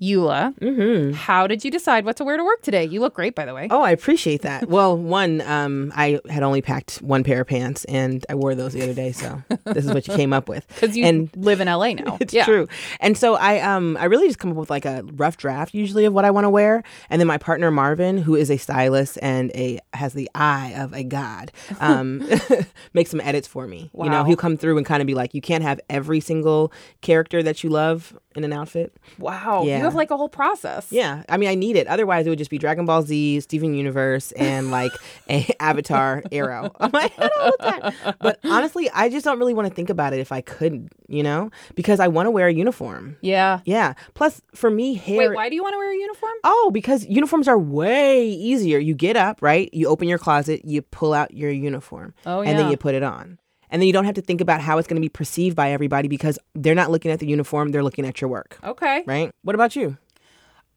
Eula, 0.00 0.56
Mm-hmm. 0.58 1.12
how 1.14 1.46
did 1.46 1.64
you 1.64 1.70
decide 1.70 2.04
what 2.04 2.16
to 2.16 2.24
wear 2.24 2.36
to 2.36 2.44
work 2.44 2.62
today? 2.62 2.84
You 2.84 3.00
look 3.00 3.14
great, 3.14 3.34
by 3.34 3.44
the 3.44 3.54
way. 3.54 3.68
Oh, 3.70 3.82
I 3.82 3.90
appreciate 3.90 4.42
that. 4.42 4.68
Well, 4.68 4.96
one, 4.96 5.40
um, 5.42 5.92
I 5.96 6.20
had 6.30 6.42
only 6.42 6.62
packed 6.62 6.96
one 7.02 7.24
pair 7.24 7.40
of 7.40 7.48
pants, 7.48 7.84
and 7.86 8.24
I 8.28 8.34
wore 8.36 8.54
those 8.54 8.72
the 8.74 8.82
other 8.82 8.94
day. 8.94 9.12
So 9.12 9.42
this 9.64 9.84
is 9.84 9.92
what 9.92 10.06
you 10.06 10.14
came 10.14 10.32
up 10.32 10.48
with. 10.48 10.64
Because 10.80 10.96
you 10.96 11.04
and 11.04 11.28
live 11.36 11.60
in 11.60 11.66
LA 11.68 11.92
now. 11.94 12.16
It's 12.20 12.32
yeah. 12.32 12.44
true. 12.44 12.68
And 13.00 13.16
so 13.18 13.34
I 13.34 13.60
um 13.60 13.96
I 13.98 14.04
really 14.04 14.26
just 14.28 14.38
come 14.38 14.50
up 14.50 14.56
with 14.56 14.70
like 14.70 14.84
a 14.84 15.02
rough 15.14 15.36
draft 15.36 15.74
usually 15.74 16.04
of 16.04 16.12
what 16.12 16.24
I 16.24 16.30
want 16.30 16.44
to 16.44 16.50
wear. 16.50 16.82
And 17.10 17.20
then 17.20 17.26
my 17.26 17.38
partner 17.38 17.70
Marvin, 17.70 18.18
who 18.18 18.34
is 18.36 18.50
a 18.50 18.56
stylist 18.56 19.18
and 19.22 19.50
a 19.54 19.80
has 19.94 20.12
the 20.14 20.30
eye 20.34 20.74
of 20.76 20.92
a 20.94 21.02
god, 21.02 21.50
um 21.80 22.22
makes 22.92 23.10
some 23.10 23.20
edits 23.20 23.48
for 23.48 23.66
me. 23.66 23.90
You 24.00 24.08
know, 24.10 24.22
he'll 24.24 24.36
come 24.36 24.56
through 24.56 24.76
and 24.76 24.86
kind 24.86 25.00
of 25.00 25.06
be 25.06 25.14
like, 25.14 25.34
you 25.34 25.40
can't 25.40 25.64
have 25.64 25.80
every 25.90 26.20
single 26.20 26.72
character 27.00 27.42
that 27.42 27.64
you 27.64 27.70
love 27.70 28.16
in 28.36 28.44
an 28.44 28.52
outfit. 28.52 28.94
Wow. 29.18 29.64
Yeah. 29.66 29.78
You 29.78 29.82
have 29.88 29.94
like 29.96 30.10
a 30.10 30.16
whole 30.16 30.28
process. 30.28 30.86
Yeah. 30.90 31.22
I 31.28 31.36
mean 31.36 31.48
I 31.48 31.54
need 31.54 31.76
it. 31.76 31.86
Otherwise 31.86 32.26
it 32.26 32.30
would 32.30 32.38
just 32.38 32.50
be 32.50 32.58
Dragon 32.58 32.86
Ball 32.86 33.02
Z, 33.02 33.40
Steven 33.40 33.74
Universe, 33.74 34.32
and 34.32 34.70
like 34.70 34.92
a 35.28 35.46
Avatar 35.60 36.22
Arrow 36.32 36.70
on 36.80 36.90
my 36.92 37.06
head 37.16 37.30
all 37.40 37.52
the 37.58 37.92
time. 38.02 38.14
But 38.20 38.38
honestly, 38.44 38.88
I 38.94 39.08
just 39.08 39.24
don't 39.24 39.38
really 39.38 39.54
want 39.54 39.68
to 39.68 39.74
think 39.74 39.90
about 39.90 40.12
it 40.12 40.20
if 40.20 40.32
I 40.32 40.40
could, 40.40 40.88
you 41.08 41.22
know? 41.22 41.50
Because 41.74 42.00
I 42.00 42.08
want 42.08 42.26
to 42.26 42.30
wear 42.30 42.46
a 42.48 42.52
uniform. 42.52 43.16
Yeah. 43.20 43.60
Yeah. 43.64 43.94
Plus, 44.14 44.40
for 44.54 44.70
me, 44.70 44.94
hair. 44.94 45.18
Wait, 45.30 45.34
why 45.34 45.48
do 45.48 45.54
you 45.54 45.62
want 45.62 45.72
to 45.74 45.78
wear 45.78 45.92
a 45.92 45.96
uniform? 45.96 46.32
Oh, 46.44 46.70
because 46.72 47.06
uniforms 47.06 47.48
are 47.48 47.58
way 47.58 48.28
easier. 48.28 48.78
You 48.78 48.94
get 48.94 49.16
up, 49.16 49.42
right? 49.42 49.68
You 49.72 49.88
open 49.88 50.08
your 50.08 50.18
closet, 50.18 50.62
you 50.64 50.82
pull 50.82 51.12
out 51.14 51.34
your 51.34 51.50
uniform, 51.50 52.14
Oh, 52.26 52.40
yeah. 52.42 52.50
and 52.50 52.58
then 52.58 52.70
you 52.70 52.76
put 52.76 52.94
it 52.94 53.02
on. 53.02 53.38
And 53.70 53.80
then 53.82 53.86
you 53.86 53.92
don't 53.92 54.04
have 54.04 54.14
to 54.14 54.22
think 54.22 54.40
about 54.40 54.60
how 54.60 54.78
it's 54.78 54.88
going 54.88 54.96
to 55.00 55.04
be 55.04 55.08
perceived 55.08 55.56
by 55.56 55.70
everybody 55.72 56.08
because 56.08 56.38
they're 56.54 56.74
not 56.74 56.90
looking 56.90 57.10
at 57.10 57.18
the 57.20 57.26
uniform, 57.26 57.70
they're 57.70 57.82
looking 57.84 58.06
at 58.06 58.20
your 58.20 58.28
work, 58.30 58.58
Okay. 58.64 59.02
right? 59.06 59.30
What 59.42 59.54
about 59.54 59.76
you? 59.76 59.96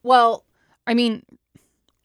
Well, 0.04 0.44
I 0.88 0.94
mean, 0.94 1.24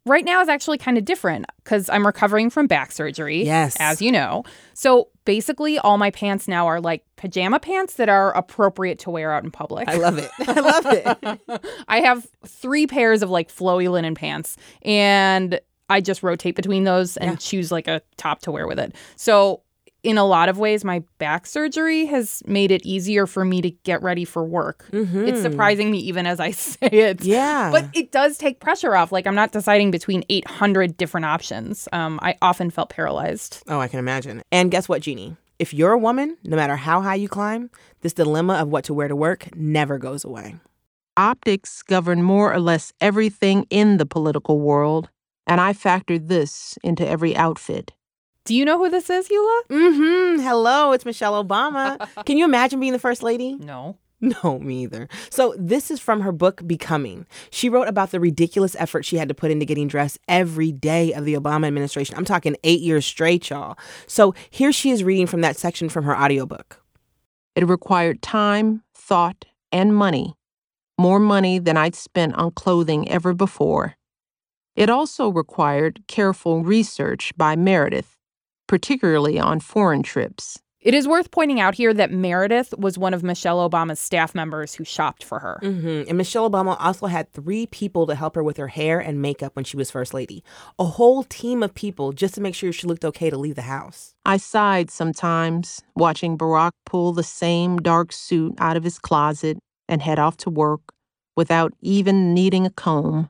right 0.04 0.24
now 0.24 0.40
is 0.40 0.48
actually 0.48 0.78
kind 0.78 0.96
of 0.98 1.04
different 1.04 1.46
because 1.64 1.88
I'm 1.90 2.06
recovering 2.06 2.50
from 2.50 2.66
back 2.66 2.92
surgery. 2.92 3.42
Yes. 3.44 3.76
As 3.80 4.00
you 4.02 4.12
know. 4.12 4.44
So 4.74 5.08
basically, 5.24 5.78
all 5.78 5.98
my 5.98 6.10
pants 6.10 6.46
now 6.46 6.66
are 6.66 6.80
like 6.80 7.04
pajama 7.16 7.58
pants 7.58 7.94
that 7.94 8.08
are 8.08 8.32
appropriate 8.36 8.98
to 9.00 9.10
wear 9.10 9.32
out 9.32 9.42
in 9.44 9.50
public. 9.50 9.88
I 9.88 9.96
love 9.96 10.18
it. 10.18 10.30
I 10.46 10.60
love 10.60 10.86
it. 10.86 11.64
I 11.88 12.00
have 12.00 12.26
three 12.46 12.86
pairs 12.86 13.22
of 13.22 13.30
like 13.30 13.50
flowy 13.50 13.90
linen 13.90 14.14
pants 14.14 14.56
and 14.82 15.58
I 15.88 16.00
just 16.00 16.22
rotate 16.22 16.54
between 16.56 16.84
those 16.84 17.16
and 17.16 17.30
Yeah. 17.32 17.36
choose 17.36 17.72
like 17.72 17.88
a 17.88 18.02
top 18.16 18.40
to 18.42 18.50
wear 18.52 18.66
with 18.66 18.78
it. 18.78 18.94
So, 19.16 19.62
in 20.06 20.18
a 20.18 20.24
lot 20.24 20.48
of 20.48 20.56
ways, 20.56 20.84
my 20.84 21.02
back 21.18 21.46
surgery 21.46 22.06
has 22.06 22.40
made 22.46 22.70
it 22.70 22.86
easier 22.86 23.26
for 23.26 23.44
me 23.44 23.60
to 23.60 23.70
get 23.70 24.00
ready 24.02 24.24
for 24.24 24.44
work. 24.44 24.86
It's 24.92 25.42
surprising 25.42 25.90
me 25.90 25.98
even 25.98 26.26
as 26.26 26.38
I 26.38 26.50
say 26.52 26.86
it. 26.86 27.18
Mm-hmm. 27.18 27.28
Yeah. 27.28 27.70
But 27.72 27.86
it 27.92 28.12
does 28.12 28.38
take 28.38 28.60
pressure 28.60 28.94
off. 28.94 29.10
Like, 29.10 29.26
I'm 29.26 29.34
not 29.34 29.50
deciding 29.50 29.90
between 29.90 30.22
800 30.28 30.96
different 30.96 31.26
options. 31.26 31.88
Um, 31.92 32.20
I 32.22 32.36
often 32.40 32.70
felt 32.70 32.88
paralyzed. 32.88 33.64
Oh, 33.66 33.80
I 33.80 33.88
can 33.88 33.98
imagine. 33.98 34.42
And 34.52 34.70
guess 34.70 34.88
what, 34.88 35.02
Jeannie? 35.02 35.36
If 35.58 35.74
you're 35.74 35.92
a 35.92 35.98
woman, 35.98 36.36
no 36.44 36.54
matter 36.54 36.76
how 36.76 37.00
high 37.00 37.16
you 37.16 37.28
climb, 37.28 37.68
this 38.02 38.12
dilemma 38.12 38.54
of 38.54 38.68
what 38.68 38.84
to 38.84 38.94
wear 38.94 39.08
to 39.08 39.16
work 39.16 39.48
never 39.56 39.98
goes 39.98 40.24
away. 40.24 40.54
Optics 41.16 41.82
govern 41.82 42.22
more 42.22 42.52
or 42.52 42.60
less 42.60 42.92
everything 43.00 43.66
in 43.70 43.96
the 43.96 44.06
political 44.06 44.60
world, 44.60 45.10
and 45.48 45.60
I 45.60 45.72
factored 45.72 46.28
this 46.28 46.78
into 46.84 47.04
every 47.04 47.34
outfit. 47.34 47.92
Do 48.46 48.54
you 48.54 48.64
know 48.64 48.78
who 48.78 48.88
this 48.88 49.10
is, 49.10 49.28
Eula? 49.28 49.60
Mm-hmm. 49.70 50.40
Hello, 50.40 50.92
it's 50.92 51.04
Michelle 51.04 51.44
Obama. 51.44 52.08
Can 52.26 52.38
you 52.38 52.44
imagine 52.44 52.78
being 52.78 52.92
the 52.92 52.98
first 53.00 53.24
lady? 53.24 53.56
No. 53.56 53.98
No, 54.20 54.60
me 54.60 54.84
either. 54.84 55.08
So, 55.30 55.54
this 55.58 55.90
is 55.90 55.98
from 55.98 56.20
her 56.20 56.30
book, 56.30 56.64
Becoming. 56.64 57.26
She 57.50 57.68
wrote 57.68 57.88
about 57.88 58.12
the 58.12 58.20
ridiculous 58.20 58.76
effort 58.78 59.04
she 59.04 59.16
had 59.16 59.28
to 59.28 59.34
put 59.34 59.50
into 59.50 59.66
getting 59.66 59.88
dressed 59.88 60.20
every 60.28 60.70
day 60.70 61.12
of 61.12 61.24
the 61.24 61.34
Obama 61.34 61.66
administration. 61.66 62.16
I'm 62.16 62.24
talking 62.24 62.56
eight 62.62 62.80
years 62.80 63.04
straight, 63.04 63.50
y'all. 63.50 63.76
So, 64.06 64.32
here 64.48 64.70
she 64.72 64.90
is 64.90 65.02
reading 65.02 65.26
from 65.26 65.40
that 65.40 65.56
section 65.56 65.88
from 65.88 66.04
her 66.04 66.16
audiobook. 66.16 66.80
It 67.56 67.66
required 67.66 68.22
time, 68.22 68.84
thought, 68.94 69.44
and 69.72 69.94
money, 69.94 70.34
more 70.96 71.18
money 71.18 71.58
than 71.58 71.76
I'd 71.76 71.96
spent 71.96 72.36
on 72.36 72.52
clothing 72.52 73.10
ever 73.10 73.34
before. 73.34 73.96
It 74.76 74.88
also 74.88 75.28
required 75.28 76.04
careful 76.06 76.62
research 76.62 77.32
by 77.36 77.56
Meredith, 77.56 78.15
particularly 78.66 79.38
on 79.38 79.60
foreign 79.60 80.02
trips. 80.02 80.58
It 80.80 80.94
is 80.94 81.08
worth 81.08 81.32
pointing 81.32 81.58
out 81.58 81.74
here 81.74 81.92
that 81.92 82.12
Meredith 82.12 82.72
was 82.78 82.96
one 82.96 83.12
of 83.12 83.24
Michelle 83.24 83.68
Obama's 83.68 83.98
staff 83.98 84.36
members 84.36 84.74
who 84.74 84.84
shopped 84.84 85.24
for 85.24 85.40
her. 85.40 85.58
hmm 85.60 86.02
And 86.06 86.16
Michelle 86.16 86.48
Obama 86.48 86.76
also 86.78 87.06
had 87.06 87.32
three 87.32 87.66
people 87.66 88.06
to 88.06 88.14
help 88.14 88.36
her 88.36 88.44
with 88.44 88.56
her 88.56 88.68
hair 88.68 89.00
and 89.00 89.20
makeup 89.20 89.56
when 89.56 89.64
she 89.64 89.76
was 89.76 89.90
first 89.90 90.14
lady. 90.14 90.44
A 90.78 90.84
whole 90.84 91.24
team 91.24 91.64
of 91.64 91.74
people 91.74 92.12
just 92.12 92.34
to 92.36 92.40
make 92.40 92.54
sure 92.54 92.72
she 92.72 92.86
looked 92.86 93.04
okay 93.04 93.30
to 93.30 93.36
leave 93.36 93.56
the 93.56 93.62
house. 93.62 94.14
I 94.24 94.36
sighed 94.36 94.90
sometimes, 94.92 95.82
watching 95.96 96.38
Barack 96.38 96.70
pull 96.84 97.12
the 97.12 97.24
same 97.24 97.78
dark 97.78 98.12
suit 98.12 98.54
out 98.58 98.76
of 98.76 98.84
his 98.84 99.00
closet 99.00 99.58
and 99.88 100.00
head 100.00 100.20
off 100.20 100.36
to 100.36 100.50
work 100.50 100.82
without 101.36 101.72
even 101.80 102.32
needing 102.32 102.64
a 102.64 102.70
comb. 102.70 103.28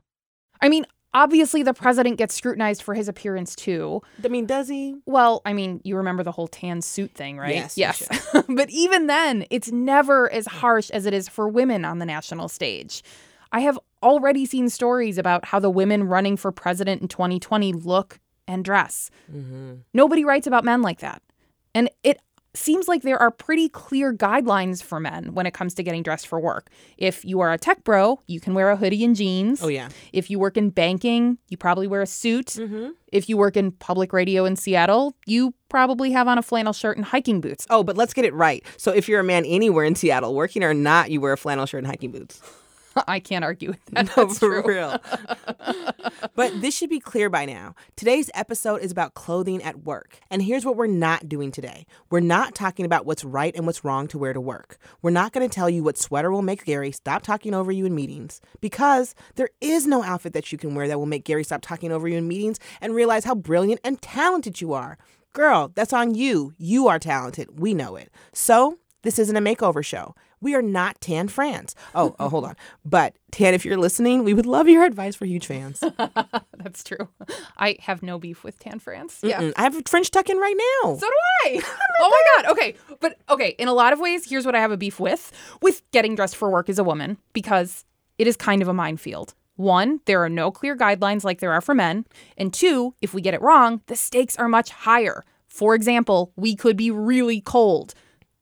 I 0.61 0.69
mean, 0.69 0.85
obviously, 1.17 1.63
the 1.63 1.73
president 1.73 2.17
gets 2.17 2.35
scrutinized 2.35 2.83
for 2.83 2.93
his 2.93 3.07
appearance 3.07 3.55
too. 3.55 4.01
I 4.23 4.27
mean, 4.27 4.45
does 4.45 4.67
he? 4.69 4.95
Well, 5.05 5.41
I 5.45 5.53
mean, 5.53 5.81
you 5.83 5.97
remember 5.97 6.23
the 6.23 6.31
whole 6.31 6.47
tan 6.47 6.81
suit 6.81 7.11
thing, 7.11 7.37
right? 7.37 7.55
Yes, 7.55 7.77
Yes. 7.77 8.07
but 8.49 8.69
even 8.69 9.07
then, 9.07 9.45
it's 9.49 9.71
never 9.71 10.31
as 10.31 10.45
harsh 10.45 10.89
as 10.91 11.05
it 11.05 11.13
is 11.13 11.27
for 11.27 11.49
women 11.49 11.85
on 11.85 11.99
the 11.99 12.05
national 12.05 12.49
stage. 12.49 13.03
I 13.51 13.61
have 13.61 13.79
already 14.03 14.45
seen 14.45 14.69
stories 14.69 15.17
about 15.17 15.45
how 15.45 15.59
the 15.59 15.69
women 15.69 16.03
running 16.03 16.37
for 16.37 16.51
president 16.51 17.01
in 17.01 17.07
2020 17.07 17.73
look 17.73 18.19
and 18.47 18.63
dress. 18.63 19.09
Mm-hmm. 19.33 19.75
Nobody 19.93 20.23
writes 20.23 20.47
about 20.47 20.63
men 20.63 20.81
like 20.81 20.99
that. 20.99 21.21
And 21.73 21.89
it 22.03 22.19
seems 22.57 22.87
like 22.87 23.03
there 23.03 23.21
are 23.21 23.31
pretty 23.31 23.69
clear 23.69 24.13
guidelines 24.13 24.83
for 24.83 24.99
men 24.99 25.33
when 25.33 25.45
it 25.45 25.53
comes 25.53 25.73
to 25.75 25.83
getting 25.83 26.03
dressed 26.03 26.27
for 26.27 26.39
work. 26.39 26.69
If 26.97 27.23
you 27.23 27.39
are 27.39 27.51
a 27.51 27.57
tech 27.57 27.83
bro, 27.83 28.19
you 28.27 28.39
can 28.39 28.53
wear 28.53 28.69
a 28.69 28.75
hoodie 28.75 29.03
and 29.03 29.15
jeans. 29.15 29.63
Oh, 29.63 29.67
yeah. 29.67 29.89
If 30.13 30.29
you 30.29 30.39
work 30.39 30.57
in 30.57 30.69
banking, 30.69 31.37
you 31.49 31.57
probably 31.57 31.87
wear 31.87 32.01
a 32.01 32.07
suit. 32.07 32.47
Mm-hmm. 32.47 32.89
If 33.11 33.29
you 33.29 33.37
work 33.37 33.55
in 33.55 33.71
public 33.71 34.11
radio 34.11 34.45
in 34.45 34.55
Seattle, 34.55 35.15
you 35.25 35.53
probably 35.69 36.11
have 36.11 36.27
on 36.27 36.37
a 36.37 36.41
flannel 36.41 36.73
shirt 36.73 36.97
and 36.97 37.05
hiking 37.05 37.39
boots. 37.39 37.65
Oh, 37.69 37.83
but 37.83 37.95
let's 37.95 38.13
get 38.13 38.25
it 38.25 38.33
right. 38.33 38.65
So, 38.77 38.91
if 38.91 39.07
you're 39.07 39.21
a 39.21 39.23
man 39.23 39.45
anywhere 39.45 39.85
in 39.85 39.95
Seattle, 39.95 40.35
working 40.35 40.63
or 40.63 40.73
not, 40.73 41.09
you 41.11 41.21
wear 41.21 41.33
a 41.33 41.37
flannel 41.37 41.65
shirt 41.65 41.79
and 41.79 41.87
hiking 41.87 42.11
boots. 42.11 42.41
I 43.07 43.19
can't 43.19 43.43
argue 43.43 43.69
with 43.69 43.85
that. 43.85 44.07
No, 44.17 44.25
That's 44.25 44.39
for 44.39 44.61
true. 44.61 44.73
real. 44.75 45.01
but 46.35 46.61
this 46.61 46.75
should 46.75 46.89
be 46.89 46.99
clear 46.99 47.29
by 47.29 47.45
now. 47.45 47.75
Today's 47.95 48.29
episode 48.33 48.81
is 48.81 48.91
about 48.91 49.13
clothing 49.15 49.61
at 49.63 49.83
work. 49.83 50.19
And 50.29 50.41
here's 50.41 50.65
what 50.65 50.75
we're 50.75 50.87
not 50.87 51.27
doing 51.27 51.51
today 51.51 51.85
we're 52.09 52.19
not 52.19 52.55
talking 52.55 52.85
about 52.85 53.05
what's 53.05 53.23
right 53.23 53.55
and 53.55 53.65
what's 53.65 53.83
wrong 53.83 54.07
to 54.09 54.17
wear 54.17 54.33
to 54.33 54.41
work. 54.41 54.77
We're 55.01 55.11
not 55.11 55.33
going 55.33 55.47
to 55.47 55.53
tell 55.53 55.69
you 55.69 55.83
what 55.83 55.97
sweater 55.97 56.31
will 56.31 56.41
make 56.41 56.63
Gary 56.65 56.91
stop 56.91 57.23
talking 57.23 57.53
over 57.53 57.71
you 57.71 57.85
in 57.85 57.95
meetings 57.95 58.41
because 58.61 59.13
there 59.35 59.49
is 59.61 59.85
no 59.87 60.03
outfit 60.03 60.33
that 60.33 60.51
you 60.51 60.57
can 60.57 60.75
wear 60.75 60.87
that 60.87 60.99
will 60.99 61.05
make 61.05 61.25
Gary 61.25 61.43
stop 61.43 61.61
talking 61.61 61.91
over 61.91 62.07
you 62.07 62.17
in 62.17 62.27
meetings 62.27 62.59
and 62.81 62.95
realize 62.95 63.25
how 63.25 63.35
brilliant 63.35 63.81
and 63.83 64.01
talented 64.01 64.61
you 64.61 64.73
are. 64.73 64.97
Girl, 65.33 65.71
that's 65.75 65.93
on 65.93 66.15
you. 66.15 66.53
You 66.57 66.87
are 66.87 66.99
talented. 66.99 67.59
We 67.59 67.73
know 67.73 67.95
it. 67.95 68.11
So, 68.33 68.77
this 69.03 69.19
isn't 69.19 69.37
a 69.37 69.41
makeover 69.41 69.85
show. 69.85 70.15
We 70.39 70.55
are 70.55 70.61
not 70.61 71.01
Tan 71.01 71.27
France. 71.27 71.73
Oh, 71.95 72.15
oh, 72.19 72.29
hold 72.29 72.45
on. 72.45 72.55
But 72.85 73.15
Tan, 73.31 73.53
if 73.53 73.65
you're 73.65 73.77
listening, 73.77 74.23
we 74.23 74.33
would 74.33 74.45
love 74.45 74.67
your 74.67 74.83
advice 74.83 75.15
for 75.15 75.25
huge 75.25 75.47
fans. 75.47 75.83
That's 76.57 76.83
true. 76.83 77.09
I 77.57 77.77
have 77.81 78.03
no 78.03 78.19
beef 78.19 78.43
with 78.43 78.59
Tan 78.59 78.79
France. 78.79 79.19
Yeah. 79.23 79.41
Mm, 79.41 79.53
I 79.57 79.63
have 79.63 79.75
a 79.75 79.81
French 79.87 80.11
tuck 80.11 80.29
in 80.29 80.37
right 80.37 80.55
now. 80.83 80.95
So 80.95 81.07
do 81.07 81.13
I. 81.45 81.61
oh 82.01 82.09
my 82.09 82.43
god. 82.43 82.51
Okay. 82.51 82.75
But 82.99 83.17
okay, 83.29 83.55
in 83.57 83.67
a 83.67 83.73
lot 83.73 83.93
of 83.93 83.99
ways, 83.99 84.29
here's 84.29 84.45
what 84.45 84.55
I 84.55 84.59
have 84.59 84.71
a 84.71 84.77
beef 84.77 84.99
with 84.99 85.31
with 85.61 85.81
getting 85.91 86.15
dressed 86.15 86.35
for 86.35 86.49
work 86.49 86.69
as 86.69 86.79
a 86.79 86.83
woman 86.83 87.17
because 87.33 87.85
it 88.17 88.27
is 88.27 88.35
kind 88.35 88.61
of 88.61 88.67
a 88.67 88.73
minefield. 88.73 89.33
One, 89.55 90.01
there 90.05 90.23
are 90.23 90.29
no 90.29 90.51
clear 90.51 90.77
guidelines 90.77 91.23
like 91.23 91.39
there 91.39 91.51
are 91.51 91.61
for 91.61 91.73
men. 91.73 92.05
And 92.37 92.53
two, 92.53 92.93
if 93.01 93.13
we 93.13 93.21
get 93.21 93.33
it 93.33 93.41
wrong, 93.41 93.81
the 93.87 93.95
stakes 93.95 94.37
are 94.37 94.47
much 94.47 94.69
higher. 94.69 95.23
For 95.47 95.73
example, 95.73 96.31
we 96.35 96.55
could 96.55 96.77
be 96.77 96.91
really 96.91 97.41
cold. 97.41 97.95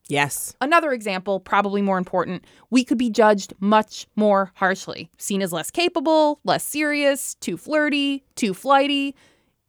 Yes. 0.08 0.56
Another 0.62 0.92
example, 0.92 1.40
probably 1.40 1.82
more 1.82 1.98
important, 1.98 2.46
we 2.70 2.84
could 2.84 2.98
be 2.98 3.10
judged 3.10 3.54
much 3.60 4.08
more 4.16 4.52
harshly, 4.56 5.10
seen 5.18 5.42
as 5.42 5.52
less 5.52 5.72
capable, 5.72 6.40
less 6.44 6.64
serious, 6.64 7.36
too 7.36 7.58
flirty, 7.58 8.24
too 8.36 8.54
flighty. 8.54 9.16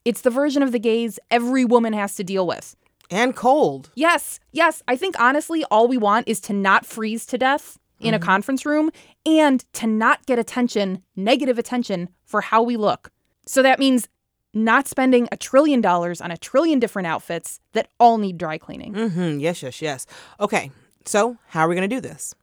It's 0.04 0.20
the 0.20 0.30
version 0.30 0.62
of 0.62 0.72
the 0.72 0.78
gaze 0.78 1.18
every 1.30 1.64
woman 1.64 1.92
has 1.92 2.14
to 2.16 2.24
deal 2.24 2.46
with. 2.46 2.76
And 3.10 3.36
cold. 3.36 3.90
Yes, 3.94 4.40
yes. 4.52 4.82
I 4.88 4.96
think 4.96 5.18
honestly, 5.20 5.64
all 5.70 5.88
we 5.88 5.96
want 5.96 6.28
is 6.28 6.40
to 6.42 6.52
not 6.52 6.84
freeze 6.84 7.24
to 7.26 7.38
death 7.38 7.78
in 8.00 8.14
a 8.14 8.18
mm-hmm. 8.18 8.26
conference 8.26 8.66
room 8.66 8.90
and 9.24 9.64
to 9.74 9.86
not 9.86 10.26
get 10.26 10.38
attention, 10.38 11.02
negative 11.14 11.58
attention, 11.58 12.08
for 12.24 12.40
how 12.40 12.62
we 12.62 12.76
look. 12.76 13.10
So 13.46 13.62
that 13.62 13.78
means 13.78 14.08
not 14.56 14.88
spending 14.88 15.28
a 15.30 15.36
trillion 15.36 15.80
dollars 15.80 16.20
on 16.20 16.30
a 16.30 16.36
trillion 16.36 16.78
different 16.78 17.06
outfits 17.06 17.60
that 17.72 17.88
all 18.00 18.18
need 18.18 18.38
dry 18.38 18.58
cleaning. 18.58 18.94
Mm-hmm. 18.94 19.38
Yes, 19.38 19.62
yes, 19.62 19.82
yes. 19.82 20.06
Okay. 20.40 20.70
So, 21.04 21.36
how 21.48 21.60
are 21.60 21.68
we 21.68 21.76
going 21.76 21.88
to 21.88 21.94
do 21.94 22.00
this? 22.00 22.34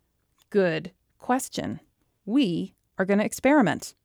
Good 0.49 0.91
question. 1.17 1.79
We 2.25 2.75
are 2.97 3.05
going 3.05 3.19
to 3.19 3.25
experiment. 3.25 3.95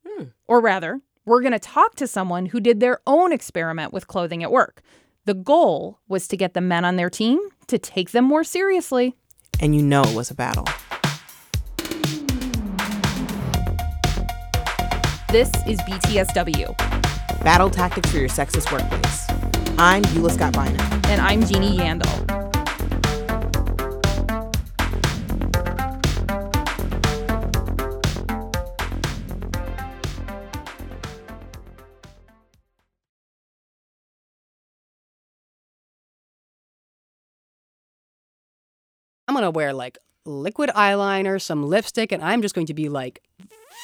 Or 0.49 0.61
rather, 0.61 1.01
we're 1.25 1.43
going 1.43 1.53
to 1.53 1.59
talk 1.61 1.95
to 1.97 2.07
someone 2.09 2.47
who 2.47 2.59
did 2.59 2.81
their 2.81 2.99
own 3.07 3.33
experiment 3.33 3.93
with 3.93 4.09
clothing 4.09 4.43
at 4.43 4.51
work. 4.51 4.81
The 5.27 5.35
goal 5.35 6.01
was 6.09 6.27
to 6.29 6.37
get 6.37 6.55
the 6.55 6.61
men 6.61 6.85
on 6.85 6.97
their 6.97 7.11
team 7.11 7.39
to 7.69 7.79
take 7.79 8.11
them 8.11 8.25
more 8.25 8.43
seriously. 8.43 9.15
And 9.61 9.77
you 9.77 9.83
know 9.83 10.03
it 10.03 10.17
was 10.17 10.31
a 10.31 10.35
battle. 10.35 10.65
This 15.31 15.53
is 15.67 15.79
BTSW, 15.83 16.75
Battle 17.43 17.71
tactics 17.71 18.11
for 18.11 18.19
your 18.19 18.29
sexist 18.29 18.71
workplace. 18.73 19.27
I'm 19.79 20.03
Eula 20.07 20.33
Scott 20.33 20.53
Bynum. 20.55 20.77
and 21.07 21.21
I'm 21.21 21.45
Jeannie 21.45 21.79
Yandel. 21.79 22.25
I'm 39.27 39.35
gonna 39.35 39.51
wear 39.51 39.73
like 39.73 39.99
liquid 40.25 40.71
eyeliner, 40.71 41.41
some 41.41 41.65
lipstick, 41.65 42.13
and 42.13 42.23
I'm 42.23 42.43
just 42.43 42.55
going 42.55 42.67
to 42.67 42.75
be 42.75 42.89
like 42.89 43.23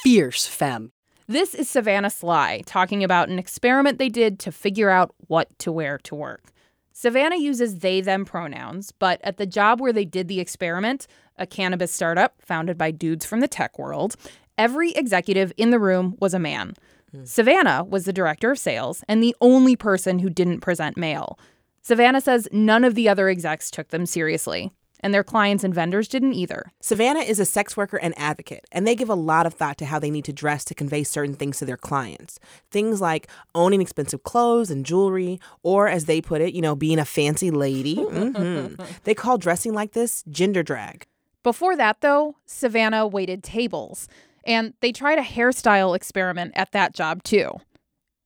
fierce 0.03 0.47
femme. 0.47 0.93
This 1.27 1.55
is 1.55 1.71
Savannah 1.71 2.11
Sly 2.11 2.61
talking 2.67 3.03
about 3.03 3.31
an 3.31 3.39
experiment 3.39 3.97
they 3.97 4.11
did 4.11 4.39
to 4.41 4.53
figure 4.53 4.91
out 4.91 5.15
what 5.27 5.59
to 5.61 5.73
wear 5.73 5.97
to 5.99 6.15
work. 6.15 6.53
Savannah 6.93 7.39
uses 7.39 7.79
they 7.79 8.03
them 8.03 8.27
pronouns, 8.27 8.93
but 8.93 9.23
at 9.25 9.39
the 9.39 9.47
job 9.47 9.81
where 9.81 9.93
they 9.93 10.05
did 10.05 10.29
the 10.29 10.39
experiment, 10.39 11.07
a 11.39 11.47
cannabis 11.47 11.93
startup 11.93 12.35
founded 12.43 12.77
by 12.77 12.91
dudes 12.91 13.25
from 13.25 13.41
the 13.41 13.49
tech 13.49 13.79
world, 13.79 14.17
every 14.59 14.93
executive 14.93 15.51
in 15.57 15.71
the 15.71 15.79
room 15.79 16.15
was 16.21 16.35
a 16.35 16.39
man. 16.39 16.75
Hmm. 17.11 17.25
Savannah 17.25 17.85
was 17.85 18.05
the 18.05 18.13
director 18.13 18.51
of 18.51 18.59
sales 18.59 19.03
and 19.09 19.23
the 19.23 19.35
only 19.41 19.77
person 19.77 20.19
who 20.19 20.29
didn't 20.29 20.61
present 20.61 20.99
male. 20.99 21.39
Savannah 21.81 22.21
says 22.21 22.49
none 22.53 22.85
of 22.85 22.95
the 22.95 23.09
other 23.09 23.31
execs 23.31 23.71
took 23.71 23.89
them 23.89 24.05
seriously, 24.05 24.73
and 25.05 25.13
their 25.13 25.23
clients 25.23 25.63
and 25.63 25.75
vendors 25.75 26.09
didn't 26.09 26.33
either. 26.33 26.73
Savannah 26.81 27.21
is 27.21 27.39
a 27.39 27.45
sex 27.45 27.77
worker 27.77 27.99
and 27.99 28.15
advocate, 28.19 28.65
and 28.73 28.87
they 28.87 28.95
give 28.97 29.11
a 29.11 29.15
lot 29.15 29.45
of 29.47 29.53
thought 29.53 29.77
to 29.79 29.85
how 29.85 29.99
they 29.99 30.11
need 30.11 30.25
to 30.25 30.33
dress 30.33 30.65
to 30.65 30.75
convey 30.75 31.05
certain 31.05 31.35
things 31.35 31.59
to 31.59 31.67
their 31.67 31.77
clients. 31.77 32.41
Things 32.71 33.03
like 33.03 33.29
owning 33.55 33.83
expensive 33.83 34.23
clothes 34.23 34.71
and 34.71 34.85
jewelry, 34.87 35.39
or 35.63 35.87
as 35.89 36.07
they 36.07 36.23
put 36.23 36.41
it, 36.41 36.55
you 36.55 36.63
know, 36.63 36.75
being 36.75 36.99
a 36.99 37.05
fancy 37.05 37.51
lady. 37.51 37.97
Mhm. 38.15 38.81
They 39.05 39.15
call 39.15 39.37
dressing 39.39 39.75
like 39.75 39.93
this 39.93 40.23
gender 40.31 40.63
drag. 40.63 41.07
Before 41.43 41.77
that, 41.77 42.01
though, 42.01 42.37
Savannah 42.47 43.07
waited 43.07 43.43
tables, 43.43 44.09
and 44.47 44.73
they 44.81 44.93
tried 44.93 45.19
a 45.19 45.23
hairstyle 45.23 45.95
experiment 45.95 46.53
at 46.57 46.73
that 46.73 46.95
job 46.95 47.23
too. 47.23 47.51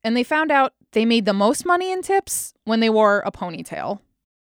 And 0.04 0.16
they 0.16 0.22
found 0.22 0.52
out 0.52 0.74
they 0.92 1.04
made 1.04 1.24
the 1.24 1.32
most 1.32 1.66
money 1.66 1.90
in 1.90 2.02
tips 2.02 2.54
when 2.64 2.78
they 2.80 2.88
wore 2.90 3.22
a 3.26 3.32
ponytail. 3.32 3.98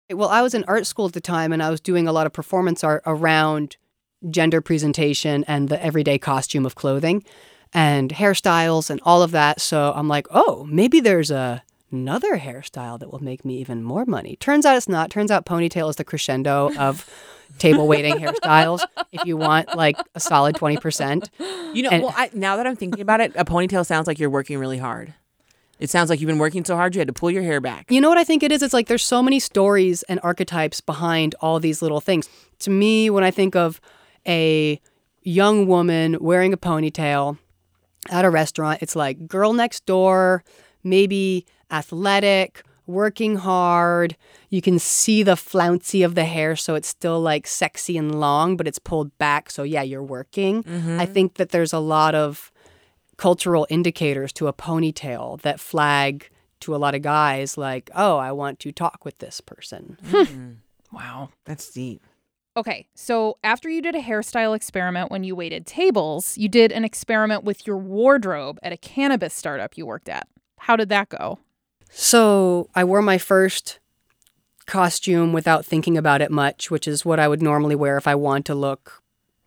Well, 0.09 0.29
I 0.29 0.41
was 0.41 0.53
in 0.53 0.63
art 0.67 0.85
school 0.87 1.05
at 1.07 1.13
the 1.13 1.21
time 1.21 1.51
and 1.51 1.61
I 1.61 1.69
was 1.69 1.81
doing 1.81 2.07
a 2.07 2.11
lot 2.13 2.25
of 2.25 2.33
performance 2.33 2.83
art 2.83 3.03
around 3.05 3.75
gender 4.29 4.61
presentation 4.61 5.43
and 5.47 5.69
the 5.69 5.83
everyday 5.83 6.17
costume 6.17 6.65
of 6.65 6.75
clothing 6.75 7.23
and 7.73 8.11
hairstyles 8.11 8.89
and 8.89 9.01
all 9.03 9.21
of 9.21 9.31
that. 9.31 9.59
So 9.59 9.91
I'm 9.95 10.07
like, 10.07 10.27
oh, 10.31 10.65
maybe 10.69 10.99
there's 10.99 11.29
a 11.31 11.63
another 11.91 12.37
hairstyle 12.37 12.99
that 12.99 13.11
will 13.11 13.23
make 13.23 13.45
me 13.45 13.57
even 13.59 13.81
more 13.81 14.05
money. 14.05 14.35
Turns 14.37 14.65
out 14.65 14.75
it's 14.75 14.89
not. 14.89 15.09
Turns 15.09 15.31
out 15.31 15.45
ponytail 15.45 15.89
is 15.89 15.95
the 15.95 16.03
crescendo 16.03 16.69
of 16.77 17.09
table 17.59 17.87
waiting 17.87 18.15
hairstyles 18.15 18.85
if 19.13 19.25
you 19.25 19.37
want 19.37 19.75
like 19.75 19.97
a 20.13 20.19
solid 20.19 20.55
20%. 20.55 21.29
You 21.73 21.83
know, 21.83 21.89
And- 21.89 22.03
well, 22.03 22.13
I, 22.15 22.29
now 22.33 22.57
that 22.57 22.67
I'm 22.67 22.75
thinking 22.75 23.01
about 23.01 23.21
it, 23.21 23.31
a 23.35 23.45
ponytail 23.45 23.85
sounds 23.85 24.05
like 24.07 24.19
you're 24.19 24.29
working 24.29 24.57
really 24.57 24.77
hard. 24.77 25.13
It 25.79 25.89
sounds 25.89 26.09
like 26.09 26.19
you've 26.19 26.27
been 26.27 26.39
working 26.39 26.65
so 26.65 26.75
hard 26.75 26.95
you 26.95 26.99
had 26.99 27.07
to 27.07 27.13
pull 27.13 27.29
your 27.29 27.43
hair 27.43 27.61
back. 27.61 27.91
You 27.91 28.01
know 28.01 28.09
what 28.09 28.17
I 28.17 28.23
think 28.23 28.43
it 28.43 28.51
is? 28.51 28.61
It's 28.61 28.73
like 28.73 28.87
there's 28.87 29.03
so 29.03 29.21
many 29.21 29.39
stories 29.39 30.03
and 30.03 30.19
archetypes 30.23 30.81
behind 30.81 31.35
all 31.39 31.59
these 31.59 31.81
little 31.81 32.01
things. 32.01 32.27
To 32.59 32.69
me, 32.69 33.09
when 33.09 33.23
I 33.23 33.31
think 33.31 33.55
of 33.55 33.79
a 34.27 34.81
young 35.21 35.67
woman 35.67 36.17
wearing 36.19 36.53
a 36.53 36.57
ponytail 36.57 37.37
at 38.09 38.25
a 38.25 38.29
restaurant, 38.29 38.81
it's 38.81 38.95
like 38.95 39.27
girl 39.27 39.53
next 39.53 39.85
door, 39.85 40.43
maybe 40.83 41.45
athletic, 41.69 42.63
working 42.87 43.35
hard. 43.35 44.15
You 44.49 44.61
can 44.61 44.79
see 44.79 45.21
the 45.21 45.35
flouncy 45.35 46.01
of 46.03 46.15
the 46.15 46.25
hair, 46.25 46.55
so 46.55 46.75
it's 46.75 46.87
still 46.87 47.19
like 47.19 47.45
sexy 47.45 47.97
and 47.97 48.19
long, 48.19 48.57
but 48.57 48.67
it's 48.67 48.79
pulled 48.79 49.15
back. 49.17 49.51
So, 49.51 49.63
yeah, 49.63 49.81
you're 49.81 50.01
working. 50.01 50.63
Mm-hmm. 50.63 50.99
I 50.99 51.05
think 51.05 51.35
that 51.35 51.49
there's 51.49 51.73
a 51.73 51.79
lot 51.79 52.15
of 52.15 52.51
cultural 53.17 53.67
indicators 53.69 54.31
to 54.33 54.47
a 54.47 54.53
ponytail 54.53 55.41
that 55.41 55.59
flag 55.59 56.29
to 56.59 56.75
a 56.75 56.77
lot 56.77 56.95
of 56.95 57.01
guys 57.01 57.57
like, 57.57 57.89
oh, 57.95 58.17
I 58.17 58.31
want 58.31 58.59
to 58.59 58.71
talk 58.71 59.05
with 59.05 59.17
this 59.19 59.41
person. 59.41 59.97
Hmm. 60.05 60.23
Hmm. 60.23 60.51
Wow. 60.91 61.29
That's 61.45 61.69
deep. 61.71 62.01
Okay, 62.55 62.87
so 62.95 63.37
after 63.43 63.69
you 63.69 63.83
did 63.83 63.93
a 63.93 64.01
hairstyle 64.01 64.55
experiment 64.55 65.11
when 65.11 65.23
you 65.23 65.35
waited 65.35 65.67
tables, 65.67 66.35
you 66.39 66.49
did 66.49 66.71
an 66.71 66.83
experiment 66.83 67.43
with 67.43 67.67
your 67.67 67.77
wardrobe 67.77 68.57
at 68.63 68.73
a 68.73 68.77
cannabis 68.77 69.35
startup 69.35 69.77
you 69.77 69.85
worked 69.85 70.09
at. 70.09 70.27
How 70.57 70.75
did 70.75 70.89
that 70.89 71.09
go? 71.09 71.37
So 71.91 72.69
I 72.73 72.83
wore 72.83 73.03
my 73.03 73.19
first 73.19 73.79
costume 74.65 75.33
without 75.33 75.67
thinking 75.67 75.97
about 75.97 76.21
it 76.21 76.31
much, 76.31 76.71
which 76.71 76.87
is 76.87 77.05
what 77.05 77.19
I 77.19 77.27
would 77.27 77.43
normally 77.43 77.75
wear 77.75 77.95
if 77.95 78.07
I 78.07 78.15
want 78.15 78.47
to 78.47 78.55
look 78.55 79.03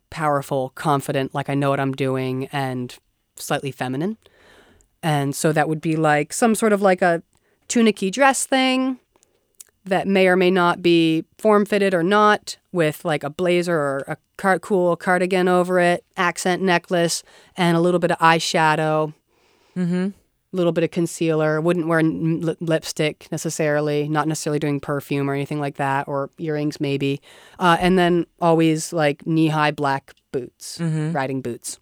powerful, 0.09 0.71
confident, 0.75 1.35
like 1.35 1.49
I 1.49 1.53
know 1.53 1.69
what 1.69 1.81
I'm 1.81 1.91
doing, 1.91 2.47
and 2.47 2.97
slightly 3.41 3.71
feminine. 3.71 4.17
And 5.03 5.35
so 5.35 5.51
that 5.51 5.67
would 5.67 5.81
be 5.81 5.95
like 5.95 6.31
some 6.33 6.53
sort 6.55 6.73
of 6.73 6.81
like 6.81 7.01
a 7.01 7.23
tunicky 7.67 8.11
dress 8.11 8.45
thing 8.45 8.99
that 9.83 10.07
may 10.07 10.27
or 10.27 10.35
may 10.35 10.51
not 10.51 10.83
be 10.83 11.25
form 11.39 11.65
fitted 11.65 11.93
or 11.93 12.03
not, 12.03 12.57
with 12.71 13.03
like 13.03 13.23
a 13.23 13.29
blazer 13.31 13.75
or 13.75 14.03
a 14.07 14.15
car- 14.37 14.59
cool 14.59 14.95
cardigan 14.95 15.47
over 15.47 15.79
it, 15.79 16.05
accent 16.17 16.61
necklace, 16.61 17.23
and 17.57 17.75
a 17.75 17.79
little 17.79 17.99
bit 17.99 18.11
of 18.11 18.17
eyeshadow 18.19 19.13
Mm-hmm. 19.75 20.09
little 20.51 20.73
bit 20.73 20.83
of 20.83 20.91
concealer. 20.91 21.61
Wouldn't 21.61 21.87
wear 21.87 21.99
n- 21.99 22.41
lip- 22.41 22.57
lipstick 22.59 23.27
necessarily. 23.31 24.07
Not 24.09 24.27
necessarily 24.27 24.59
doing 24.59 24.79
perfume 24.81 25.29
or 25.29 25.33
anything 25.33 25.59
like 25.61 25.77
that, 25.77 26.07
or 26.09 26.29
earrings 26.37 26.79
maybe. 26.81 27.21
Uh, 27.57 27.77
and 27.79 27.97
then 27.97 28.25
always 28.41 28.91
like 28.93 29.25
knee 29.25 29.47
high 29.47 29.71
black 29.71 30.13
boots, 30.33 30.77
riding 31.13 31.41
boots. 31.41 31.79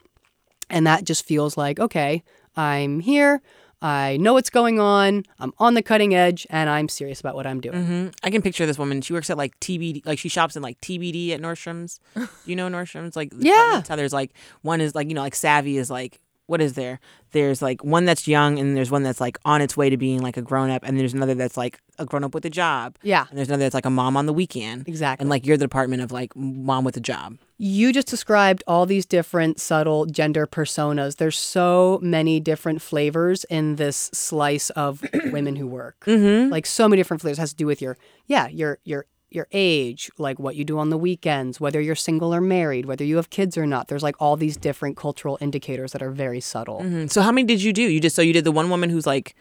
And 0.70 0.86
that 0.88 1.04
just 1.04 1.26
feels 1.26 1.58
like 1.58 1.80
okay, 1.80 2.24
I'm 2.56 3.00
here. 3.00 3.42
I 3.82 4.18
know 4.18 4.34
what's 4.34 4.50
going 4.50 4.78
on. 4.82 5.24
I'm 5.40 5.54
on 5.58 5.74
the 5.74 5.82
cutting 5.82 6.14
edge, 6.14 6.46
and 6.50 6.70
I'm 6.70 6.90
serious 6.90 7.22
about 7.22 7.36
what 7.36 7.48
I'm 7.48 7.62
doing. 7.62 7.86
hmm 7.86 8.08
I 8.24 8.30
can 8.30 8.42
picture 8.42 8.66
this 8.66 8.78
woman. 8.78 9.02
She 9.02 9.14
works 9.14 9.30
at 9.30 9.38
like 9.38 9.58
TBD, 9.62 10.06
like 10.06 10.20
she 10.20 10.28
shops 10.28 10.58
in 10.58 10.62
like 10.62 10.80
TBD 10.82 11.32
at 11.32 11.40
Nordstrom's. 11.42 12.00
You 12.46 12.56
know 12.58 12.68
Nordstrom's? 12.68 13.16
Like, 13.16 13.32
Yeah. 13.38 13.82
How 13.88 13.96
there's 13.96 14.12
like 14.14 14.32
one 14.64 14.82
is 14.82 14.96
like 14.96 15.08
you 15.08 15.14
know 15.14 15.22
like 15.22 15.36
Savvy 15.36 15.78
is 15.78 15.90
like 15.90 16.20
what 16.48 16.62
is 16.62 16.74
there? 16.74 17.00
There's 17.32 17.62
like 17.62 17.84
one 17.84 18.06
that's 18.06 18.28
young 18.28 18.58
and 18.58 18.76
there's 18.76 18.90
one 18.90 19.04
that's 19.04 19.22
like 19.22 19.38
on 19.46 19.62
its 19.62 19.78
way 19.78 19.88
to 19.92 19.98
being 19.98 20.20
like 20.22 20.36
a 20.36 20.42
grown 20.42 20.70
up, 20.72 20.84
and 20.84 21.00
there's 21.00 21.14
another 21.14 21.36
that's 21.36 21.56
like 21.58 21.80
a 22.00 22.06
grown 22.06 22.24
up 22.26 22.34
with 22.34 22.44
a 22.46 22.50
job, 22.50 22.98
Yeah, 23.04 23.28
and 23.30 23.38
there's 23.38 23.48
another 23.50 23.64
that's 23.66 23.76
like 23.76 23.86
a 23.86 23.90
mom 23.92 24.18
on 24.18 24.26
the 24.26 24.34
weekend. 24.34 24.88
exactly. 24.90 25.24
And 25.24 25.30
like 25.30 25.46
you're 25.46 25.58
the 25.58 25.66
department 25.66 26.02
of 26.02 26.12
like 26.12 26.36
mom 26.36 26.84
with 26.84 26.98
a 26.98 27.02
job. 27.02 27.38
You 27.62 27.92
just 27.92 28.08
described 28.08 28.64
all 28.68 28.86
these 28.86 29.06
different 29.06 29.60
subtle 29.60 30.06
gender 30.06 30.48
personas. 30.48 31.18
There's 31.18 31.38
so 31.38 32.00
many 32.02 32.40
different 32.40 32.82
flavors 32.82 33.44
in 33.50 33.76
this 33.76 34.10
slice 34.14 34.70
of 34.72 35.04
women 35.26 35.58
who 35.58 35.68
work. 35.68 36.06
Mm-hmm. 36.08 36.50
Like 36.50 36.66
so 36.66 36.88
many 36.88 37.02
different 37.02 37.20
flavors 37.20 37.38
has 37.38 37.50
to 37.52 37.58
do 37.58 37.66
with 37.66 37.82
your 37.82 37.98
yeah, 38.28 38.48
your 38.48 38.80
your 38.86 39.06
your 39.30 39.48
age, 39.52 40.10
like 40.18 40.40
what 40.40 40.56
you 40.56 40.64
do 40.64 40.80
on 40.80 40.90
the 40.90 40.98
weekends, 40.98 41.60
whether 41.60 41.82
you're 41.82 41.96
single 41.96 42.34
or 42.34 42.40
married, 42.40 42.86
whether 42.86 43.04
you 43.04 43.18
have 43.18 43.30
kids 43.30 43.58
or 43.58 43.68
not. 43.68 43.90
There's 43.90 44.04
like 44.04 44.16
all 44.20 44.38
these 44.38 44.56
different 44.56 44.96
cultural 44.96 45.38
indicators 45.42 45.92
that 45.92 46.02
are 46.02 46.12
very 46.12 46.40
subtle. 46.40 46.82
hmm 46.82 47.08
So 47.08 47.22
how 47.22 47.32
many 47.34 47.46
did 47.46 47.62
you 47.62 47.74
do? 47.74 47.84
You 47.84 48.00
just 48.00 48.16
so 48.16 48.22
you 48.22 48.32
did 48.34 48.46
the 48.46 48.54
one 48.54 48.70
woman 48.70 48.90
who's 48.90 49.06
like, 49.06 49.36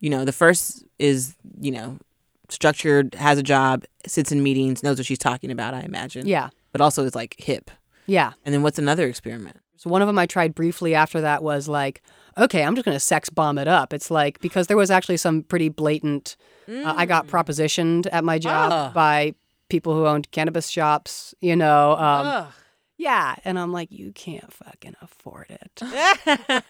you 0.00 0.10
know, 0.10 0.24
the 0.24 0.32
first 0.32 0.84
is 0.98 1.36
you 1.60 1.70
know, 1.70 1.98
structured, 2.48 3.14
has 3.14 3.38
a 3.38 3.44
job, 3.44 3.84
sits 4.06 4.32
in 4.32 4.42
meetings, 4.42 4.82
knows 4.82 4.98
what 4.98 5.06
she's 5.06 5.18
talking 5.18 5.52
about. 5.52 5.72
I 5.72 5.82
imagine. 5.82 6.26
Yeah. 6.26 6.50
But 6.72 6.80
also 6.80 7.04
is 7.04 7.14
like 7.14 7.34
hip. 7.38 7.70
Yeah. 8.06 8.32
And 8.44 8.54
then 8.54 8.62
what's 8.62 8.78
another 8.78 9.06
experiment? 9.06 9.56
So 9.76 9.88
one 9.90 10.02
of 10.02 10.08
them 10.08 10.18
I 10.18 10.26
tried 10.26 10.54
briefly 10.54 10.94
after 10.94 11.20
that 11.22 11.42
was 11.42 11.66
like, 11.68 12.02
okay, 12.36 12.62
I'm 12.64 12.74
just 12.74 12.84
going 12.84 12.94
to 12.96 13.00
sex 13.00 13.30
bomb 13.30 13.56
it 13.58 13.66
up. 13.68 13.92
It's 13.92 14.10
like 14.10 14.40
because 14.40 14.66
there 14.66 14.76
was 14.76 14.90
actually 14.90 15.16
some 15.16 15.42
pretty 15.42 15.68
blatant. 15.68 16.36
Uh, 16.68 16.94
I 16.96 17.06
got 17.06 17.26
propositioned 17.26 18.06
at 18.12 18.22
my 18.22 18.38
job 18.38 18.70
Ah. 18.72 18.90
by 18.94 19.34
people 19.68 19.94
who 19.94 20.06
owned 20.06 20.30
cannabis 20.32 20.68
shops. 20.68 21.34
You 21.40 21.56
know, 21.56 21.92
um, 21.96 22.46
yeah, 23.00 23.34
and 23.44 23.58
I'm 23.58 23.72
like, 23.72 23.90
you 23.90 24.12
can't 24.12 24.52
fucking 24.52 24.94
afford 25.00 25.46
it. 25.50 25.82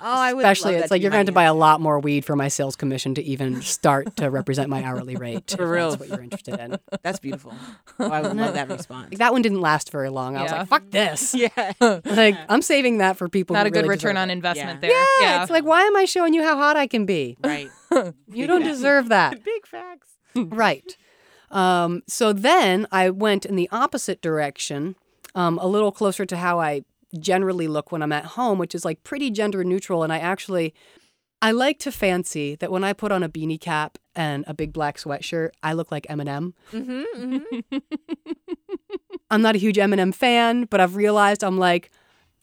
Oh, 0.00 0.20
I 0.20 0.32
would 0.32 0.44
Especially, 0.44 0.72
love 0.72 0.78
that 0.78 0.84
it's 0.84 0.90
like 0.90 1.02
you're 1.02 1.10
going 1.10 1.26
to 1.26 1.32
buy 1.32 1.44
a 1.44 1.54
lot 1.54 1.80
more 1.80 1.98
weed 1.98 2.24
for 2.24 2.36
my 2.36 2.48
sales 2.48 2.76
commission 2.76 3.14
to 3.16 3.22
even 3.22 3.60
start 3.62 4.16
to 4.16 4.30
represent 4.30 4.68
my 4.70 4.82
hourly 4.84 5.16
rate. 5.26 5.54
For 5.56 5.68
real. 5.70 5.90
That's 5.90 6.00
what 6.00 6.08
you're 6.08 6.22
interested 6.22 6.58
in. 6.58 6.78
That's 7.02 7.18
beautiful. 7.18 7.52
Oh, 7.98 8.08
I 8.10 8.20
would 8.20 8.36
love 8.36 8.54
that 8.54 8.68
response. 8.68 9.10
Like, 9.10 9.18
that 9.18 9.32
one 9.32 9.42
didn't 9.42 9.60
last 9.60 9.90
very 9.90 10.08
long. 10.08 10.36
I 10.36 10.42
was 10.42 10.52
like, 10.52 10.68
fuck 10.68 10.90
this. 10.90 11.34
Yeah. 11.34 11.72
Like, 11.80 12.36
I'm 12.48 12.62
saving 12.62 12.98
that 12.98 13.16
for 13.16 13.28
people 13.28 13.54
Not 13.54 13.66
a 13.66 13.70
good 13.70 13.78
really 13.82 13.90
return 13.90 14.16
on 14.16 14.30
investment 14.30 14.82
Yeah. 14.82 14.88
there. 14.88 15.04
Yeah, 15.20 15.42
it's 15.42 15.50
like, 15.50 15.64
why 15.64 15.82
am 15.82 15.96
I 15.96 16.04
showing 16.04 16.32
you 16.34 16.42
how 16.42 16.56
hot 16.56 16.76
I 16.76 16.86
can 16.86 17.04
be? 17.04 17.36
Right. 17.42 17.68
You 18.32 18.46
don't 18.46 18.62
deserve 18.62 19.08
that. 19.08 19.42
Big 19.44 19.66
facts. 19.66 20.08
right. 20.34 20.96
Um, 21.50 22.02
so 22.06 22.32
then 22.32 22.86
I 22.92 23.10
went 23.10 23.46
in 23.46 23.56
the 23.56 23.68
opposite 23.72 24.20
direction, 24.20 24.96
um, 25.34 25.58
a 25.58 25.66
little 25.66 25.92
closer 25.92 26.26
to 26.26 26.36
how 26.36 26.60
I 26.60 26.82
generally 27.18 27.68
look 27.68 27.90
when 27.90 28.02
I'm 28.02 28.12
at 28.12 28.24
home, 28.24 28.58
which 28.58 28.74
is 28.74 28.84
like 28.84 29.02
pretty 29.02 29.30
gender 29.30 29.64
neutral. 29.64 30.02
And 30.02 30.12
I 30.12 30.18
actually, 30.18 30.74
I 31.40 31.52
like 31.52 31.78
to 31.80 31.92
fancy 31.92 32.56
that 32.56 32.70
when 32.70 32.84
I 32.84 32.92
put 32.92 33.12
on 33.12 33.22
a 33.22 33.28
beanie 33.28 33.60
cap 33.60 33.98
and 34.14 34.44
a 34.46 34.54
big 34.54 34.72
black 34.72 34.98
sweatshirt, 34.98 35.50
I 35.62 35.72
look 35.72 35.90
like 35.90 36.06
Eminem. 36.08 36.52
Mm-hmm, 36.72 37.38
I'm 39.30 39.42
not 39.42 39.54
a 39.54 39.58
huge 39.58 39.76
Eminem 39.76 40.14
fan, 40.14 40.64
but 40.64 40.80
I've 40.80 40.96
realized 40.96 41.44
I'm 41.44 41.58
like, 41.58 41.90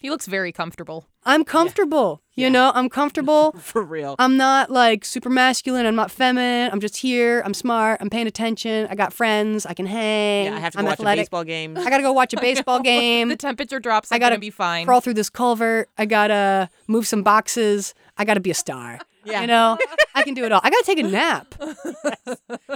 he 0.05 0.11
looks 0.11 0.27
very 0.27 0.51
comfortable. 0.51 1.07
I'm 1.23 1.43
comfortable. 1.43 2.21
You 2.35 2.47
know, 2.51 2.71
I'm 2.75 2.89
comfortable. 2.89 3.53
For 3.59 3.81
real. 3.81 4.15
I'm 4.19 4.37
not 4.37 4.69
like 4.69 5.03
super 5.03 5.31
masculine. 5.31 5.87
I'm 5.87 5.95
not 5.95 6.11
feminine. 6.11 6.69
I'm 6.71 6.79
just 6.79 6.97
here. 6.97 7.41
I'm 7.43 7.55
smart. 7.55 7.97
I'm 8.01 8.11
paying 8.11 8.27
attention. 8.27 8.85
I 8.87 8.93
got 8.93 9.13
friends. 9.13 9.65
I 9.65 9.73
can 9.73 9.87
hang. 9.87 10.45
yeah, 10.45 10.55
I 10.55 10.59
have 10.59 10.73
to 10.73 10.77
I'm 10.79 10.85
go 10.85 10.89
watch 10.91 10.99
athletic. 10.99 11.21
a 11.21 11.23
baseball 11.23 11.43
game. 11.43 11.75
I 11.75 11.89
gotta 11.89 12.03
go 12.03 12.13
watch 12.13 12.33
a 12.35 12.39
baseball 12.49 12.81
game. 12.81 13.29
The 13.29 13.35
temperature 13.35 13.79
drops. 13.79 14.11
I 14.11 14.17
I'm 14.17 14.19
gotta 14.19 14.37
be 14.37 14.51
fine. 14.51 14.85
crawl 14.85 15.01
through 15.01 15.15
this 15.15 15.31
culvert. 15.31 15.89
I 15.97 16.05
gotta 16.05 16.69
move 16.87 17.07
some 17.07 17.23
boxes. 17.23 17.95
I 18.15 18.25
gotta 18.25 18.41
be 18.41 18.51
a 18.51 18.55
star. 18.55 18.99
Yeah. 19.27 19.41
You 19.41 19.47
know, 19.47 19.75
I 20.13 20.21
can 20.21 20.35
do 20.35 20.45
it 20.45 20.51
all. 20.51 20.61
I 20.63 20.69
gotta 20.69 20.83
take 20.85 20.99
a 20.99 21.03
nap. 21.03 21.55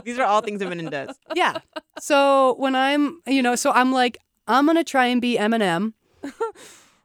These 0.03 0.17
are 0.17 0.23
all 0.25 0.41
things 0.41 0.61
Eminem 0.61 0.89
does. 0.89 1.15
Yeah. 1.35 1.59
So 1.99 2.55
when 2.57 2.73
I'm, 2.75 3.21
you 3.27 3.43
know, 3.43 3.53
so 3.53 3.69
I'm 3.69 3.91
like, 3.91 4.17
I'm 4.47 4.65
gonna 4.65 4.83
try 4.83 5.05
and 5.05 5.21
be 5.21 5.37
Eminem. 5.37 5.93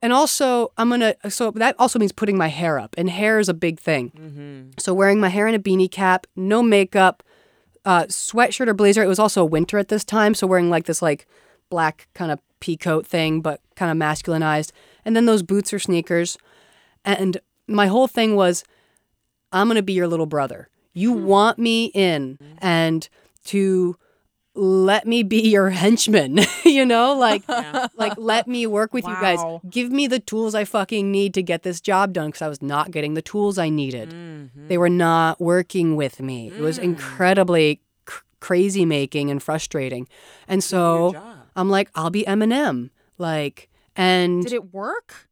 And 0.04 0.12
also, 0.12 0.70
I'm 0.76 0.90
gonna. 0.90 1.14
So 1.30 1.50
that 1.52 1.75
also 1.78 1.99
means 1.99 2.12
putting 2.12 2.37
my 2.37 2.49
hair 2.49 2.78
up, 2.78 2.94
and 2.99 3.08
hair 3.08 3.38
is 3.38 3.49
a 3.49 3.54
big 3.54 3.80
thing. 3.80 4.11
Mm-hmm. 4.11 4.70
So 4.78 4.92
wearing 4.92 5.18
my 5.18 5.30
hair 5.30 5.46
in 5.46 5.54
a 5.54 5.58
beanie 5.58 5.90
cap, 5.90 6.26
no 6.37 6.62
makeup, 6.62 7.23
uh, 7.87 8.02
sweatshirt 8.02 8.68
or 8.68 8.75
blazer. 8.75 9.02
It 9.02 9.08
was 9.08 9.18
also 9.18 9.46
winter 9.46 9.78
at 9.78 9.88
this 9.88 10.04
time, 10.04 10.34
so 10.34 10.46
wearing 10.46 10.68
like 10.68 10.84
this 10.84 11.00
like 11.00 11.26
black 11.70 12.06
kind 12.12 12.30
of 12.30 12.38
pea 12.61 12.76
coat 12.76 13.06
thing, 13.06 13.40
but 13.40 13.62
kind 13.76 13.90
of 13.90 13.96
masculinized, 13.96 14.73
and 15.06 15.16
then 15.16 15.25
those 15.25 15.42
boots 15.42 15.73
or 15.73 15.78
sneakers. 15.78 16.37
And 17.06 17.38
my 17.66 17.87
whole 17.87 18.06
thing 18.06 18.37
was, 18.37 18.62
I'm 19.52 19.68
gonna 19.68 19.80
be 19.80 19.94
your 19.94 20.06
little 20.06 20.26
brother. 20.26 20.68
You 20.92 21.14
want 21.14 21.58
me 21.58 21.87
in, 21.94 22.38
and 22.58 23.08
to 23.44 23.96
let 24.54 25.06
me 25.06 25.23
be 25.23 25.40
your 25.49 25.70
henchman. 25.70 26.38
you 26.64 26.84
know, 26.87 27.14
like 27.14 27.42
like 27.96 28.14
let 28.16 28.46
me 28.46 28.66
work 28.66 28.92
with 28.94 29.06
you 29.06 29.14
guys. 29.14 29.38
Give 29.68 29.90
me 29.90 30.06
the 30.06 30.20
tools 30.20 30.54
I 30.54 30.64
fucking 30.64 31.11
need 31.11 31.34
to 31.34 31.42
get 31.42 31.62
this 31.62 31.80
job 31.80 32.12
done 32.12 32.26
because 32.28 32.42
I 32.42 32.49
was 32.49 32.62
not 32.62 32.90
getting 32.90 33.14
the 33.14 33.23
tools 33.23 33.58
I 33.58 33.68
needed. 33.68 34.11
Mm-hmm. 34.11 34.68
They 34.68 34.78
were 34.78 34.88
not 34.90 35.40
working 35.40 35.96
with 35.96 36.20
me. 36.20 36.49
It 36.49 36.61
was 36.61 36.78
incredibly 36.78 37.80
cr- 38.04 38.23
crazy 38.40 38.84
making 38.84 39.30
and 39.30 39.42
frustrating. 39.42 40.08
And 40.49 40.62
so. 40.62 41.14
I'm 41.56 41.70
like, 41.70 41.88
I'll 41.94 42.11
be 42.11 42.25
Eminem. 42.25 42.90
Like, 43.16 43.68
and 43.94 44.42
Did 44.42 44.52
it 44.54 44.75
work? 44.75 45.28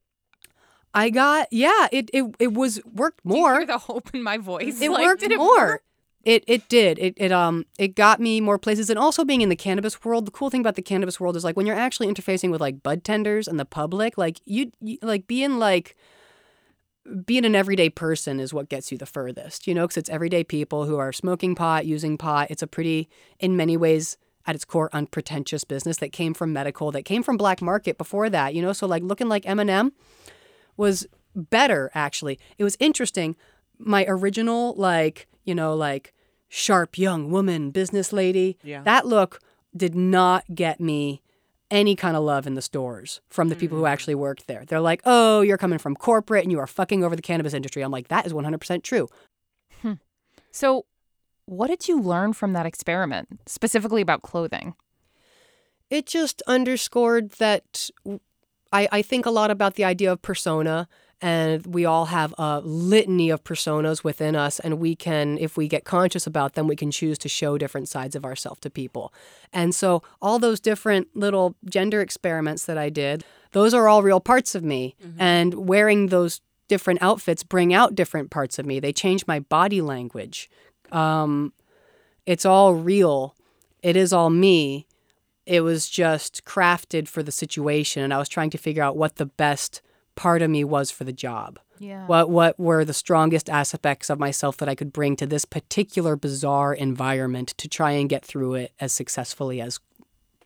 I 0.95 1.11
got 1.11 1.49
yeah, 1.51 1.89
it 1.91 2.11
it 2.13 2.37
it 2.39 2.53
was 2.55 2.81
worked 2.85 3.25
more. 3.25 3.55
hear 3.57 3.67
the 3.67 3.79
hope 3.79 4.15
in 4.15 4.23
my 4.23 4.39
voice. 4.39 4.81
It 4.81 4.89
Like, 4.91 5.03
worked 5.05 5.23
it 5.25 5.37
more. 5.37 5.49
work? 5.57 5.83
It 6.25 6.45
it 6.47 6.69
did. 6.69 6.99
It 6.99 7.15
it 7.17 7.33
um 7.33 7.67
it 7.79 7.95
got 7.95 8.21
me 8.21 8.41
more 8.41 8.59
places 8.59 8.91
and 8.91 8.99
also 8.99 9.25
being 9.25 9.41
in 9.41 9.49
the 9.49 9.57
cannabis 9.57 10.03
world. 10.05 10.27
The 10.27 10.31
cool 10.31 10.51
thing 10.51 10.61
about 10.61 10.77
the 10.77 10.83
cannabis 10.83 11.19
world 11.19 11.37
is 11.37 11.45
like 11.45 11.57
when 11.57 11.67
you're 11.67 11.77
actually 11.77 12.07
interfacing 12.07 12.51
with 12.51 12.61
like 12.61 12.83
bud 12.83 13.03
tenders 13.05 13.49
and 13.49 13.59
the 13.59 13.65
public, 13.65 14.17
like 14.17 14.41
you, 14.45 14.71
you 14.81 14.99
like 15.03 15.27
being 15.27 15.59
like 15.59 15.97
being 17.25 17.45
an 17.45 17.55
everyday 17.55 17.89
person 17.89 18.39
is 18.39 18.55
what 18.55 18.69
gets 18.69 18.93
you 18.93 18.99
the 18.99 19.07
furthest, 19.07 19.67
you 19.67 19.75
know, 19.75 19.85
because 19.85 19.97
it's 19.97 20.11
everyday 20.11 20.45
people 20.45 20.85
who 20.85 20.99
are 20.99 21.13
smoking 21.13 21.55
pot, 21.55 21.85
using 21.85 22.17
pot. 22.17 22.49
It's 22.51 22.63
a 22.63 22.67
pretty, 22.67 23.09
in 23.41 23.57
many 23.57 23.77
ways, 23.77 24.17
at 24.47 24.55
its 24.55 24.65
core, 24.65 24.91
unpretentious 24.93 25.65
business 25.65 25.99
that 25.99 26.13
came 26.13 26.35
from 26.35 26.53
medical, 26.53 26.91
that 26.93 27.05
came 27.05 27.23
from 27.23 27.37
black 27.37 27.63
market 27.63 27.99
before 27.99 28.29
that, 28.31 28.55
you 28.55 28.63
know. 28.63 28.73
So 28.73 28.87
like 28.87 29.03
looking 29.03 29.29
like 29.29 29.45
Eminem 29.45 29.93
was 30.77 31.07
better 31.35 31.91
actually. 31.95 32.39
It 32.59 32.65
was 32.65 32.77
interesting. 32.81 33.37
My 33.79 34.05
original 34.09 34.75
like, 34.75 35.27
you 35.45 35.55
know, 35.55 35.75
like 35.75 36.13
sharp 36.49 36.99
young 36.99 37.31
woman 37.31 37.71
business 37.71 38.13
lady, 38.13 38.59
Yeah. 38.63 38.83
that 38.83 39.07
look 39.07 39.41
did 39.77 39.95
not 39.95 40.45
get 40.55 40.81
me 40.81 41.23
any 41.71 41.97
kind 41.97 42.17
of 42.17 42.23
love 42.23 42.47
in 42.47 42.55
the 42.55 42.61
stores 42.61 43.23
from 43.31 43.49
the 43.49 43.57
people 43.57 43.79
who 43.79 43.85
mm. 43.85 43.91
actually 43.91 44.15
worked 44.15 44.47
there. 44.47 44.65
They're 44.67 44.81
like, 44.81 45.01
"Oh, 45.07 45.41
you're 45.41 45.57
coming 45.57 45.79
from 45.79 45.97
corporate 45.97 46.43
and 46.45 46.53
you 46.53 46.59
are 46.59 46.67
fucking 46.67 47.03
over 47.03 47.17
the 47.17 47.23
cannabis 47.23 47.55
industry." 47.55 47.83
I'm 47.83 47.91
like, 47.91 48.09
"That 48.09 48.27
is 48.27 48.35
100% 48.35 48.83
true." 48.83 49.09
Hmm. 49.81 49.95
So, 50.51 50.85
what 51.47 51.69
did 51.69 51.89
you 51.89 51.99
learn 51.99 52.35
from 52.35 52.53
that 52.53 52.67
experiment, 52.67 53.41
specifically 53.47 54.03
about 54.03 54.21
clothing? 54.21 54.75
it 55.93 56.07
just 56.07 56.43
underscored 56.47 57.33
that 57.33 57.91
I 58.75 59.03
think 59.03 59.27
a 59.27 59.31
lot 59.31 59.51
about 59.51 59.75
the 59.75 59.85
idea 59.85 60.11
of 60.11 60.23
persona 60.23 60.89
and 61.23 61.65
we 61.67 61.85
all 61.85 62.07
have 62.07 62.35
a 62.37 62.61
litany 62.65 63.31
of 63.31 63.45
personas 63.45 64.03
within 64.03 64.35
us 64.35 64.59
and 64.59 64.81
we 64.81 64.97
can 64.97 65.39
if 65.39 65.57
we 65.57 65.69
get 65.69 65.85
conscious 65.85 66.27
about 66.27 66.55
them 66.55 66.67
we 66.67 66.77
can 66.77 66.91
choose 66.91 67.17
to 67.19 67.29
show 67.29 67.57
different 67.57 67.89
sides 67.89 68.17
of 68.17 68.25
ourselves 68.25 68.61
to 68.61 68.69
people. 68.69 69.15
And 69.53 69.75
so 69.75 70.03
all 70.21 70.39
those 70.39 70.61
different 70.61 71.09
little 71.15 71.55
gender 71.65 72.01
experiments 72.01 72.67
that 72.67 72.77
i 72.77 72.91
did 72.91 73.25
those 73.53 73.73
are 73.73 73.87
all 73.87 74.03
real 74.03 74.21
parts 74.21 74.55
of 74.55 74.65
me. 74.65 74.97
And 75.19 75.55
wearing 75.69 76.07
those 76.09 76.41
different 76.69 77.03
outfits 77.03 77.45
bring 77.45 77.73
out 77.73 77.95
different 77.95 78.31
parts 78.31 78.59
of 78.59 78.67
me. 78.67 78.81
They 78.81 78.93
change 78.93 79.27
my 79.27 79.41
body 79.41 79.81
language. 79.81 80.51
Um, 80.91 81.53
it's 82.27 82.47
all 82.47 82.75
real. 82.75 83.35
It 83.83 83.95
is 83.95 84.13
all 84.13 84.31
me. 84.31 84.87
It 85.45 85.61
was 85.61 85.89
just 85.91 86.45
crafted 86.45 87.09
for 87.09 87.23
the 87.23 87.33
situation 87.33 88.03
and 88.03 88.15
i 88.15 88.19
was 88.19 88.29
trying 88.29 88.51
to 88.51 88.59
figure 88.59 88.83
out 88.83 88.97
what 88.97 89.17
the 89.17 89.27
best 89.27 89.83
part 90.15 90.43
of 90.43 90.51
me 90.51 90.63
was 90.65 90.91
for 90.91 91.05
the 91.05 91.13
job 91.13 91.59
Yeah. 91.79 92.07
what 92.07 92.29
what 92.31 92.59
were 92.59 92.85
the 92.85 92.93
strongest 92.95 93.49
aspects 93.49 94.11
of 94.11 94.19
myself 94.19 94.57
that 94.59 94.69
i 94.69 94.75
could 94.75 94.93
bring 94.93 95.17
to 95.17 95.27
this 95.27 95.45
particular 95.45 96.17
bizarre 96.17 96.75
environment 96.75 97.55
to 97.59 97.69
try 97.69 97.93
and 97.93 98.09
get 98.09 98.25
through 98.25 98.55
it 98.55 98.73
as 98.81 98.93
successfully 98.93 99.61
as 99.61 99.81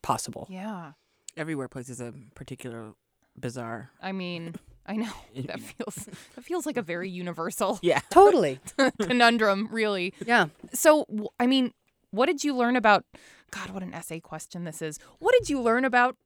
possible 0.02 0.46
Yeah. 0.50 0.92
Every 1.36 1.54
workplace 1.54 1.90
is 1.90 2.00
a 2.00 2.14
particular 2.34 2.94
bizarre. 3.38 3.90
I 4.00 4.12
mean, 4.12 4.54
I 4.86 4.96
know 4.96 5.12
that 5.36 5.60
feels 5.60 5.96
that 6.34 6.44
feels 6.44 6.64
like 6.64 6.78
a 6.78 6.82
very 6.82 7.10
universal 7.10 7.78
Yeah. 7.82 8.00
totally 8.10 8.58
conundrum, 9.02 9.68
really. 9.70 10.14
yeah 10.24 10.46
So, 10.72 11.04
I 11.38 11.46
mean, 11.46 11.72
what 12.10 12.26
did 12.26 12.42
you 12.44 12.54
learn 12.56 12.76
about? 12.76 13.04
God, 13.50 13.70
what 13.70 13.82
an 13.82 13.92
essay 13.92 14.18
question 14.20 14.64
this 14.64 14.80
is. 14.80 14.98
What 15.18 15.34
did 15.38 15.50
you 15.50 15.60
learn 15.60 15.84
about 15.84 16.16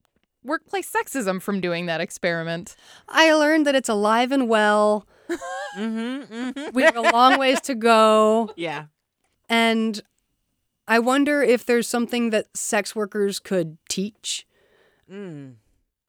workplace 0.44 0.90
sexism 0.90 1.40
from 1.40 1.61
doing 1.61 1.87
that 1.87 2.00
experiment? 2.00 2.76
i 3.09 3.32
learned 3.32 3.66
that 3.66 3.75
it's 3.75 3.88
alive 3.88 4.32
and 4.32 4.49
well 4.49 5.06
Mm-hmm, 5.76 6.35
mm-hmm. 6.35 6.70
we 6.75 6.82
have 6.82 6.97
a 6.97 7.02
long 7.02 7.38
ways 7.38 7.61
to 7.62 7.75
go 7.76 8.50
Yeah. 8.56 8.87
And 9.49 10.00
I 10.88 10.99
wonder 10.99 11.42
if 11.42 11.64
there's 11.64 11.87
something 11.87 12.30
that 12.30 12.47
sex 12.56 12.97
workers 12.97 13.38
could 13.38 13.78
teach. 13.88 14.47
Mm. 15.11 15.54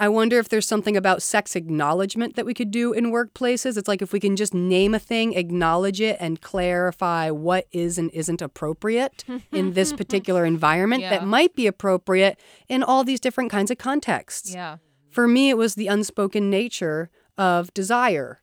I 0.02 0.10
wonder 0.10 0.40
if 0.40 0.50
there's 0.50 0.68
something 0.68 0.98
about 0.98 1.22
sex 1.22 1.56
acknowledgement 1.56 2.36
that 2.36 2.44
we 2.44 2.56
could 2.56 2.72
do 2.72 2.92
in 2.92 3.12
workplaces. 3.12 3.78
It's 3.78 3.88
like 3.88 4.02
if 4.02 4.12
we 4.12 4.20
can 4.20 4.36
just 4.36 4.52
name 4.52 4.96
a 4.96 5.00
thing, 5.00 5.36
acknowledge 5.36 6.02
it, 6.02 6.18
and 6.20 6.42
clarify 6.42 7.30
what 7.30 7.68
is 7.72 8.00
and 8.00 8.10
isn't 8.10 8.42
appropriate 8.42 9.24
in 9.52 9.74
this 9.74 9.94
particular 10.02 10.44
environment 10.44 11.04
Yeah. 11.04 11.12
that 11.12 11.28
might 11.28 11.54
be 11.56 11.68
appropriate 11.68 12.40
in 12.68 12.82
all 12.82 13.04
these 13.04 13.20
different 13.20 13.52
kinds 13.52 13.70
of 13.70 13.78
contexts. 13.78 14.52
Yeah. 14.52 14.78
For 15.12 15.28
me, 15.28 15.52
it 15.52 15.58
was 15.58 15.76
the 15.76 15.86
unspoken 15.86 16.50
nature 16.50 17.12
of 17.38 17.72
desire 17.76 18.42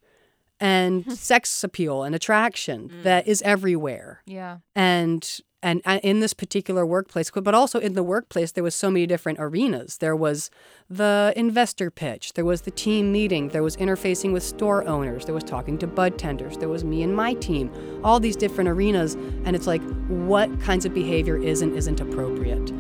and 0.61 1.13
sex 1.19 1.65
appeal 1.65 2.05
and 2.05 2.15
attraction 2.15 2.89
mm. 2.89 3.03
that 3.03 3.27
is 3.27 3.43
everywhere 3.43 4.23
Yeah. 4.27 4.59
and 4.77 5.41
and 5.63 5.83
uh, 5.85 5.99
in 6.03 6.21
this 6.21 6.35
particular 6.35 6.87
workplace, 6.87 7.31
but 7.31 7.55
also 7.55 7.81
in 7.81 7.95
the 7.95 8.03
workplace, 8.03 8.53
there 8.53 8.63
was 8.63 8.75
so 8.75 8.91
many 8.91 9.07
different 9.07 9.39
arenas. 9.41 9.99
There 9.99 10.15
was 10.15 10.51
the 10.89 11.33
investor 11.37 11.91
pitch, 11.91 12.35
there 12.35 12.45
was 12.45 12.63
the 12.63 12.71
team 12.71 13.11
meeting, 13.11 13.49
there 13.49 13.63
was 13.63 13.77
interfacing 13.77 14.33
with 14.33 14.43
store 14.43 14.87
owners, 14.87 15.25
there 15.25 15.35
was 15.35 15.45
talking 15.45 15.77
to 15.79 15.87
bud 15.87 16.17
tenders, 16.19 16.59
there 16.59 16.69
was 16.69 16.85
me 16.85 17.03
and 17.03 17.15
my 17.15 17.35
team, 17.35 17.73
all 18.05 18.21
these 18.21 18.37
different 18.37 18.71
arenas. 18.71 19.15
And 19.45 19.57
it's 19.57 19.67
like, 19.67 19.83
what 20.09 20.61
kinds 20.61 20.85
of 20.85 20.95
behavior 20.95 21.37
is 21.37 21.61
and 21.61 21.75
isn't 21.77 22.01
appropriate? 22.01 22.73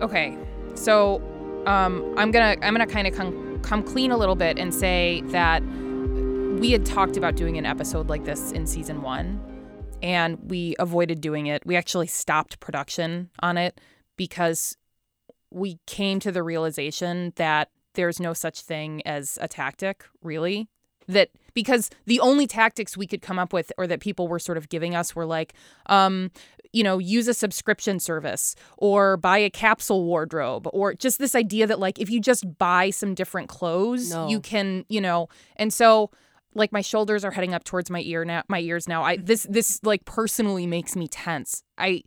Okay, 0.00 0.36
so 0.76 1.22
um, 1.66 2.14
I'm 2.16 2.30
gonna 2.30 2.56
I'm 2.62 2.74
gonna 2.74 2.86
kind 2.86 3.06
of 3.06 3.14
come 3.14 3.60
come 3.62 3.82
clean 3.82 4.10
a 4.10 4.16
little 4.16 4.36
bit 4.36 4.58
and 4.58 4.72
say 4.72 5.22
that 5.26 5.62
we 5.62 6.70
had 6.70 6.86
talked 6.86 7.16
about 7.16 7.36
doing 7.36 7.58
an 7.58 7.66
episode 7.66 8.08
like 8.08 8.24
this 8.24 8.52
in 8.52 8.66
season 8.66 9.02
one, 9.02 9.40
and 10.02 10.38
we 10.50 10.76
avoided 10.78 11.20
doing 11.20 11.46
it. 11.46 11.64
We 11.66 11.76
actually 11.76 12.06
stopped 12.06 12.60
production 12.60 13.30
on 13.40 13.58
it 13.58 13.80
because 14.16 14.76
we 15.50 15.78
came 15.86 16.20
to 16.20 16.32
the 16.32 16.42
realization 16.42 17.32
that 17.36 17.70
there's 17.94 18.20
no 18.20 18.32
such 18.32 18.60
thing 18.60 19.02
as 19.06 19.38
a 19.40 19.48
tactic, 19.48 20.04
really. 20.22 20.68
That 21.08 21.30
because 21.54 21.88
the 22.06 22.20
only 22.20 22.46
tactics 22.46 22.96
we 22.96 23.06
could 23.06 23.22
come 23.22 23.38
up 23.38 23.52
with 23.52 23.72
or 23.78 23.86
that 23.86 24.00
people 24.00 24.28
were 24.28 24.38
sort 24.38 24.58
of 24.58 24.68
giving 24.68 24.94
us 24.94 25.14
were 25.16 25.24
like, 25.26 25.54
um, 25.86 26.30
you 26.72 26.82
know, 26.82 26.98
use 26.98 27.28
a 27.28 27.34
subscription 27.34 27.98
service 28.00 28.54
or 28.76 29.16
buy 29.16 29.38
a 29.38 29.48
capsule 29.48 30.04
wardrobe 30.04 30.68
or 30.72 30.92
just 30.94 31.18
this 31.18 31.34
idea 31.34 31.66
that 31.66 31.78
like 31.78 31.98
if 31.98 32.10
you 32.10 32.20
just 32.20 32.58
buy 32.58 32.90
some 32.90 33.14
different 33.14 33.48
clothes, 33.48 34.10
No. 34.10 34.28
you 34.28 34.40
can, 34.40 34.84
you 34.88 35.00
know, 35.00 35.28
and 35.56 35.72
so 35.72 36.10
like 36.54 36.72
my 36.72 36.80
shoulders 36.80 37.24
are 37.24 37.30
heading 37.30 37.54
up 37.54 37.64
towards 37.64 37.88
my 37.90 38.00
ear 38.00 38.24
now 38.24 38.42
my 38.48 38.60
ears 38.60 38.88
now. 38.88 39.02
I 39.04 39.16
this 39.16 39.46
this 39.48 39.80
like 39.82 40.04
personally 40.04 40.66
makes 40.66 40.96
me 40.96 41.06
tense. 41.08 41.62
I 41.78 42.02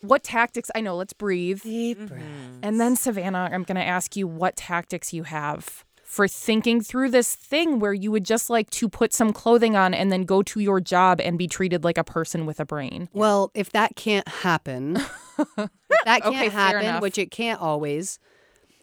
what 0.00 0.24
tactics 0.24 0.70
I 0.74 0.80
know, 0.80 0.96
let's 0.96 1.12
breathe. 1.12 1.62
Deep 1.62 1.98
Mm-hmm. 1.98 2.06
breath. 2.06 2.22
And 2.64 2.80
then, 2.80 2.96
Savannah, 2.96 3.48
I'm 3.52 3.62
going 3.62 3.76
to 3.76 3.84
ask 3.84 4.16
you 4.16 4.26
what 4.26 4.56
tactics 4.56 5.12
you 5.12 5.22
have 5.24 5.84
for 6.12 6.28
thinking 6.28 6.82
through 6.82 7.08
this 7.08 7.34
thing 7.34 7.78
where 7.78 7.94
you 7.94 8.12
would 8.12 8.26
just 8.26 8.50
like 8.50 8.68
to 8.68 8.86
put 8.86 9.14
some 9.14 9.32
clothing 9.32 9.76
on 9.76 9.94
and 9.94 10.12
then 10.12 10.24
go 10.24 10.42
to 10.42 10.60
your 10.60 10.78
job 10.78 11.22
and 11.22 11.38
be 11.38 11.48
treated 11.48 11.84
like 11.84 11.96
a 11.96 12.04
person 12.04 12.44
with 12.44 12.60
a 12.60 12.66
brain. 12.66 13.08
Well, 13.14 13.50
if 13.54 13.72
that 13.72 13.96
can't 13.96 14.28
happen, 14.28 14.96
if 15.38 15.70
that 16.04 16.22
can't 16.22 16.26
Okay, 16.26 16.50
happen, 16.50 17.00
which 17.00 17.16
it 17.16 17.30
can't 17.30 17.58
always. 17.62 18.18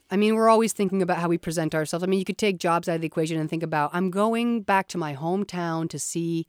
I 0.09 0.17
mean, 0.17 0.33
we're 0.33 0.49
always 0.49 0.73
thinking 0.73 1.03
about 1.03 1.17
how 1.17 1.27
we 1.27 1.37
present 1.37 1.75
ourselves. 1.75 2.03
I 2.03 2.07
mean, 2.07 2.17
you 2.17 2.25
could 2.25 2.39
take 2.39 2.57
jobs 2.57 2.89
out 2.89 2.95
of 2.95 3.01
the 3.01 3.07
equation 3.07 3.39
and 3.39 3.47
think 3.47 3.61
about 3.61 3.91
I'm 3.93 4.09
going 4.09 4.63
back 4.63 4.87
to 4.87 4.97
my 4.97 5.15
hometown 5.15 5.87
to 5.91 5.99
see 5.99 6.47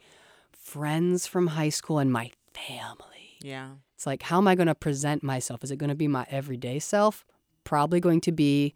friends 0.50 1.26
from 1.26 1.48
high 1.48 1.68
school 1.68 1.98
and 1.98 2.10
my 2.10 2.30
family. 2.54 3.36
Yeah. 3.42 3.72
It's 3.94 4.06
like, 4.06 4.22
how 4.22 4.38
am 4.38 4.48
I 4.48 4.54
going 4.54 4.66
to 4.66 4.74
present 4.74 5.22
myself? 5.22 5.62
Is 5.62 5.70
it 5.70 5.76
going 5.76 5.90
to 5.90 5.94
be 5.94 6.08
my 6.08 6.26
everyday 6.30 6.78
self? 6.78 7.26
Probably 7.64 8.00
going 8.00 8.22
to 8.22 8.32
be 8.32 8.74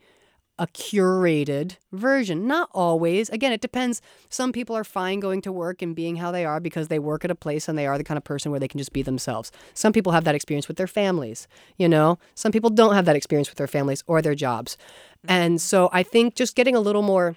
a 0.59 0.67
curated 0.69 1.77
version. 1.93 2.47
Not 2.47 2.69
always. 2.73 3.29
Again, 3.31 3.53
it 3.53 3.61
depends. 3.61 4.01
Some 4.29 4.53
people 4.53 4.77
are 4.77 4.85
fine 4.85 5.19
going 5.19 5.41
to 5.43 5.53
work 5.53 5.83
and 5.83 5.97
being 5.97 6.17
how 6.17 6.31
they 6.31 6.45
are 6.45 6.61
because 6.61 6.89
they 6.89 6.99
work 6.99 7.25
at 7.25 7.31
a 7.31 7.35
place 7.35 7.69
and 7.69 7.77
they 7.77 7.87
are 7.87 7.99
the 7.99 8.05
kind 8.05 8.19
of 8.19 8.25
person 8.25 8.51
where 8.51 8.61
they 8.61 8.69
can 8.69 8.79
just 8.79 8.93
be 8.93 9.03
themselves. 9.03 9.51
Some 9.75 9.93
people 9.93 10.13
have 10.13 10.25
that 10.25 10.35
experience 10.35 10.69
with 10.69 10.77
their 10.77 10.87
families, 10.87 11.49
you 11.77 11.89
know? 11.89 12.19
Some 12.35 12.53
people 12.53 12.71
don't 12.71 12.95
have 12.95 13.05
that 13.07 13.17
experience 13.17 13.49
with 13.51 13.59
their 13.59 13.67
families 13.67 14.05
or 14.07 14.23
their 14.23 14.37
jobs. 14.37 14.77
Mm-hmm. 15.27 15.33
And 15.33 15.61
so 15.61 15.91
I 15.93 16.05
think 16.05 16.37
just 16.37 16.55
getting 16.55 16.77
a 16.77 16.81
little 16.81 17.03
more 17.03 17.37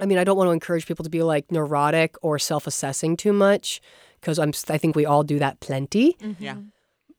I 0.00 0.06
mean, 0.06 0.18
I 0.18 0.24
don't 0.24 0.36
want 0.36 0.48
to 0.48 0.52
encourage 0.52 0.86
people 0.86 1.04
to 1.04 1.10
be 1.10 1.22
like 1.22 1.52
neurotic 1.52 2.16
or 2.20 2.36
self-assessing 2.38 3.16
too 3.16 3.32
much 3.32 3.80
because 4.20 4.40
I'm 4.40 4.52
I 4.68 4.76
think 4.76 4.96
we 4.96 5.06
all 5.06 5.22
do 5.22 5.38
that 5.38 5.60
plenty 5.60 6.14
mm-hmm. 6.14 6.42
Yeah. 6.42 6.56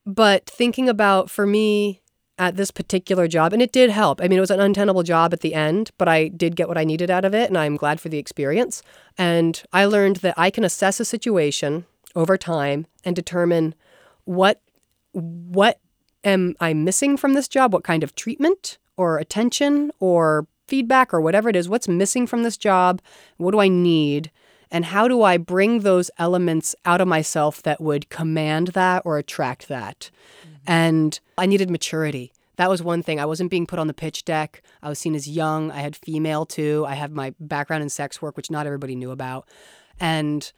but 0.06 0.46
thinking 0.46 0.90
about 0.90 1.30
for 1.30 1.46
me 1.46 2.02
at 2.38 2.58
this 2.58 2.72
particular 2.72 3.28
job 3.28 3.54
and 3.54 3.62
it 3.62 3.72
did 3.72 3.90
help. 3.90 4.22
I 4.22 4.28
mean 4.28 4.38
it 4.38 4.42
was 4.42 4.52
an 4.52 4.60
untenable 4.60 5.04
job 5.04 5.34
at 5.34 5.42
the 5.42 5.54
end 5.54 5.92
but 5.98 6.08
i 6.08 6.28
did 6.28 6.56
get 6.56 6.68
what 6.68 6.78
i 6.78 6.84
needed 6.84 7.10
out 7.10 7.26
of 7.26 7.34
it 7.34 7.50
and 7.50 7.58
i'm 7.58 7.78
glad 7.78 8.02
for 8.02 8.10
the 8.10 8.18
experience. 8.18 8.82
And 9.18 9.62
i 9.72 9.86
learned 9.86 10.18
that 10.18 10.34
i 10.38 10.50
can 10.50 10.64
assess 10.64 11.00
a 11.00 11.06
situation 11.06 11.86
over 12.16 12.38
time 12.38 12.88
and 13.04 13.16
determine 13.16 13.76
what 14.26 14.62
what 15.12 15.80
am 16.24 16.56
i 16.60 16.74
missing 16.74 17.18
from 17.18 17.34
this 17.34 17.48
job? 17.48 17.74
What 17.74 17.84
kind 17.84 18.04
of 18.04 18.16
treatment 18.16 18.78
or 18.98 19.18
attention 19.18 19.92
or 20.00 20.48
feedback 20.68 21.14
or 21.14 21.22
whatever 21.22 21.50
it 21.50 21.56
is 21.56 21.70
what's 21.70 21.88
missing 21.88 22.28
from 22.28 22.44
this 22.44 22.58
job? 22.58 23.02
What 23.38 23.52
do 23.52 23.60
i 23.60 23.68
need? 23.68 24.32
And 24.72 24.86
how 24.86 25.08
do 25.08 25.22
I 25.22 25.38
bring 25.38 25.82
those 25.82 26.12
elements 26.18 26.76
out 26.86 27.00
of 27.00 27.08
myself 27.08 27.62
that 27.64 27.80
would 27.80 28.10
command 28.10 28.70
that 28.70 29.04
or 29.06 29.18
attract 29.18 29.68
that? 29.68 30.10
And 30.68 31.20
I 31.38 31.46
needed 31.46 31.70
maturity. 31.70 32.34
That 32.58 32.70
was 32.70 32.82
one 32.82 33.04
thing. 33.04 33.20
I 33.20 33.26
wasn't 33.26 33.52
being 33.52 33.68
put 33.68 33.80
on 33.80 33.88
the 33.88 33.94
pitch 33.94 34.24
deck. 34.24 34.62
I 34.82 34.90
was 34.90 35.00
seen 35.00 35.16
as 35.16 35.28
young. 35.28 35.72
I 35.72 35.80
had 35.80 35.96
female 35.96 36.46
too. 36.46 36.86
I 36.88 36.96
have 36.96 37.12
my 37.12 37.34
background 37.40 37.84
in 37.84 37.90
sex 37.90 38.22
work, 38.22 38.38
which 38.38 38.50
not 38.50 38.66
everybody 38.66 38.96
knew 38.96 39.12
about. 39.12 39.48
And 40.00 40.52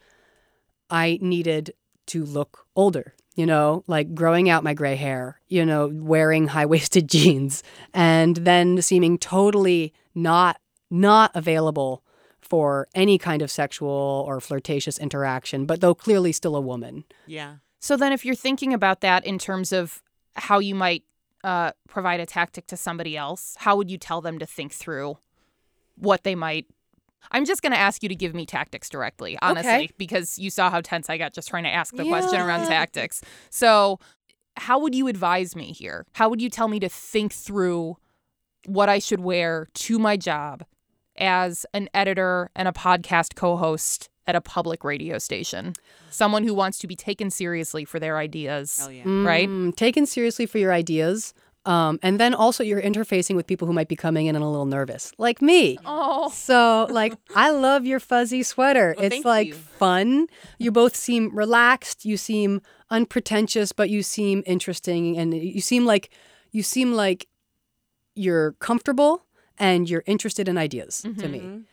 I 0.90 1.18
needed 1.20 1.74
to 2.06 2.24
look 2.24 2.66
older, 2.74 3.14
you 3.34 3.46
know, 3.46 3.84
like 3.86 4.14
growing 4.14 4.48
out 4.48 4.64
my 4.64 4.74
gray 4.74 4.96
hair, 4.96 5.40
you 5.48 5.64
know, 5.64 5.90
wearing 5.92 6.48
high 6.48 6.66
waisted 6.66 7.08
jeans, 7.10 7.62
and 7.92 8.36
then 8.36 8.80
seeming 8.80 9.18
totally 9.18 9.92
not 10.14 10.60
not 10.90 11.30
available 11.34 12.02
for 12.40 12.88
any 12.94 13.18
kind 13.18 13.42
of 13.42 13.50
sexual 13.50 14.24
or 14.26 14.40
flirtatious 14.40 14.98
interaction, 14.98 15.66
but 15.66 15.82
though 15.82 15.94
clearly 15.94 16.32
still 16.32 16.56
a 16.56 16.60
woman. 16.60 17.04
Yeah. 17.26 17.56
So 17.80 17.96
then, 17.96 18.12
if 18.12 18.24
you're 18.24 18.34
thinking 18.34 18.74
about 18.74 19.00
that 19.02 19.24
in 19.24 19.38
terms 19.38 19.72
of 19.72 20.02
how 20.34 20.58
you 20.58 20.74
might 20.74 21.04
uh, 21.44 21.72
provide 21.88 22.20
a 22.20 22.26
tactic 22.26 22.66
to 22.68 22.76
somebody 22.76 23.16
else, 23.16 23.54
how 23.58 23.76
would 23.76 23.90
you 23.90 23.98
tell 23.98 24.20
them 24.20 24.38
to 24.38 24.46
think 24.46 24.72
through 24.72 25.18
what 25.96 26.24
they 26.24 26.34
might? 26.34 26.66
I'm 27.32 27.44
just 27.44 27.62
going 27.62 27.72
to 27.72 27.78
ask 27.78 28.02
you 28.02 28.08
to 28.08 28.14
give 28.14 28.34
me 28.34 28.46
tactics 28.46 28.88
directly, 28.88 29.36
honestly, 29.42 29.70
Okay. 29.70 29.90
because 29.98 30.38
you 30.38 30.50
saw 30.50 30.70
how 30.70 30.80
tense 30.80 31.10
I 31.10 31.18
got 31.18 31.34
just 31.34 31.48
trying 31.48 31.64
to 31.64 31.70
ask 31.70 31.94
the 31.94 32.04
question 32.06 32.40
around 32.40 32.66
tactics. 32.66 33.22
So, 33.50 33.98
how 34.56 34.78
would 34.80 34.94
you 34.94 35.06
advise 35.08 35.54
me 35.54 35.72
here? 35.72 36.06
How 36.14 36.28
would 36.28 36.40
you 36.42 36.48
tell 36.50 36.68
me 36.68 36.80
to 36.80 36.88
think 36.88 37.32
through 37.32 37.96
what 38.66 38.88
I 38.88 38.98
should 38.98 39.20
wear 39.20 39.68
to 39.74 39.98
my 39.98 40.16
job 40.16 40.64
as 41.16 41.64
an 41.74 41.88
editor 41.94 42.50
and 42.56 42.66
a 42.68 42.72
podcast 42.72 43.34
co 43.34 43.56
host 43.56 44.08
at 44.28 44.36
a 44.36 44.40
public 44.40 44.84
radio 44.84 45.18
station? 45.18 45.72
Someone 46.10 46.44
who 46.44 46.54
wants 46.54 46.78
to 46.78 46.86
be 46.86 46.94
taken 46.94 47.30
seriously 47.30 47.84
for 47.84 47.98
their 47.98 48.18
ideas. 48.18 48.78
Hell 48.78 48.92
yeah. 48.92 49.02
Right? 49.06 49.48
Mm, 49.48 49.74
taken 49.74 50.06
seriously 50.06 50.46
for 50.46 50.58
your 50.58 50.72
ideas. 50.72 51.34
Um, 51.64 51.98
and 52.02 52.20
then 52.20 52.34
also 52.34 52.62
you're 52.62 52.80
interfacing 52.80 53.34
with 53.34 53.46
people 53.46 53.66
who 53.66 53.74
might 53.74 53.88
be 53.88 53.96
coming 53.96 54.26
in 54.26 54.36
and 54.36 54.44
a 54.44 54.48
little 54.48 54.64
nervous, 54.64 55.12
like 55.18 55.42
me. 55.42 55.76
Oh. 55.84 56.30
So, 56.30 56.86
like, 56.90 57.14
I 57.34 57.50
love 57.50 57.84
your 57.84 58.00
fuzzy 58.00 58.42
sweater. 58.42 58.94
Well, 58.96 59.06
it's 59.06 59.24
like 59.24 59.48
you. 59.48 59.54
fun. 59.54 60.28
You 60.58 60.70
both 60.70 60.96
seem 60.96 61.34
relaxed. 61.34 62.06
You 62.06 62.16
seem 62.16 62.62
unpretentious, 62.90 63.72
but 63.72 63.90
you 63.90 64.02
seem 64.02 64.42
interesting, 64.46 65.18
and 65.18 65.34
you 65.34 65.60
seem 65.60 65.84
like 65.84 66.10
you 66.52 66.62
seem 66.62 66.92
like 66.92 67.28
you're 68.14 68.52
comfortable 68.52 69.26
and 69.58 69.90
you're 69.90 70.04
interested 70.06 70.48
in 70.48 70.56
ideas 70.56 71.02
to 71.18 71.28
me. 71.28 71.64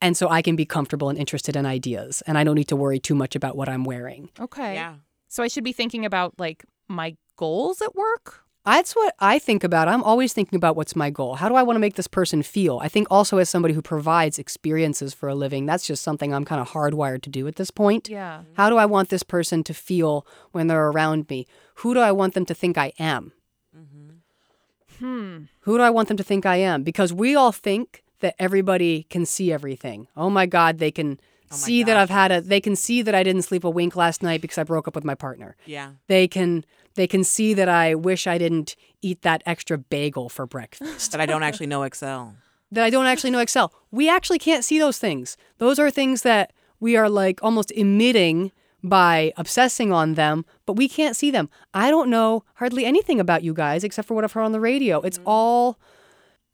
And 0.00 0.16
so 0.16 0.28
I 0.28 0.42
can 0.42 0.56
be 0.56 0.66
comfortable 0.66 1.08
and 1.08 1.18
interested 1.18 1.56
in 1.56 1.64
ideas, 1.64 2.22
and 2.26 2.36
I 2.36 2.44
don't 2.44 2.54
need 2.54 2.68
to 2.68 2.76
worry 2.76 2.98
too 2.98 3.14
much 3.14 3.34
about 3.34 3.56
what 3.56 3.68
I'm 3.68 3.84
wearing. 3.84 4.30
Okay. 4.38 4.74
Yeah. 4.74 4.96
So 5.28 5.42
I 5.42 5.48
should 5.48 5.64
be 5.64 5.72
thinking 5.72 6.04
about 6.04 6.34
like 6.38 6.64
my 6.88 7.16
goals 7.36 7.80
at 7.80 7.94
work? 7.94 8.42
That's 8.64 8.96
what 8.96 9.14
I 9.20 9.38
think 9.38 9.62
about. 9.62 9.86
I'm 9.86 10.02
always 10.02 10.32
thinking 10.32 10.56
about 10.56 10.74
what's 10.74 10.96
my 10.96 11.08
goal. 11.08 11.36
How 11.36 11.48
do 11.48 11.54
I 11.54 11.62
want 11.62 11.76
to 11.76 11.80
make 11.80 11.94
this 11.94 12.08
person 12.08 12.42
feel? 12.42 12.80
I 12.82 12.88
think 12.88 13.06
also 13.12 13.38
as 13.38 13.48
somebody 13.48 13.74
who 13.74 13.82
provides 13.82 14.40
experiences 14.40 15.14
for 15.14 15.28
a 15.28 15.36
living, 15.36 15.66
that's 15.66 15.86
just 15.86 16.02
something 16.02 16.34
I'm 16.34 16.44
kind 16.44 16.60
of 16.60 16.70
hardwired 16.70 17.22
to 17.22 17.30
do 17.30 17.46
at 17.46 17.56
this 17.56 17.70
point. 17.70 18.08
Yeah. 18.08 18.42
How 18.54 18.68
do 18.68 18.76
I 18.76 18.84
want 18.84 19.08
this 19.08 19.22
person 19.22 19.62
to 19.64 19.74
feel 19.74 20.26
when 20.50 20.66
they're 20.66 20.88
around 20.88 21.30
me? 21.30 21.46
Who 21.76 21.94
do 21.94 22.00
I 22.00 22.10
want 22.10 22.34
them 22.34 22.44
to 22.46 22.54
think 22.54 22.76
I 22.76 22.92
am? 22.98 23.32
Mm-hmm. 23.76 25.04
Hmm. 25.04 25.44
Who 25.60 25.76
do 25.76 25.82
I 25.82 25.90
want 25.90 26.08
them 26.08 26.16
to 26.16 26.24
think 26.24 26.44
I 26.44 26.56
am? 26.56 26.82
Because 26.82 27.12
we 27.12 27.36
all 27.36 27.52
think 27.52 28.02
that 28.20 28.34
everybody 28.38 29.04
can 29.04 29.26
see 29.26 29.52
everything. 29.52 30.08
Oh 30.16 30.30
my 30.30 30.46
God, 30.46 30.78
they 30.78 30.90
can 30.90 31.18
Oh 31.50 31.54
see 31.54 31.82
that 31.84 31.96
I've 31.96 32.10
had 32.10 32.32
a, 32.32 32.40
they 32.40 32.60
can 32.60 32.74
see 32.74 33.02
that 33.02 33.14
I 33.14 33.22
didn't 33.22 33.42
sleep 33.42 33.62
a 33.62 33.70
wink 33.70 33.94
last 33.94 34.22
night 34.22 34.40
because 34.40 34.58
I 34.58 34.64
broke 34.64 34.88
up 34.88 34.94
with 34.94 35.04
my 35.04 35.14
partner. 35.14 35.56
Yeah. 35.64 35.92
They 36.08 36.26
can 36.26 36.64
they 36.94 37.06
can 37.06 37.24
see 37.24 37.54
that 37.54 37.68
I 37.68 37.94
wish 37.94 38.26
I 38.26 38.38
didn't 38.38 38.74
eat 39.02 39.22
that 39.22 39.42
extra 39.46 39.78
bagel 39.78 40.28
for 40.28 40.46
breakfast. 40.46 41.12
That 41.12 41.20
I 41.20 41.26
don't 41.26 41.42
actually 41.42 41.66
know 41.74 41.82
Excel. 41.84 42.34
that 42.72 42.84
I 42.84 42.90
don't 42.90 43.06
actually 43.06 43.30
know 43.30 43.38
Excel. 43.38 43.72
We 43.90 44.08
actually 44.08 44.38
can't 44.38 44.64
see 44.64 44.78
those 44.78 44.98
things. 44.98 45.36
Those 45.58 45.78
are 45.78 45.90
things 45.90 46.22
that 46.22 46.52
we 46.80 46.96
are 46.96 47.08
like 47.08 47.42
almost 47.42 47.70
emitting 47.72 48.50
by 48.82 49.32
obsessing 49.36 49.92
on 49.92 50.14
them, 50.14 50.44
but 50.64 50.74
we 50.74 50.88
can't 50.88 51.16
see 51.16 51.30
them. 51.30 51.48
I 51.74 51.90
don't 51.90 52.10
know 52.10 52.44
hardly 52.54 52.84
anything 52.84 53.20
about 53.20 53.42
you 53.42 53.54
guys 53.54 53.84
except 53.84 54.08
for 54.08 54.14
what 54.14 54.24
I've 54.24 54.32
heard 54.32 54.42
on 54.42 54.52
the 54.52 54.60
radio. 54.60 55.00
It's 55.00 55.18
mm. 55.18 55.24
all 55.26 55.78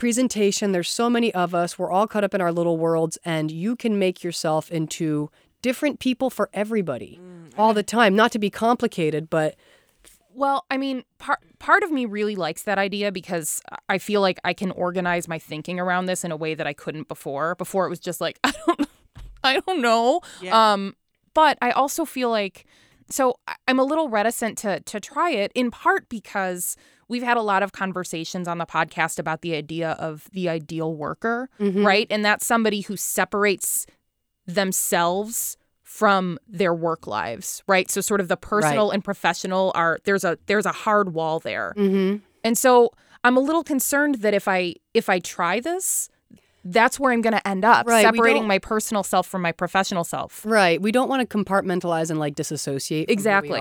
presentation. 0.03 0.73
There's 0.73 0.91
so 0.91 1.09
many 1.09 1.33
of 1.33 1.55
us. 1.55 1.79
We're 1.79 1.93
all 1.93 2.09
caught 2.09 2.25
up 2.25 2.35
in 2.35 2.41
our 2.41 2.51
little 2.51 2.77
worlds, 2.77 3.19
and 3.25 3.53
you 3.53 3.77
can 3.77 4.01
make 4.01 4.25
yourself 4.25 4.69
into 4.69 5.31
different 5.63 6.01
people 6.01 6.29
for 6.29 6.51
everybody 6.53 7.21
all 7.57 7.73
the 7.73 7.85
time. 7.85 8.17
Not 8.17 8.33
to 8.33 8.41
be 8.41 8.51
complicated, 8.51 9.31
but 9.31 9.55
Well, 10.35 10.65
I 10.73 10.77
mean, 10.77 11.05
part 11.19 11.39
part 11.61 11.85
of 11.85 11.93
me 11.93 12.05
really 12.05 12.35
likes 12.35 12.65
that 12.65 12.79
idea 12.79 13.13
because 13.13 13.63
I 13.89 13.99
feel 13.99 14.21
like 14.21 14.41
I 14.43 14.55
can 14.55 14.73
organize 14.73 15.29
my 15.29 15.39
thinking 15.39 15.79
around 15.79 16.07
this 16.07 16.25
in 16.25 16.33
a 16.33 16.37
way 16.37 16.55
that 16.55 16.67
I 16.67 16.73
couldn't 16.73 17.07
before. 17.07 17.55
Before 17.55 17.87
it 17.87 17.89
was 17.89 18.01
just 18.01 18.21
like 18.21 18.41
I 18.45 18.53
don't 18.67 18.89
I 19.45 19.61
don't 19.61 19.81
know. 19.81 20.21
Yeah. 20.41 20.73
Um 20.73 20.97
but 21.33 21.59
I 21.63 21.71
also 21.71 22.05
feel 22.05 22.29
like 22.29 22.67
so 23.09 23.37
I'm 23.69 23.79
a 23.79 23.85
little 23.85 24.09
reticent 24.09 24.59
to 24.59 24.81
to 24.81 24.99
try 24.99 25.31
it 25.31 25.53
in 25.55 25.71
part 25.71 26.09
because 26.09 26.77
we've 27.13 27.23
had 27.23 27.37
a 27.37 27.43
lot 27.43 27.63
of 27.63 27.71
conversations 27.73 28.49
on 28.49 28.59
the 28.59 28.67
podcast 28.67 29.19
about 29.19 29.43
the 29.43 29.55
idea 29.55 29.93
of 29.93 30.29
the 30.33 30.49
ideal 30.49 30.95
worker, 30.95 31.49
Mhm. 31.61 31.85
right? 31.85 32.07
And 32.11 32.25
that's 32.25 32.45
somebody 32.47 32.81
who 32.81 32.97
separates 32.97 33.87
themselves 34.47 35.57
from 35.83 36.39
their 36.49 36.73
work 36.75 37.07
lives, 37.07 37.63
right? 37.67 37.91
So 37.91 38.01
sort 38.01 38.21
of 38.21 38.29
the 38.29 38.37
personal 38.37 38.91
and 38.91 39.05
professional 39.05 39.73
are 39.75 39.99
there's 40.05 40.25
a 40.25 40.39
there's 40.47 40.67
a 40.67 40.73
hard 40.73 41.13
wall 41.13 41.39
there. 41.39 41.75
Mm-hmm. 41.77 42.17
And 42.45 42.57
so 42.57 42.91
I'm 43.25 43.37
a 43.37 43.41
little 43.41 43.63
concerned 43.63 44.17
that 44.17 44.35
if 44.35 44.49
I 44.49 44.75
if 44.95 45.09
I 45.09 45.19
try 45.19 45.61
this, 45.61 46.09
that's 46.65 46.99
where 46.99 47.13
I'm 47.13 47.21
going 47.21 47.35
to 47.35 47.47
end 47.47 47.65
up, 47.65 47.87
Right, 47.87 48.03
separating 48.05 48.47
my 48.47 48.59
personal 48.59 49.03
self 49.03 49.27
from 49.27 49.43
my 49.43 49.53
professional 49.53 50.05
self. 50.05 50.47
Right. 50.47 50.81
We 50.81 50.93
don't 50.93 51.09
want 51.09 51.29
to 51.29 51.39
compartmentalize 51.39 52.09
and 52.11 52.19
like 52.19 52.37
disassociate. 52.37 53.09
from 53.09 53.11
who 53.11 53.11
we 53.11 53.13
Exactly. 53.13 53.61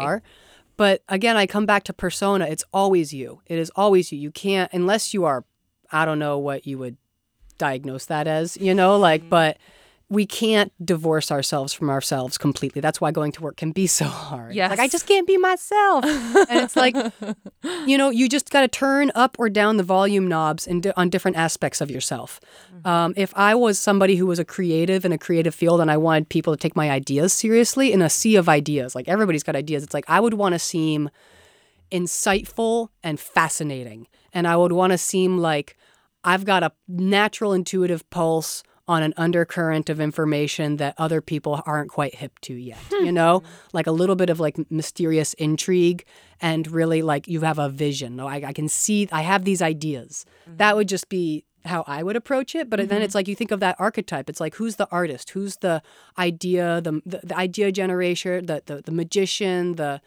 But 0.81 1.03
again, 1.07 1.37
I 1.37 1.45
come 1.45 1.67
back 1.67 1.83
to 1.83 1.93
persona. 1.93 2.45
It's 2.45 2.63
always 2.73 3.13
you. 3.13 3.41
It 3.45 3.59
is 3.59 3.69
always 3.75 4.11
you. 4.11 4.17
You 4.17 4.31
can't, 4.31 4.73
unless 4.73 5.13
you 5.13 5.25
are, 5.25 5.45
I 5.91 6.05
don't 6.05 6.17
know 6.17 6.39
what 6.39 6.65
you 6.65 6.79
would 6.79 6.97
diagnose 7.59 8.07
that 8.07 8.25
as, 8.25 8.57
you 8.57 8.73
know, 8.73 8.97
like, 8.97 9.21
mm-hmm. 9.21 9.29
but 9.29 9.57
we 10.11 10.25
can't 10.25 10.73
divorce 10.85 11.31
ourselves 11.31 11.71
from 11.71 11.89
ourselves 11.89 12.37
completely. 12.37 12.81
That's 12.81 12.99
why 12.99 13.11
going 13.11 13.31
to 13.31 13.41
work 13.41 13.55
can 13.55 13.71
be 13.71 13.87
so 13.87 14.03
hard. 14.03 14.53
Yes. 14.53 14.69
Like, 14.69 14.79
I 14.79 14.89
just 14.89 15.07
can't 15.07 15.25
be 15.25 15.37
myself. 15.37 16.03
and 16.03 16.59
it's 16.59 16.75
like, 16.75 16.97
you 17.87 17.97
know, 17.97 18.09
you 18.09 18.27
just 18.27 18.49
got 18.49 18.59
to 18.59 18.67
turn 18.67 19.13
up 19.15 19.37
or 19.39 19.49
down 19.49 19.77
the 19.77 19.83
volume 19.83 20.27
knobs 20.27 20.67
in 20.67 20.81
di- 20.81 20.91
on 20.97 21.09
different 21.09 21.37
aspects 21.37 21.79
of 21.79 21.89
yourself. 21.89 22.41
Um, 22.83 23.13
if 23.15 23.31
I 23.37 23.55
was 23.55 23.79
somebody 23.79 24.17
who 24.17 24.25
was 24.25 24.37
a 24.37 24.43
creative 24.43 25.05
in 25.05 25.13
a 25.13 25.17
creative 25.17 25.55
field 25.55 25.79
and 25.79 25.89
I 25.89 25.95
wanted 25.95 26.27
people 26.27 26.51
to 26.51 26.59
take 26.59 26.75
my 26.75 26.91
ideas 26.91 27.31
seriously 27.31 27.93
in 27.93 28.01
a 28.01 28.09
sea 28.09 28.35
of 28.35 28.49
ideas, 28.49 28.93
like 28.93 29.07
everybody's 29.07 29.43
got 29.43 29.55
ideas, 29.55 29.81
it's 29.81 29.93
like 29.93 30.09
I 30.09 30.19
would 30.19 30.33
want 30.33 30.51
to 30.51 30.59
seem 30.59 31.09
insightful 31.89 32.89
and 33.01 33.17
fascinating. 33.17 34.07
And 34.33 34.45
I 34.45 34.57
would 34.57 34.73
want 34.73 34.91
to 34.91 34.97
seem 34.97 35.37
like 35.37 35.77
I've 36.25 36.43
got 36.43 36.63
a 36.63 36.73
natural 36.89 37.53
intuitive 37.53 38.09
pulse 38.09 38.61
on 38.91 39.03
an 39.03 39.13
undercurrent 39.15 39.89
of 39.89 40.01
information 40.01 40.75
that 40.75 40.93
other 40.97 41.21
people 41.21 41.63
aren't 41.65 41.89
quite 41.89 42.15
hip 42.15 42.37
to 42.41 42.53
yet. 42.53 42.77
You 42.91 43.07
hmm. 43.07 43.13
know, 43.13 43.43
like 43.71 43.87
a 43.87 43.91
little 43.91 44.17
bit 44.17 44.29
of 44.29 44.41
like 44.41 44.69
mysterious 44.69 45.33
intrigue 45.35 46.03
and 46.41 46.69
really 46.69 47.01
like 47.01 47.25
you 47.25 47.39
have 47.41 47.57
a 47.57 47.69
vision. 47.69 48.19
I, 48.19 48.43
I 48.47 48.53
can 48.53 48.67
see, 48.67 49.07
I 49.09 49.21
have 49.21 49.45
these 49.45 49.61
ideas. 49.61 50.25
Mm-hmm. 50.41 50.57
That 50.57 50.75
would 50.75 50.89
just 50.89 51.07
be 51.07 51.45
how 51.63 51.85
I 51.87 52.03
would 52.03 52.17
approach 52.17 52.53
it. 52.53 52.69
But 52.69 52.79
then 52.79 52.89
mm-hmm. 52.89 53.01
it's 53.03 53.15
like 53.15 53.29
you 53.29 53.35
think 53.35 53.51
of 53.51 53.61
that 53.61 53.77
archetype. 53.79 54.29
It's 54.29 54.41
like 54.41 54.55
who's 54.55 54.75
the 54.75 54.89
artist? 54.91 55.29
Who's 55.29 55.55
the 55.57 55.81
idea, 56.17 56.81
the, 56.81 57.01
the, 57.05 57.21
the 57.23 57.37
idea 57.37 57.71
generator, 57.71 58.41
the, 58.41 58.61
the, 58.65 58.81
the 58.81 58.91
magician, 58.91 59.75
the, 59.75 60.01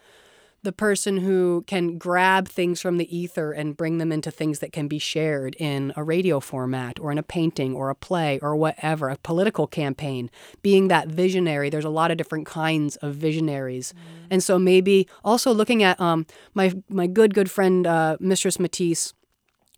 the 0.65 0.73
person 0.73 1.17
who 1.17 1.63
can 1.67 1.97
grab 1.97 2.49
things 2.49 2.81
from 2.81 2.97
the 2.97 3.17
ether 3.17 3.53
and 3.53 3.77
bring 3.77 3.97
them 3.99 4.11
into 4.11 4.29
things 4.29 4.59
that 4.59 4.73
can 4.73 4.87
be 4.89 4.99
shared 4.99 5.55
in 5.57 5.93
a 5.95 6.03
radio 6.03 6.39
format 6.41 6.99
or 6.99 7.11
in 7.11 7.17
a 7.17 7.23
painting 7.23 7.73
or 7.73 7.89
a 7.89 7.95
play 7.95 8.37
or 8.41 8.55
whatever, 8.55 9.07
a 9.09 9.17
political 9.17 9.65
campaign. 9.67 10.29
Being 10.61 10.89
that 10.89 11.07
visionary, 11.07 11.69
there's 11.69 11.85
a 11.85 11.89
lot 11.89 12.11
of 12.11 12.17
different 12.17 12.45
kinds 12.45 12.97
of 12.97 13.15
visionaries. 13.15 13.93
And 14.29 14.43
so 14.43 14.59
maybe 14.59 15.07
also 15.23 15.53
looking 15.53 15.81
at 15.83 15.99
um, 16.01 16.25
my, 16.53 16.73
my 16.89 17.07
good, 17.07 17.33
good 17.33 17.49
friend, 17.49 17.87
uh, 17.87 18.17
Mistress 18.19 18.59
Matisse, 18.59 19.13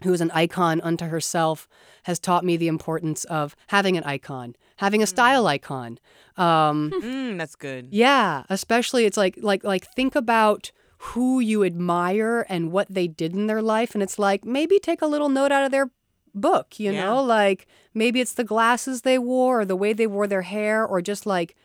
who 0.03 0.13
is 0.13 0.21
an 0.21 0.31
icon 0.31 0.81
unto 0.81 1.05
herself, 1.05 1.67
has 2.03 2.19
taught 2.19 2.45
me 2.45 2.55
the 2.57 2.67
importance 2.67 3.23
of 3.25 3.55
having 3.67 3.97
an 3.97 4.03
icon, 4.03 4.55
having 4.77 5.01
a 5.03 5.07
style 5.07 5.45
icon. 5.47 5.99
Um, 6.37 6.91
Mm, 7.03 7.37
that's 7.37 7.55
good. 7.55 7.87
yeah, 7.91 8.43
especially 8.49 9.05
it's 9.05 9.17
like 9.17 9.35
like 9.41 9.63
like 9.63 9.85
think 9.95 10.15
about 10.15 10.71
who 10.99 11.39
you 11.39 11.63
admire 11.63 12.45
and 12.49 12.71
what 12.71 12.87
they 12.89 13.07
did 13.07 13.33
in 13.33 13.47
their 13.47 13.61
life 13.61 13.93
and 13.93 14.01
it's 14.01 14.17
like 14.17 14.43
maybe 14.45 14.79
take 14.79 15.01
a 15.01 15.07
little 15.07 15.29
note 15.29 15.51
out 15.51 15.63
of 15.63 15.71
their 15.71 15.91
book, 16.33 16.79
you 16.79 16.91
Yeah. 16.91 17.05
know? 17.05 17.23
Like 17.23 17.67
maybe 17.93 18.21
it's 18.21 18.33
the 18.33 18.43
glasses 18.43 19.01
they 19.01 19.19
wore 19.19 19.61
or 19.61 19.65
the 19.65 19.75
way 19.75 19.93
they 19.93 20.07
wore 20.07 20.27
their 20.27 20.43
hair 20.43 20.85
or 20.85 21.01
just 21.01 21.25
like 21.25 21.55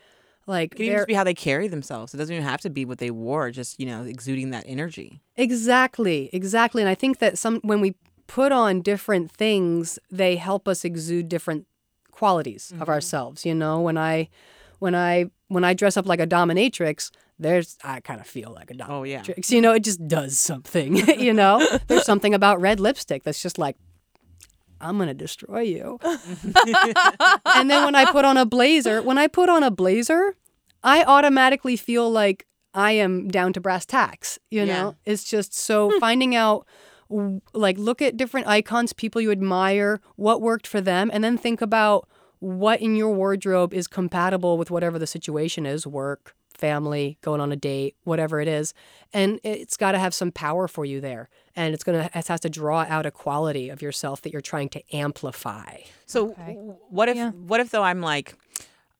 like 0.46 0.72
It 0.72 0.76
can 0.76 0.86
even 0.86 0.96
just 0.98 1.08
be 1.08 1.14
how 1.14 1.24
they 1.24 1.34
carry 1.34 1.68
themselves. 1.68 2.12
It 2.12 2.16
doesn't 2.16 2.34
even 2.34 2.46
have 2.46 2.60
to 2.62 2.70
be 2.70 2.84
what 2.84 2.98
they 2.98 3.12
wore, 3.12 3.52
just, 3.52 3.78
you 3.78 3.86
know, 3.86 4.02
exuding 4.02 4.50
that 4.50 4.64
energy. 4.66 5.20
Exactly, 5.36 6.30
exactly. 6.32 6.82
And 6.82 6.88
I 6.88 6.96
think 6.96 7.18
that 7.20 7.38
some 7.38 7.60
when 7.62 7.80
we 7.80 7.94
put 8.26 8.50
on 8.50 8.82
different 8.82 9.30
things, 9.30 9.98
they 10.10 10.36
help 10.36 10.66
us 10.66 10.84
exude 10.84 11.28
different 11.28 11.66
qualities 12.10 12.72
of 12.72 12.78
mm-hmm. 12.78 12.90
ourselves. 12.90 13.46
You 13.46 13.54
know, 13.54 13.80
when 13.80 13.96
I 13.96 14.28
when 14.80 14.96
I 14.96 15.26
when 15.46 15.64
I 15.64 15.74
dress 15.74 15.96
up 15.96 16.06
like 16.06 16.20
a 16.20 16.26
dominatrix, 16.26 17.12
there's 17.42 17.76
I 17.84 18.00
kind 18.00 18.20
of 18.20 18.26
feel 18.26 18.52
like 18.52 18.70
a 18.70 18.74
dominatrix. 18.74 18.88
Oh, 18.88 19.02
yeah. 19.02 19.22
So, 19.22 19.54
you 19.54 19.60
know, 19.60 19.72
it 19.72 19.84
just 19.84 20.06
does 20.06 20.38
something. 20.38 20.96
you 21.18 21.32
know, 21.32 21.66
there's 21.88 22.04
something 22.04 22.34
about 22.34 22.60
red 22.60 22.80
lipstick 22.80 23.22
that's 23.24 23.42
just 23.42 23.58
like. 23.58 23.76
I'm 24.80 24.98
gonna 24.98 25.14
destroy 25.14 25.60
you. 25.60 26.00
and 26.02 27.70
then 27.70 27.84
when 27.84 27.94
I 27.94 28.10
put 28.10 28.24
on 28.24 28.36
a 28.36 28.44
blazer, 28.44 29.00
when 29.00 29.16
I 29.16 29.28
put 29.28 29.48
on 29.48 29.62
a 29.62 29.70
blazer, 29.70 30.34
I 30.82 31.04
automatically 31.04 31.76
feel 31.76 32.10
like 32.10 32.46
I 32.74 32.92
am 32.92 33.28
down 33.28 33.52
to 33.52 33.60
brass 33.60 33.86
tacks. 33.86 34.40
You 34.50 34.64
Yeah. 34.64 34.82
know, 34.82 34.96
it's 35.04 35.24
just 35.24 35.54
so 35.54 35.90
hmm. 35.90 35.98
finding 36.00 36.34
out, 36.34 36.66
like, 37.52 37.78
look 37.78 38.02
at 38.02 38.16
different 38.16 38.48
icons, 38.48 38.92
people 38.92 39.20
you 39.20 39.30
admire, 39.30 40.00
what 40.16 40.40
worked 40.40 40.66
for 40.66 40.80
them, 40.80 41.10
and 41.12 41.22
then 41.22 41.38
think 41.38 41.60
about 41.62 42.08
what 42.40 42.80
in 42.80 42.96
your 42.96 43.14
wardrobe 43.14 43.72
is 43.72 43.86
compatible 43.86 44.58
with 44.58 44.68
whatever 44.70 44.98
the 44.98 45.06
situation 45.06 45.64
is 45.64 45.86
work, 45.86 46.34
family, 46.56 47.18
going 47.20 47.40
on 47.40 47.52
a 47.52 47.56
date, 47.56 47.96
whatever 48.04 48.40
it 48.40 48.48
is. 48.48 48.74
And 49.12 49.40
it's 49.42 49.76
got 49.76 49.92
to 49.92 49.98
have 49.98 50.14
some 50.14 50.32
power 50.32 50.68
for 50.68 50.84
you 50.84 51.00
there. 51.00 51.28
And 51.54 51.74
it's 51.74 51.84
going 51.84 51.98
to, 51.98 52.18
it 52.18 52.26
has 52.28 52.40
to 52.40 52.48
draw 52.50 52.86
out 52.88 53.06
a 53.06 53.10
quality 53.10 53.68
of 53.68 53.82
yourself 53.82 54.22
that 54.22 54.32
you're 54.32 54.40
trying 54.40 54.68
to 54.70 54.82
amplify. 54.96 55.78
So 56.06 56.30
Okay. 56.30 56.54
what 56.88 57.08
if 57.08 57.16
Yeah. 57.16 57.30
what 57.30 57.60
if 57.60 57.70
though 57.70 57.82
I'm 57.82 58.00
like 58.00 58.34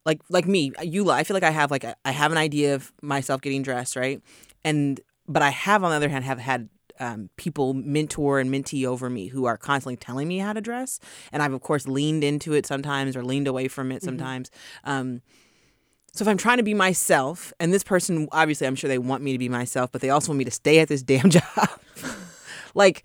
like 0.04 0.20
like 0.28 0.46
me, 0.46 0.72
you 0.82 1.10
I 1.10 1.24
feel 1.24 1.34
like 1.34 1.42
I 1.44 1.50
have 1.50 1.70
like 1.70 1.84
a, 1.84 1.94
I 2.04 2.10
have 2.10 2.32
an 2.32 2.38
idea 2.38 2.74
of 2.74 2.92
myself 3.02 3.40
getting 3.40 3.62
dressed, 3.62 3.96
right? 3.96 4.20
And 4.64 5.00
but 5.28 5.42
I 5.42 5.50
have 5.50 5.84
on 5.84 5.90
the 5.90 5.96
other 5.96 6.08
hand 6.08 6.24
have 6.24 6.38
had 6.40 6.68
um, 7.00 7.30
people 7.36 7.72
mentor 7.74 8.38
and 8.38 8.50
mentee 8.50 8.84
over 8.86 9.08
me 9.08 9.28
who 9.28 9.44
are 9.46 9.56
constantly 9.56 9.96
telling 9.96 10.28
me 10.28 10.38
how 10.38 10.52
to 10.52 10.60
dress, 10.60 11.00
and 11.32 11.42
I've 11.42 11.52
of 11.52 11.60
course 11.62 11.86
leaned 11.88 12.22
into 12.22 12.52
it 12.52 12.66
sometimes 12.66 13.16
or 13.16 13.24
leaned 13.24 13.48
away 13.48 13.68
from 13.68 13.90
it 13.92 14.02
sometimes. 14.02 14.50
Um, 14.84 15.22
so 16.12 16.22
if 16.22 16.28
I'm 16.28 16.36
trying 16.36 16.58
to 16.58 16.62
be 16.62 16.74
myself, 16.74 17.52
and 17.58 17.72
this 17.72 17.82
person 17.82 18.28
obviously 18.32 18.66
I'm 18.66 18.74
sure 18.74 18.88
they 18.88 18.98
want 18.98 19.22
me 19.22 19.32
to 19.32 19.38
be 19.38 19.48
myself, 19.48 19.90
but 19.90 20.00
they 20.00 20.10
also 20.10 20.28
want 20.28 20.38
me 20.38 20.44
to 20.44 20.50
stay 20.50 20.78
at 20.80 20.88
this 20.88 21.02
damn 21.12 21.30
job. 21.30 21.80
like, 22.74 23.04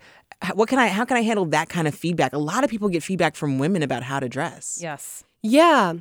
what 0.54 0.68
can 0.68 0.78
I? 0.78 0.88
How 0.88 1.04
can 1.04 1.16
I 1.16 1.22
handle 1.22 1.46
that 1.46 1.68
kind 1.68 1.88
of 1.88 1.94
feedback? 1.94 2.32
A 2.32 2.38
lot 2.38 2.64
of 2.64 2.70
people 2.70 2.88
get 2.88 3.02
feedback 3.02 3.34
from 3.34 3.58
women 3.58 3.82
about 3.82 4.02
how 4.02 4.20
to 4.20 4.28
dress. 4.28 4.78
Yes. 4.80 5.24
Yeah. 5.42 5.94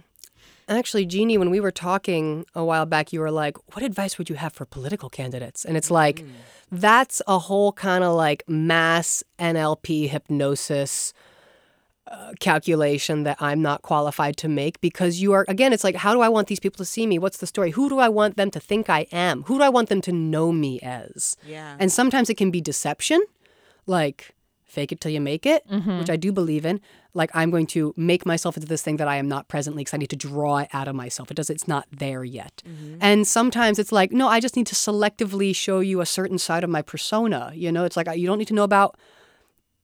Actually, 0.69 1.05
Jeannie, 1.05 1.37
when 1.37 1.49
we 1.49 1.61
were 1.61 1.71
talking 1.71 2.45
a 2.53 2.63
while 2.63 2.85
back, 2.85 3.13
you 3.13 3.21
were 3.21 3.31
like, 3.31 3.55
what 3.73 3.85
advice 3.85 4.17
would 4.17 4.29
you 4.29 4.35
have 4.35 4.51
for 4.51 4.65
political 4.65 5.09
candidates? 5.09 5.63
And 5.63 5.77
it's 5.77 5.89
like, 5.89 6.17
mm. 6.17 6.29
that's 6.69 7.21
a 7.25 7.39
whole 7.39 7.71
kind 7.71 8.03
of 8.03 8.13
like 8.15 8.43
mass 8.49 9.23
NLP 9.39 10.09
hypnosis 10.09 11.13
uh, 12.11 12.33
calculation 12.39 13.23
that 13.23 13.37
I'm 13.39 13.61
not 13.61 13.81
qualified 13.81 14.37
to 14.37 14.47
make 14.47 14.79
because 14.81 15.19
you 15.19 15.33
are, 15.33 15.45
again, 15.47 15.73
it's 15.73 15.83
like, 15.83 15.95
how 15.95 16.13
do 16.13 16.21
I 16.21 16.29
want 16.29 16.47
these 16.47 16.59
people 16.59 16.77
to 16.77 16.85
see 16.85 17.05
me? 17.05 17.19
What's 17.19 17.37
the 17.37 17.47
story? 17.47 17.71
Who 17.71 17.89
do 17.89 17.99
I 17.99 18.09
want 18.09 18.37
them 18.37 18.49
to 18.51 18.59
think 18.59 18.89
I 18.89 19.07
am? 19.11 19.43
Who 19.43 19.57
do 19.57 19.63
I 19.63 19.69
want 19.69 19.89
them 19.89 20.01
to 20.01 20.11
know 20.11 20.51
me 20.51 20.79
as? 20.81 21.35
Yeah. 21.45 21.75
And 21.79 21.91
sometimes 21.91 22.29
it 22.29 22.35
can 22.35 22.51
be 22.51 22.61
deception, 22.61 23.21
like 23.85 24.33
fake 24.65 24.91
it 24.91 24.99
till 25.01 25.11
you 25.11 25.21
make 25.21 25.45
it, 25.45 25.63
which 25.99 26.09
I 26.09 26.15
do 26.17 26.31
believe 26.31 26.65
in. 26.65 26.79
Like 27.13 27.31
I'm 27.33 27.49
going 27.49 27.67
to 27.67 27.93
make 27.97 28.25
myself 28.25 28.57
into 28.57 28.67
this 28.67 28.83
thing 28.83 28.97
that 28.97 29.07
I 29.07 29.15
am 29.15 29.27
not 29.27 29.47
presently 29.47 29.81
because 29.81 29.93
I 29.95 29.97
need 29.97 30.09
to 30.11 30.15
draw 30.15 30.57
it 30.59 30.69
out 30.71 30.87
of 30.87 30.95
myself. 30.95 31.31
It 31.31 31.33
does 31.35 31.49
it's 31.49 31.67
not 31.67 31.87
there 31.91 32.23
yet. 32.23 32.61
And 33.01 33.27
sometimes 33.27 33.79
it's 33.79 33.91
like, 33.91 34.11
no, 34.11 34.27
I 34.27 34.39
just 34.39 34.55
need 34.55 34.67
to 34.67 34.75
selectively 34.75 35.55
show 35.55 35.79
you 35.79 35.99
a 36.01 36.05
certain 36.05 36.37
side 36.37 36.63
of 36.63 36.69
my 36.69 36.81
persona. 36.83 37.51
You 37.55 37.71
know, 37.71 37.85
it's 37.85 37.97
like 37.97 38.07
you 38.15 38.27
don't 38.27 38.37
need 38.37 38.49
to 38.49 38.53
know 38.53 38.63
about 38.63 38.97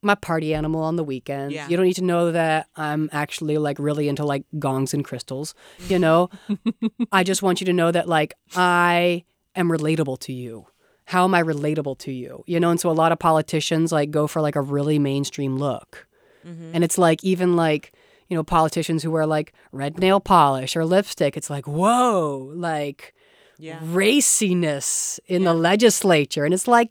my 0.04 0.16
party 0.16 0.54
animal 0.54 0.82
on 0.82 0.96
the 0.96 1.04
weekends. 1.04 1.54
Yeah. 1.54 1.68
You 1.68 1.78
don't 1.78 1.86
need 1.86 1.96
to 1.96 2.04
know 2.04 2.32
that 2.32 2.68
I'm 2.76 3.10
actually 3.12 3.58
like 3.58 3.78
really 3.80 4.08
into 4.08 4.26
like 4.26 4.44
gongs 4.60 4.94
and 4.94 5.04
crystals, 5.04 5.54
you 5.88 5.98
know? 6.00 6.30
I 7.12 7.24
just 7.24 7.42
want 7.42 7.62
you 7.62 7.66
to 7.66 7.74
know 7.74 7.92
that 7.92 8.08
like 8.10 8.34
I 8.56 9.24
am 9.56 9.70
relatable 9.70 10.20
to 10.22 10.34
you. 10.34 10.68
How 11.06 11.26
am 11.26 11.34
I 11.36 11.44
relatable 11.44 11.98
to 12.00 12.12
you? 12.12 12.44
You 12.48 12.60
know, 12.60 12.70
and 12.70 12.80
so 12.80 12.90
a 12.90 12.92
lot 12.92 13.12
of 13.12 13.20
politicians 13.20 13.92
like 13.92 14.10
go 14.12 14.26
for 14.28 14.42
like 14.42 14.56
a 14.56 14.62
really 14.62 15.00
mainstream 15.00 15.58
look. 15.58 16.08
Mm-hmm. 16.46 16.72
And 16.74 16.84
it's 16.84 16.98
like 16.98 17.24
even 17.24 17.56
like, 17.56 17.94
you 18.30 18.38
know, 18.38 18.44
politicians 18.44 19.04
who 19.04 19.12
wear 19.12 19.26
like 19.26 19.54
red 19.72 20.00
nail 20.00 20.20
polish 20.20 20.76
or 20.76 20.86
lipstick, 20.86 21.36
it's 21.38 21.50
like, 21.50 21.68
whoa, 21.68 22.52
like 22.56 23.14
Yeah. 23.60 23.80
raciness 23.84 25.20
in 25.28 25.44
the 25.44 25.54
legislature. 25.54 26.46
And 26.46 26.54
it's 26.54 26.68
like, 26.68 26.90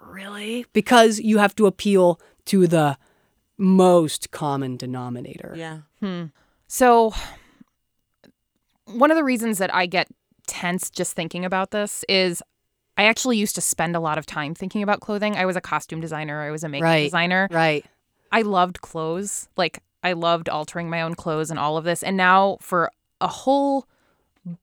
really? 0.00 0.64
Because 0.72 1.20
you 1.20 1.38
have 1.38 1.54
to 1.56 1.66
appeal 1.66 2.20
to 2.46 2.66
the 2.66 2.96
most 3.56 4.30
common 4.30 4.76
denominator. 4.76 5.54
Yeah. 5.56 5.78
Hmm. 6.00 6.24
So, 6.66 7.12
one 8.86 9.10
of 9.10 9.16
the 9.16 9.24
reasons 9.24 9.58
that 9.58 9.74
I 9.74 9.86
get 9.86 10.08
tense 10.46 10.90
just 10.90 11.14
thinking 11.14 11.44
about 11.44 11.70
this 11.70 12.04
is 12.08 12.42
I 12.96 13.04
actually 13.04 13.38
used 13.38 13.54
to 13.54 13.60
spend 13.60 13.96
a 13.96 14.00
lot 14.00 14.18
of 14.18 14.26
time 14.26 14.54
thinking 14.54 14.82
about 14.82 15.00
clothing. 15.00 15.36
I 15.36 15.46
was 15.46 15.56
a 15.56 15.60
costume 15.60 16.00
designer, 16.00 16.42
I 16.42 16.50
was 16.50 16.64
a 16.64 16.68
makeup 16.68 16.84
Right. 16.84 17.04
designer. 17.04 17.48
Right. 17.50 17.84
I 18.30 18.42
loved 18.42 18.80
clothes. 18.80 19.48
Like 19.56 19.82
I 20.02 20.12
loved 20.12 20.48
altering 20.48 20.90
my 20.90 21.02
own 21.02 21.14
clothes 21.14 21.50
and 21.50 21.58
all 21.58 21.76
of 21.76 21.84
this. 21.84 22.02
And 22.02 22.16
now 22.16 22.58
for 22.60 22.90
a 23.20 23.28
whole 23.28 23.86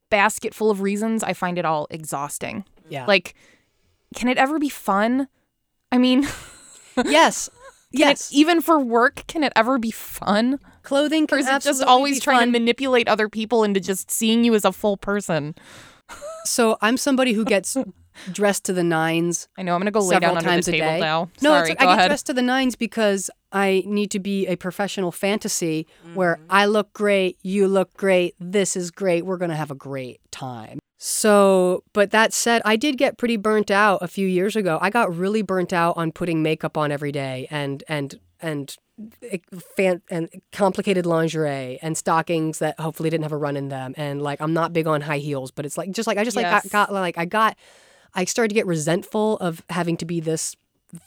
basket 0.09 0.53
full 0.53 0.69
of 0.69 0.81
reasons, 0.81 1.23
I 1.23 1.33
find 1.33 1.57
it 1.57 1.65
all 1.65 1.87
exhausting. 1.89 2.63
Yeah. 2.89 3.05
Like, 3.05 3.33
can 4.15 4.27
it 4.27 4.37
ever 4.37 4.59
be 4.59 4.69
fun? 4.69 5.27
I 5.91 5.97
mean, 5.97 6.27
yes. 7.05 7.49
Can 7.91 7.99
yes. 7.99 8.31
it, 8.31 8.35
even 8.35 8.61
for 8.61 8.79
work, 8.79 9.23
can 9.27 9.43
it 9.43 9.53
ever 9.55 9.77
be 9.77 9.91
fun? 9.91 10.59
Clothing 10.83 11.23
Or 11.25 11.27
can 11.27 11.39
is 11.39 11.47
it 11.47 11.61
just 11.61 11.83
always 11.83 12.17
be 12.17 12.21
trying 12.21 12.39
fun. 12.39 12.47
to 12.53 12.59
manipulate 12.59 13.07
other 13.07 13.29
people 13.29 13.63
into 13.63 13.79
just 13.79 14.09
seeing 14.09 14.43
you 14.43 14.53
as 14.55 14.65
a 14.65 14.71
full 14.71 14.97
person? 14.97 15.55
So 16.45 16.77
I'm 16.81 16.97
somebody 16.97 17.33
who 17.33 17.45
gets 17.45 17.77
dressed 18.31 18.65
to 18.65 18.73
the 18.73 18.83
nines 18.83 19.47
I 19.57 19.61
know 19.63 19.73
I'm 19.73 19.79
gonna 19.79 19.91
go 19.91 19.99
lay 20.01 20.15
several 20.15 20.31
down 20.31 20.37
under 20.37 20.49
times 20.49 20.65
the 20.65 20.71
a 20.73 20.79
table 20.79 20.87
day. 20.93 20.99
now. 20.99 21.29
No, 21.41 21.51
Sorry, 21.51 21.71
it's, 21.71 21.81
go 21.81 21.87
I 21.87 21.91
get 21.91 21.97
ahead. 21.99 22.09
dressed 22.09 22.25
to 22.27 22.33
the 22.33 22.41
nines 22.41 22.75
because 22.75 23.29
I 23.51 23.83
need 23.85 24.11
to 24.11 24.19
be 24.19 24.47
a 24.47 24.55
professional 24.57 25.11
fantasy 25.11 25.87
where 26.13 26.35
Mm-hmm. 26.35 26.45
I 26.49 26.65
look 26.65 26.91
great, 26.93 27.37
you 27.43 27.67
look 27.67 27.93
great, 27.95 28.35
this 28.39 28.75
is 28.75 28.91
great, 28.91 29.25
we're 29.25 29.37
gonna 29.37 29.55
have 29.55 29.71
a 29.71 29.75
great 29.75 30.19
time. 30.31 30.79
So, 31.03 31.83
but 31.93 32.11
that 32.11 32.31
said, 32.31 32.61
I 32.63 32.75
did 32.75 32.95
get 32.95 33.17
pretty 33.17 33.35
burnt 33.35 33.71
out 33.71 34.03
a 34.03 34.07
few 34.07 34.27
years 34.27 34.55
ago. 34.55 34.77
I 34.83 34.91
got 34.91 35.11
really 35.11 35.41
burnt 35.41 35.73
out 35.73 35.97
on 35.97 36.11
putting 36.11 36.43
makeup 36.43 36.77
on 36.77 36.91
every 36.91 37.11
day 37.11 37.47
and 37.49 37.83
and 37.87 38.19
and 38.39 38.77
eh, 39.23 39.39
fan 39.75 40.03
and 40.11 40.29
complicated 40.51 41.07
lingerie 41.07 41.79
and 41.81 41.97
stockings 41.97 42.59
that 42.59 42.79
hopefully 42.79 43.09
didn't 43.09 43.23
have 43.23 43.31
a 43.31 43.37
run 43.37 43.57
in 43.57 43.69
them 43.69 43.95
and 43.97 44.21
like 44.21 44.39
I'm 44.41 44.53
not 44.53 44.73
big 44.73 44.85
on 44.85 45.01
high 45.01 45.17
heels, 45.17 45.49
but 45.49 45.65
it's 45.65 45.75
like 45.75 45.89
just 45.89 46.05
like 46.05 46.19
I 46.19 46.23
just 46.23 46.37
like 46.37 46.43
Yes. 46.43 46.69
got, 46.69 46.89
got 46.89 46.93
like 46.93 47.17
I 47.17 47.25
got 47.25 47.57
I 48.13 48.25
started 48.25 48.49
to 48.49 48.53
get 48.55 48.67
resentful 48.67 49.37
of 49.37 49.63
having 49.71 49.97
to 49.97 50.05
be 50.05 50.19
this 50.19 50.55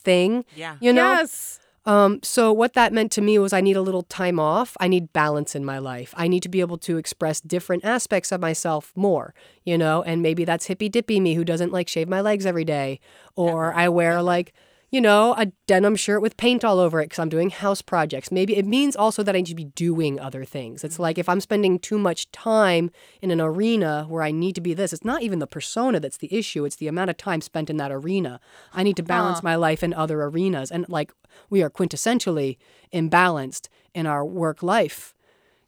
thing, 0.03 0.45
Yeah. 0.57 0.77
you 0.81 0.93
know. 0.93 1.13
Yes. 1.13 1.61
Um, 1.87 2.20
so 2.23 2.53
what 2.53 2.73
that 2.75 2.92
meant 2.92 3.12
to 3.12 3.20
me 3.20 3.38
was 3.38 3.53
I 3.53 3.61
need 3.61 3.77
a 3.77 3.83
little 3.83 4.03
time 4.03 4.40
off. 4.40 4.77
I 4.81 4.88
need 4.88 5.12
balance 5.12 5.55
in 5.55 5.64
my 5.64 5.79
life. 5.79 6.14
I 6.16 6.29
need 6.29 6.42
to 6.44 6.49
be 6.49 6.61
able 6.61 6.79
to 6.79 6.97
express 6.97 7.40
different 7.40 7.85
aspects 7.85 8.33
of 8.33 8.40
myself 8.40 8.92
more, 8.97 9.35
you 9.64 9.77
know, 9.77 10.03
and 10.03 10.23
maybe 10.23 10.44
that's 10.44 10.66
hippy 10.66 10.88
dippy 10.88 11.20
me 11.20 11.35
who 11.35 11.44
doesn't 11.44 11.73
like 11.73 11.88
shave 11.88 12.09
my 12.09 12.23
legs 12.23 12.47
every 12.47 12.64
day. 12.64 13.01
Or 13.37 13.75
I 13.75 13.88
wear 13.88 14.23
like, 14.23 14.55
you 14.95 15.01
know, 15.01 15.35
a 15.37 15.47
denim 15.67 15.97
shirt 15.97 16.23
with 16.23 16.37
paint 16.37 16.65
all 16.65 16.79
over 16.79 17.01
it 17.01 17.07
because 17.07 17.19
I'm 17.19 17.29
doing 17.29 17.51
house 17.51 17.83
projects. 17.83 18.31
Maybe 18.31 18.57
it 18.57 18.65
means 18.65 18.95
also 18.95 19.25
that 19.25 19.35
I 19.35 19.39
need 19.39 19.47
to 19.47 19.55
be 19.57 19.65
doing 19.65 20.21
other 20.21 20.45
things. 20.45 20.85
It's 20.85 20.99
mm. 20.99 21.01
like 21.01 21.19
if 21.19 21.29
I'm 21.29 21.41
spending 21.41 21.81
too 21.81 21.99
much 21.99 22.31
time 22.31 22.93
in 23.21 23.33
an 23.33 23.41
arena 23.41 24.07
where 24.09 24.23
I 24.23 24.31
need 24.31 24.55
to 24.55 24.61
be 24.61 24.73
this, 24.73 24.93
it's 24.93 25.05
not 25.05 25.23
even 25.23 25.41
the 25.41 25.49
persona 25.49 25.99
that's 25.99 26.19
the 26.19 26.33
issue. 26.33 26.65
It's 26.65 26.77
the 26.77 26.87
amount 26.87 27.11
of 27.11 27.17
time 27.17 27.41
spent 27.41 27.71
in 27.71 27.77
that 27.79 27.91
arena. 27.91 28.39
I 28.73 28.85
need 28.85 28.95
to 28.99 29.03
balance 29.03 29.43
my 29.43 29.57
life 29.57 29.83
in 29.83 29.93
other 29.93 30.23
arenas. 30.23 30.71
And 30.71 30.89
like 30.89 31.13
we 31.51 31.61
are 31.61 31.71
quintessentially 31.71 32.57
imbalanced 32.93 33.67
in 33.95 34.07
our 34.07 34.25
work 34.25 34.63
life 34.63 35.13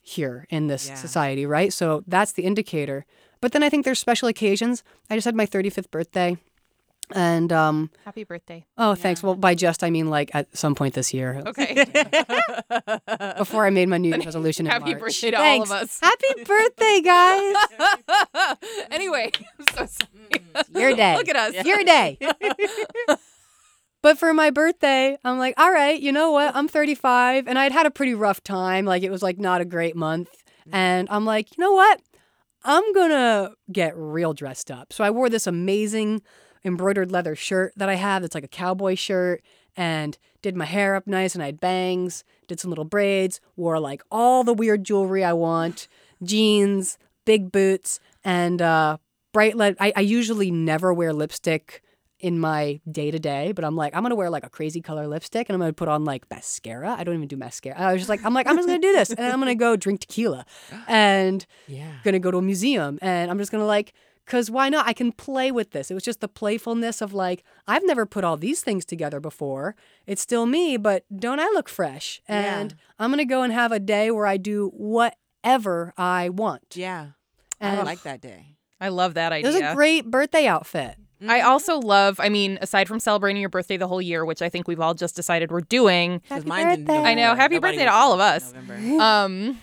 here 0.02 0.46
in 0.50 0.68
this 0.68 0.86
Yeah. 0.86 0.94
society, 0.94 1.44
right? 1.44 1.72
So 1.72 2.04
that's 2.06 2.30
the 2.30 2.44
indicator. 2.44 3.04
But 3.40 3.50
then 3.50 3.64
I 3.64 3.70
think 3.70 3.84
there's 3.84 3.98
special 3.98 4.28
occasions. 4.28 4.84
I 5.10 5.16
just 5.16 5.24
had 5.24 5.34
my 5.34 5.46
35th 5.46 5.90
birthday. 5.90 6.36
And 7.14 7.52
um 7.52 7.90
Happy 8.04 8.24
birthday. 8.24 8.66
oh, 8.76 8.94
thanks. 8.96 9.22
Well, 9.22 9.36
by 9.36 9.54
just 9.54 9.84
I 9.84 9.90
mean 9.90 10.10
like 10.10 10.30
at 10.34 10.56
some 10.56 10.74
point 10.74 10.94
this 10.94 11.14
year, 11.14 11.40
Okay. 11.46 11.84
before 13.38 13.64
I 13.64 13.70
made 13.70 13.88
my 13.88 13.98
New 13.98 14.08
Year's 14.08 14.24
resolution 14.30 14.66
in 14.66 14.72
Happy 14.72 14.90
March. 14.90 15.00
birthday 15.00 15.30
to 15.30 15.36
all 15.36 15.62
of 15.62 15.68
Thanks. 15.68 15.70
us. 15.70 16.00
Happy 16.02 16.44
birthday, 16.44 17.00
guys! 17.04 18.56
anyway, 18.90 19.30
I'm 19.58 19.66
so 19.74 19.86
sorry. 19.86 20.64
Your 20.74 20.96
day. 20.96 21.16
Look 21.16 21.28
at 21.28 21.36
us. 21.36 21.64
Your 21.64 21.84
day. 21.84 22.18
but 24.02 24.18
for 24.18 24.32
my 24.34 24.50
birthday, 24.50 25.16
I'm 25.24 25.38
like, 25.38 25.54
all 25.58 25.72
right, 25.72 26.00
you 26.00 26.12
know 26.12 26.30
what? 26.32 26.54
I'm 26.54 26.68
35 26.68 27.46
and 27.48 27.58
I'd 27.58 27.72
had 27.72 27.86
a 27.86 27.90
pretty 27.90 28.14
rough 28.14 28.42
time. 28.42 28.84
Like 28.84 29.02
it 29.02 29.10
was 29.10 29.22
like 29.22 29.38
not 29.38 29.60
a 29.60 29.64
great 29.64 29.96
month. 29.96 30.28
And 30.72 31.06
I'm 31.10 31.24
like, 31.24 31.56
you 31.56 31.62
know 31.62 31.72
what? 31.72 32.00
I'm 32.64 32.92
going 32.92 33.10
to 33.10 33.52
get 33.70 33.96
real 33.96 34.34
dressed 34.34 34.70
up. 34.72 34.92
So 34.92 35.04
I 35.04 35.10
wore 35.10 35.28
this 35.30 35.46
amazing 35.46 36.22
embroidered 36.66 37.10
leather 37.12 37.34
shirt 37.34 37.72
that 37.76 37.88
I 37.88 37.94
have 37.94 38.22
that's 38.22 38.34
like 38.34 38.44
a 38.44 38.48
cowboy 38.48 38.94
shirt 38.96 39.42
and 39.76 40.18
did 40.42 40.56
my 40.56 40.64
hair 40.64 40.94
up 40.96 41.06
nice 41.06 41.34
and 41.34 41.42
I 41.42 41.46
had 41.46 41.60
bangs, 41.60 42.24
did 42.48 42.60
some 42.60 42.70
little 42.70 42.84
braids, 42.84 43.40
wore 43.56 43.78
like 43.80 44.02
all 44.10 44.42
the 44.44 44.52
weird 44.54 44.84
jewelry 44.84 45.22
I 45.24 45.32
want, 45.32 45.86
jeans, 46.22 46.98
big 47.24 47.52
boots, 47.52 48.00
and 48.24 48.60
uh, 48.60 48.96
bright 49.32 49.56
light. 49.56 49.76
I, 49.80 49.92
I 49.96 50.00
usually 50.00 50.50
never 50.50 50.92
wear 50.92 51.12
lipstick 51.12 51.82
in 52.18 52.38
my 52.40 52.80
day 52.90 53.10
to 53.10 53.18
day, 53.18 53.52
but 53.52 53.64
I'm 53.64 53.76
like, 53.76 53.94
I'm 53.94 54.02
gonna 54.02 54.14
wear 54.14 54.30
like 54.30 54.44
a 54.44 54.48
crazy 54.48 54.80
color 54.80 55.06
lipstick 55.06 55.48
and 55.48 55.54
I'm 55.54 55.60
gonna 55.60 55.72
put 55.74 55.88
on 55.88 56.04
like 56.04 56.24
mascara. 56.30 56.96
I 56.98 57.04
don't 57.04 57.14
even 57.14 57.28
do 57.28 57.36
mascara. 57.36 57.78
I 57.78 57.92
was 57.92 58.00
just 58.00 58.08
like, 58.08 58.24
I'm 58.24 58.32
like, 58.32 58.46
I'm 58.46 58.56
just 58.56 58.66
gonna 58.66 58.80
do 58.80 58.92
this 58.92 59.10
and 59.10 59.20
I'm 59.20 59.38
gonna 59.38 59.54
go 59.54 59.76
drink 59.76 60.00
tequila 60.00 60.46
and 60.88 61.44
Yeah. 61.68 61.92
gonna 62.04 62.18
go 62.18 62.30
to 62.30 62.38
a 62.38 62.42
museum 62.42 62.98
and 63.02 63.30
I'm 63.30 63.36
just 63.38 63.52
gonna 63.52 63.66
like, 63.66 63.92
cause 64.26 64.50
why 64.50 64.68
not? 64.68 64.86
I 64.86 64.92
can 64.92 65.12
play 65.12 65.50
with 65.50 65.70
this. 65.70 65.90
It 65.90 65.94
was 65.94 66.02
just 66.02 66.20
the 66.20 66.28
playfulness 66.28 67.00
of 67.00 67.14
like, 67.14 67.44
I've 67.66 67.84
never 67.84 68.06
put 68.06 68.24
all 68.24 68.36
these 68.36 68.60
things 68.60 68.84
together 68.84 69.20
before. 69.20 69.74
It's 70.06 70.22
still 70.22 70.46
me, 70.46 70.76
but 70.76 71.04
don't 71.14 71.40
I 71.40 71.46
look 71.54 71.68
fresh? 71.68 72.20
Yeah. 72.28 72.60
And 72.60 72.74
I'm 72.98 73.10
gonna 73.10 73.24
go 73.24 73.42
and 73.42 73.52
have 73.52 73.72
a 73.72 73.80
day 73.80 74.10
where 74.10 74.26
I 74.26 74.36
do 74.36 74.70
whatever 74.74 75.94
I 75.96 76.28
want. 76.28 76.74
Yeah. 76.74 77.08
And 77.60 77.80
I 77.80 77.82
like 77.82 78.02
that 78.02 78.20
day. 78.20 78.56
I 78.80 78.88
love 78.88 79.14
that 79.14 79.32
idea. 79.32 79.48
it 79.48 79.54
idea. 79.54 79.62
was 79.66 79.72
a 79.72 79.74
great 79.74 80.10
birthday 80.10 80.46
outfit. 80.46 80.96
I 81.26 81.40
also 81.40 81.78
love, 81.78 82.20
I 82.20 82.28
mean, 82.28 82.58
aside 82.60 82.88
from 82.88 83.00
celebrating 83.00 83.40
your 83.40 83.48
birthday 83.48 83.76
the 83.76 83.88
whole 83.88 84.02
year, 84.02 84.24
which 84.24 84.42
I 84.42 84.48
think 84.48 84.68
we've 84.68 84.80
all 84.80 84.92
just 84.94 85.16
decided 85.16 85.50
we're 85.50 85.62
doing, 85.62 86.18
Because 86.18 86.44
Happy 86.44 86.82
birthday. 86.82 86.98
I 86.98 87.14
know. 87.14 87.34
Happy 87.34 87.54
Nobody 87.54 87.76
birthday 87.76 87.84
to 87.86 87.92
all 87.92 88.12
of 88.12 88.20
us. 88.20 88.52
November. 88.52 89.02
um, 89.02 89.58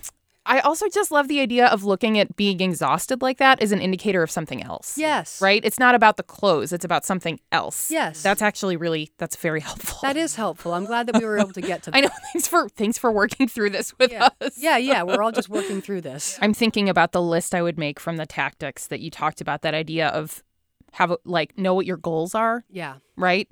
I 0.45 0.59
also 0.59 0.89
just 0.89 1.09
love 1.09 1.29
the 1.29 1.39
idea 1.39 1.67
of 1.67 1.85
looking 1.85 2.19
at 2.19 2.35
being 2.35 2.59
exhausted 2.59 3.21
like 3.21 3.37
that 3.37 3.61
as 3.61 3.71
an 3.71 3.79
indicator 3.79 4.21
of 4.23 4.29
something 4.29 4.61
else. 4.61 4.97
Yes. 4.97 5.41
Right? 5.41 5.63
It's 5.63 5.79
not 5.79 5.95
about 5.95 6.17
the 6.17 6.23
clothes, 6.23 6.73
it's 6.73 6.83
about 6.83 7.05
something 7.05 7.39
else. 7.53 7.89
Yes. 7.89 8.21
That's 8.21 8.41
actually 8.41 8.75
really, 8.75 9.09
that's 9.17 9.37
very 9.37 9.61
helpful. 9.61 9.99
That 10.01 10.17
is 10.17 10.35
helpful. 10.35 10.73
I'm 10.73 10.83
glad 10.85 11.07
that 11.07 11.17
we 11.17 11.25
were 11.25 11.37
able 11.39 11.53
to 11.53 11.61
get 11.61 11.83
to 11.83 11.91
that. 11.91 11.97
I 11.97 12.01
know. 12.01 12.09
Thanks 12.33 12.47
for, 12.47 12.67
thanks 12.67 12.97
for 12.97 13.09
working 13.11 13.47
through 13.47 13.69
this 13.69 13.97
with 13.97 14.11
Yeah. 14.11 14.29
us. 14.41 14.57
Yeah, 14.57 14.75
yeah. 14.77 15.03
We're 15.03 15.21
all 15.23 15.31
just 15.31 15.47
working 15.49 15.81
through 15.85 16.01
this. 16.01 16.37
I'm 16.41 16.53
thinking 16.53 16.89
about 16.89 17.13
the 17.13 17.21
list 17.21 17.55
I 17.55 17.61
would 17.61 17.77
make 17.77 17.99
from 17.99 18.17
the 18.17 18.25
tactics 18.25 18.87
that 18.87 18.99
you 18.99 19.09
talked 19.09 19.39
about, 19.39 19.61
that 19.61 19.73
idea 19.73 20.09
of 20.09 20.43
have, 20.91 21.11
a- 21.11 21.17
like, 21.23 21.57
know 21.57 21.73
what 21.73 21.85
your 21.85 21.97
goals 21.97 22.35
are. 22.35 22.65
Yeah. 22.69 22.95
right? 23.15 23.47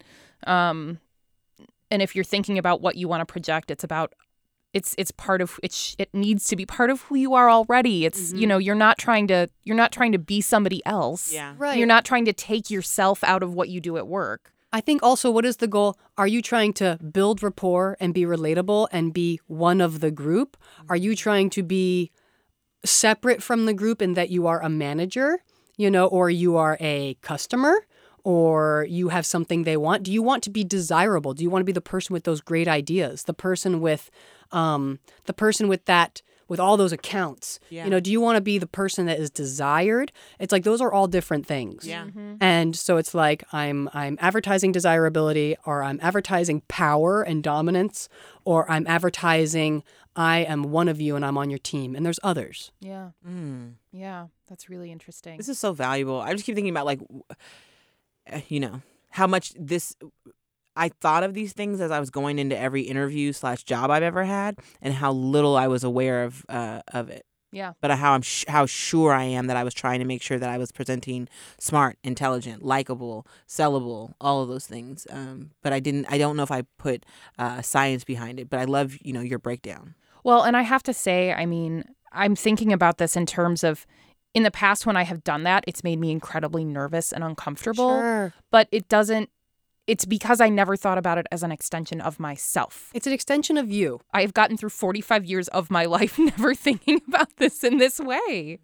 Um, 0.45 0.99
and 1.89 2.01
if 2.01 2.15
you're 2.15 2.23
thinking 2.25 2.57
about 2.57 2.81
what 2.81 2.95
you 2.95 3.07
want 3.07 3.21
to 3.21 3.25
project, 3.31 3.69
it's 3.71 3.83
about 3.83 4.13
it's 4.73 4.95
it's 4.97 5.11
part 5.11 5.41
of 5.41 5.59
it. 5.63 5.95
It 5.97 6.09
needs 6.13 6.45
to 6.45 6.55
be 6.55 6.65
part 6.65 6.89
of 6.89 7.01
who 7.03 7.15
you 7.15 7.33
are 7.33 7.49
already. 7.49 8.05
It's 8.05 8.31
you 8.31 8.39
mm-hmm. 8.39 8.49
know 8.49 8.57
you're 8.57 8.75
not 8.75 8.97
trying 8.97 9.27
to 9.27 9.49
you're 9.63 9.75
not 9.75 9.91
trying 9.91 10.11
to 10.13 10.19
be 10.19 10.41
somebody 10.41 10.81
else. 10.85 11.31
Yeah. 11.33 11.53
Right. 11.57 11.77
You're 11.77 11.87
not 11.87 12.05
trying 12.05 12.25
to 12.25 12.33
take 12.33 12.69
yourself 12.69 13.23
out 13.23 13.43
of 13.43 13.53
what 13.53 13.69
you 13.69 13.81
do 13.81 13.97
at 13.97 14.07
work. 14.07 14.53
I 14.73 14.79
think 14.79 15.03
also 15.03 15.29
what 15.29 15.45
is 15.45 15.57
the 15.57 15.67
goal? 15.67 15.97
Are 16.17 16.27
you 16.27 16.41
trying 16.41 16.73
to 16.73 16.97
build 17.11 17.43
rapport 17.43 17.97
and 17.99 18.13
be 18.13 18.23
relatable 18.23 18.87
and 18.91 19.13
be 19.13 19.39
one 19.47 19.81
of 19.81 19.99
the 19.99 20.11
group? 20.11 20.55
Are 20.87 20.95
you 20.95 21.15
trying 21.15 21.49
to 21.51 21.63
be 21.63 22.11
separate 22.85 23.43
from 23.43 23.65
the 23.65 23.73
group 23.73 24.01
in 24.01 24.13
that 24.13 24.29
you 24.29 24.47
are 24.47 24.61
a 24.61 24.69
manager, 24.69 25.43
you 25.77 25.91
know, 25.91 26.07
or 26.07 26.29
you 26.29 26.55
are 26.55 26.77
a 26.79 27.15
customer? 27.21 27.85
Or 28.23 28.85
you 28.89 29.09
have 29.09 29.25
something 29.25 29.63
they 29.63 29.77
want. 29.77 30.03
Do 30.03 30.11
you 30.11 30.21
want 30.21 30.43
to 30.43 30.49
be 30.49 30.63
desirable? 30.63 31.33
Do 31.33 31.43
you 31.43 31.49
want 31.49 31.61
to 31.61 31.65
be 31.65 31.71
the 31.71 31.81
person 31.81 32.13
with 32.13 32.23
those 32.23 32.41
great 32.41 32.67
ideas? 32.67 33.23
The 33.23 33.33
person 33.33 33.81
with, 33.81 34.11
um, 34.51 34.99
the 35.25 35.33
person 35.33 35.67
with 35.67 35.85
that, 35.85 36.21
with 36.47 36.59
all 36.59 36.75
those 36.75 36.91
accounts. 36.91 37.59
Yeah. 37.69 37.85
You 37.85 37.89
know, 37.89 37.99
do 38.01 38.11
you 38.11 38.19
want 38.19 38.35
to 38.35 38.41
be 38.41 38.57
the 38.57 38.67
person 38.67 39.05
that 39.05 39.17
is 39.19 39.29
desired? 39.31 40.11
It's 40.37 40.51
like 40.51 40.63
those 40.65 40.81
are 40.81 40.91
all 40.91 41.07
different 41.07 41.45
things. 41.47 41.87
Yeah. 41.87 42.07
And 42.41 42.75
so 42.75 42.97
it's 42.97 43.13
like 43.15 43.43
I'm 43.53 43.89
I'm 43.93 44.17
advertising 44.19 44.73
desirability 44.73 45.55
or 45.65 45.81
I'm 45.81 45.97
advertising 46.01 46.61
power 46.67 47.21
and 47.21 47.41
dominance 47.41 48.09
or 48.43 48.69
I'm 48.69 48.85
advertising 48.85 49.83
I 50.13 50.39
am 50.39 50.63
one 50.63 50.89
of 50.89 50.99
you 50.99 51.15
and 51.15 51.23
I'm 51.25 51.37
on 51.37 51.49
your 51.49 51.59
team 51.59 51.95
and 51.95 52.05
there's 52.05 52.19
others. 52.21 52.73
Yeah, 52.81 53.11
Mm. 53.25 53.75
yeah, 53.93 54.27
that's 54.49 54.69
really 54.69 54.91
interesting. 54.91 55.37
This 55.37 55.47
is 55.47 55.57
so 55.57 55.71
valuable. 55.71 56.19
I 56.19 56.33
just 56.33 56.43
keep 56.43 56.55
thinking 56.55 56.73
about 56.73 56.85
like, 56.85 56.99
w- 56.99 57.23
you 58.47 58.59
know, 58.59 58.81
how 59.11 59.27
much 59.27 59.53
this. 59.57 59.95
I 60.73 60.87
thought 60.87 61.23
of 61.23 61.33
these 61.33 61.51
things 61.51 61.81
as 61.81 61.91
I 61.91 61.99
was 61.99 62.09
going 62.09 62.39
into 62.39 62.57
every 62.57 62.83
interview 62.83 63.33
slash 63.33 63.63
job 63.63 63.91
I've 63.91 64.03
ever 64.03 64.23
had, 64.23 64.57
and 64.81 64.93
how 64.93 65.11
little 65.11 65.57
I 65.57 65.67
was 65.67 65.83
aware 65.83 66.23
of 66.23 66.45
uh, 66.47 66.81
of 66.93 67.09
it. 67.09 67.25
Yeah. 67.51 67.73
But 67.81 67.91
how 67.91 68.13
I'm 68.13 68.21
sh- 68.21 68.45
how 68.47 68.65
sure 68.65 69.11
I 69.11 69.23
am 69.23 69.47
that 69.47 69.57
I 69.57 69.63
was 69.63 69.73
trying 69.73 69.99
to 69.99 70.05
make 70.05 70.21
sure 70.21 70.39
that 70.39 70.49
I 70.49 70.57
was 70.57 70.71
presenting 70.71 71.27
smart, 71.59 71.97
intelligent, 72.03 72.63
likable, 72.63 73.27
sellable, 73.47 74.13
all 74.21 74.41
of 74.41 74.47
those 74.47 74.65
things. 74.65 75.05
Um, 75.09 75.51
but 75.61 75.73
I 75.73 75.81
didn't. 75.81 76.05
I 76.09 76.17
don't 76.17 76.37
know 76.37 76.43
if 76.43 76.51
I 76.51 76.63
put 76.77 77.05
uh, 77.37 77.61
science 77.61 78.05
behind 78.05 78.39
it. 78.39 78.49
But 78.49 78.59
I 78.59 78.63
love 78.63 78.97
you 79.01 79.11
know 79.11 79.21
your 79.21 79.39
breakdown. 79.39 79.95
Well, 80.23 80.43
and 80.43 80.55
I 80.55 80.61
have 80.61 80.83
to 80.83 80.93
say, 80.93 81.33
I 81.33 81.45
mean, 81.45 81.83
I'm 82.11 82.35
thinking 82.35 82.71
about 82.71 82.97
this 82.97 83.15
in 83.15 83.25
terms 83.25 83.63
of 83.63 83.85
in 84.33 84.43
the 84.43 84.51
past 84.51 84.85
when 84.85 84.95
I 84.95 85.03
have 85.03 85.23
done 85.23 85.43
that, 85.43 85.63
it's 85.67 85.83
made 85.83 85.99
me 85.99 86.11
incredibly 86.11 86.63
nervous 86.63 87.11
and 87.11 87.23
uncomfortable. 87.23 87.89
Sure. 87.89 88.33
But 88.49 88.67
it 88.71 88.87
doesn't 88.87 89.29
it's 89.87 90.05
because 90.05 90.39
I 90.39 90.47
never 90.47 90.77
thought 90.77 90.97
about 90.97 91.17
it 91.17 91.27
as 91.31 91.43
an 91.43 91.51
extension 91.51 91.99
of 91.99 92.19
myself. 92.19 92.91
It's 92.93 93.07
an 93.07 93.13
extension 93.13 93.57
of 93.57 93.69
you. 93.71 93.99
I 94.13 94.21
have 94.21 94.33
gotten 94.33 94.55
through 94.55 94.69
45 94.69 95.25
years 95.25 95.47
of 95.49 95.71
my 95.71 95.85
life 95.97 96.17
never 96.19 96.55
thinking 96.55 97.01
about 97.07 97.35
this 97.37 97.63
in 97.63 97.77
this 97.77 97.99
way. 97.99 98.59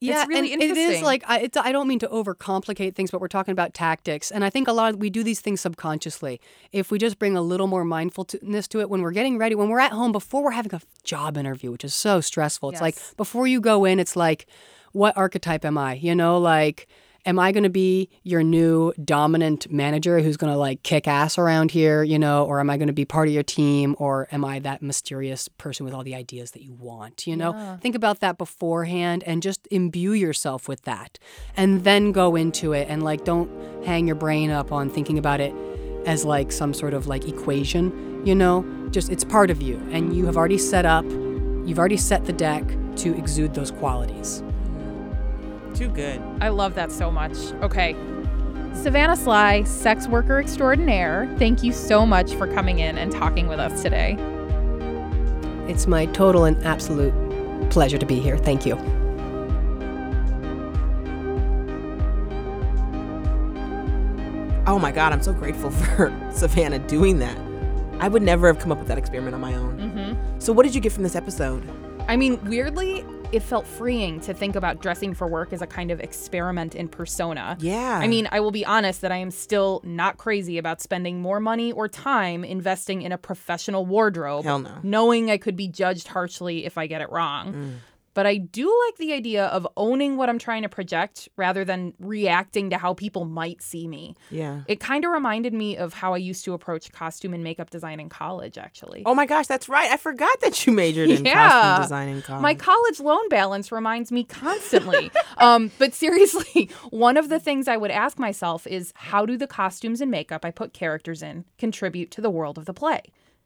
Yeah, 0.00 0.26
really 0.26 0.52
and 0.52 0.62
it 0.62 0.76
is 0.76 1.00
like 1.02 1.24
I, 1.26 1.40
it's, 1.40 1.56
I 1.56 1.72
don't 1.72 1.88
mean 1.88 1.98
to 2.00 2.08
overcomplicate 2.08 2.94
things, 2.94 3.10
but 3.10 3.22
we're 3.22 3.28
talking 3.28 3.52
about 3.52 3.72
tactics, 3.72 4.30
and 4.30 4.44
I 4.44 4.50
think 4.50 4.68
a 4.68 4.72
lot 4.72 4.92
of, 4.92 5.00
we 5.00 5.08
do 5.08 5.24
these 5.24 5.40
things 5.40 5.62
subconsciously. 5.62 6.42
If 6.72 6.90
we 6.90 6.98
just 6.98 7.18
bring 7.18 7.38
a 7.38 7.40
little 7.40 7.68
more 7.68 7.84
mindfulness 7.84 8.68
to 8.68 8.80
it 8.80 8.90
when 8.90 9.00
we're 9.00 9.12
getting 9.12 9.38
ready, 9.38 9.54
when 9.54 9.70
we're 9.70 9.80
at 9.80 9.92
home 9.92 10.12
before 10.12 10.44
we're 10.44 10.50
having 10.50 10.74
a 10.74 10.80
job 11.04 11.38
interview, 11.38 11.70
which 11.70 11.84
is 11.84 11.94
so 11.94 12.20
stressful. 12.20 12.70
It's 12.70 12.82
like 12.82 12.96
before 13.16 13.46
you 13.46 13.62
go 13.62 13.86
in, 13.86 13.98
it's 13.98 14.14
like, 14.14 14.46
what 14.94 15.14
archetype 15.16 15.66
am 15.66 15.76
I? 15.76 15.94
You 15.94 16.14
know, 16.14 16.38
like. 16.38 16.88
Am 17.26 17.38
I 17.38 17.52
going 17.52 17.62
to 17.62 17.70
be 17.70 18.10
your 18.22 18.42
new 18.42 18.92
dominant 19.02 19.72
manager 19.72 20.20
who's 20.20 20.36
going 20.36 20.52
to 20.52 20.58
like 20.58 20.82
kick 20.82 21.08
ass 21.08 21.38
around 21.38 21.70
here, 21.70 22.02
you 22.02 22.18
know, 22.18 22.44
or 22.44 22.60
am 22.60 22.68
I 22.68 22.76
going 22.76 22.88
to 22.88 22.92
be 22.92 23.06
part 23.06 23.28
of 23.28 23.32
your 23.32 23.42
team 23.42 23.96
or 23.98 24.28
am 24.30 24.44
I 24.44 24.58
that 24.58 24.82
mysterious 24.82 25.48
person 25.48 25.86
with 25.86 25.94
all 25.94 26.04
the 26.04 26.14
ideas 26.14 26.50
that 26.50 26.62
you 26.62 26.74
want, 26.74 27.26
you 27.26 27.34
know? 27.34 27.78
Think 27.80 27.94
about 27.94 28.20
that 28.20 28.36
beforehand 28.36 29.24
and 29.24 29.42
just 29.42 29.66
imbue 29.70 30.12
yourself 30.12 30.68
with 30.68 30.82
that. 30.82 31.18
And 31.56 31.82
then 31.82 32.12
go 32.12 32.36
into 32.36 32.74
it 32.74 32.88
and 32.90 33.02
like 33.02 33.24
don't 33.24 33.48
hang 33.86 34.06
your 34.06 34.16
brain 34.16 34.50
up 34.50 34.70
on 34.70 34.90
thinking 34.90 35.16
about 35.16 35.40
it 35.40 35.54
as 36.04 36.26
like 36.26 36.52
some 36.52 36.74
sort 36.74 36.92
of 36.92 37.06
like 37.06 37.26
equation, 37.26 38.22
you 38.26 38.34
know? 38.34 38.66
Just 38.90 39.10
it's 39.10 39.24
part 39.24 39.50
of 39.50 39.62
you 39.62 39.76
and 39.92 40.14
you 40.14 40.26
have 40.26 40.36
already 40.36 40.58
set 40.58 40.84
up, 40.84 41.06
you've 41.06 41.78
already 41.78 41.96
set 41.96 42.26
the 42.26 42.34
deck 42.34 42.64
to 42.96 43.16
exude 43.16 43.54
those 43.54 43.70
qualities. 43.70 44.42
Too 45.74 45.88
good. 45.88 46.22
I 46.40 46.48
love 46.48 46.74
that 46.76 46.92
so 46.92 47.10
much. 47.10 47.36
Okay. 47.62 47.96
Savannah 48.74 49.16
Sly, 49.16 49.64
sex 49.64 50.06
worker 50.08 50.38
extraordinaire, 50.38 51.32
thank 51.38 51.62
you 51.62 51.72
so 51.72 52.04
much 52.04 52.34
for 52.34 52.46
coming 52.46 52.80
in 52.80 52.98
and 52.98 53.10
talking 53.10 53.46
with 53.48 53.58
us 53.58 53.82
today. 53.82 54.16
It's 55.68 55.86
my 55.86 56.06
total 56.06 56.44
and 56.44 56.62
absolute 56.64 57.12
pleasure 57.70 57.98
to 57.98 58.06
be 58.06 58.20
here. 58.20 58.36
Thank 58.36 58.66
you. 58.66 58.74
Oh 64.66 64.78
my 64.78 64.92
God, 64.92 65.12
I'm 65.12 65.22
so 65.22 65.32
grateful 65.32 65.70
for 65.70 66.12
Savannah 66.32 66.78
doing 66.80 67.18
that. 67.18 67.36
I 68.00 68.08
would 68.08 68.22
never 68.22 68.46
have 68.46 68.58
come 68.58 68.72
up 68.72 68.78
with 68.78 68.88
that 68.88 68.98
experiment 68.98 69.34
on 69.34 69.40
my 69.40 69.54
own. 69.54 69.78
Mm-hmm. 69.78 70.40
So, 70.40 70.52
what 70.52 70.64
did 70.64 70.74
you 70.74 70.80
get 70.80 70.92
from 70.92 71.04
this 71.04 71.14
episode? 71.14 71.62
I 72.08 72.16
mean, 72.16 72.42
weirdly, 72.44 73.04
it 73.34 73.42
felt 73.42 73.66
freeing 73.66 74.20
to 74.20 74.32
think 74.32 74.54
about 74.54 74.80
dressing 74.80 75.12
for 75.12 75.26
work 75.26 75.52
as 75.52 75.60
a 75.60 75.66
kind 75.66 75.90
of 75.90 75.98
experiment 75.98 76.74
in 76.76 76.86
persona. 76.86 77.56
Yeah. 77.58 77.98
I 78.00 78.06
mean, 78.06 78.28
I 78.30 78.38
will 78.38 78.52
be 78.52 78.64
honest 78.64 79.00
that 79.00 79.10
I 79.10 79.16
am 79.16 79.32
still 79.32 79.80
not 79.82 80.18
crazy 80.18 80.56
about 80.56 80.80
spending 80.80 81.20
more 81.20 81.40
money 81.40 81.72
or 81.72 81.88
time 81.88 82.44
investing 82.44 83.02
in 83.02 83.10
a 83.10 83.18
professional 83.18 83.86
wardrobe, 83.86 84.44
Hell 84.44 84.60
no. 84.60 84.78
knowing 84.84 85.32
I 85.32 85.38
could 85.38 85.56
be 85.56 85.66
judged 85.66 86.06
harshly 86.08 86.64
if 86.64 86.78
I 86.78 86.86
get 86.86 87.00
it 87.00 87.10
wrong. 87.10 87.52
Mm. 87.52 87.72
But 88.14 88.26
I 88.26 88.36
do 88.36 88.66
like 88.86 88.96
the 88.96 89.12
idea 89.12 89.46
of 89.46 89.66
owning 89.76 90.16
what 90.16 90.28
I'm 90.28 90.38
trying 90.38 90.62
to 90.62 90.68
project 90.68 91.28
rather 91.36 91.64
than 91.64 91.94
reacting 91.98 92.70
to 92.70 92.78
how 92.78 92.94
people 92.94 93.24
might 93.24 93.60
see 93.60 93.86
me. 93.88 94.14
yeah. 94.30 94.62
It 94.68 94.80
kind 94.80 95.04
of 95.04 95.10
reminded 95.10 95.52
me 95.52 95.76
of 95.76 95.92
how 95.94 96.14
I 96.14 96.18
used 96.18 96.44
to 96.44 96.54
approach 96.54 96.92
costume 96.92 97.34
and 97.34 97.42
makeup 97.44 97.70
design 97.70 97.98
in 98.00 98.08
college, 98.08 98.56
actually. 98.56 99.02
Oh 99.04 99.14
my 99.14 99.26
gosh, 99.26 99.46
that's 99.48 99.68
right. 99.68 99.90
I 99.90 99.96
forgot 99.96 100.40
that 100.40 100.64
you 100.66 100.72
majored 100.72 101.10
in 101.10 101.24
Yeah. 101.24 101.48
costume 101.50 101.82
design 101.82 102.08
in 102.08 102.22
college. 102.22 102.42
My 102.42 102.54
college 102.54 103.00
loan 103.00 103.28
balance 103.28 103.70
reminds 103.72 104.10
me 104.12 104.24
constantly. 104.24 105.10
um, 105.38 105.70
but 105.78 105.92
seriously, 105.92 106.70
one 106.90 107.16
of 107.16 107.28
the 107.28 107.40
things 107.40 107.66
I 107.68 107.76
would 107.76 107.90
ask 107.90 108.18
myself 108.18 108.66
is 108.66 108.92
how 108.94 109.26
do 109.26 109.36
the 109.36 109.46
costumes 109.48 110.00
and 110.00 110.10
makeup 110.10 110.44
I 110.44 110.50
put 110.52 110.72
characters 110.72 111.22
in 111.22 111.44
contribute 111.58 112.10
to 112.12 112.20
the 112.20 112.30
world 112.30 112.58
of 112.58 112.64
the 112.66 112.74
play? 112.74 113.02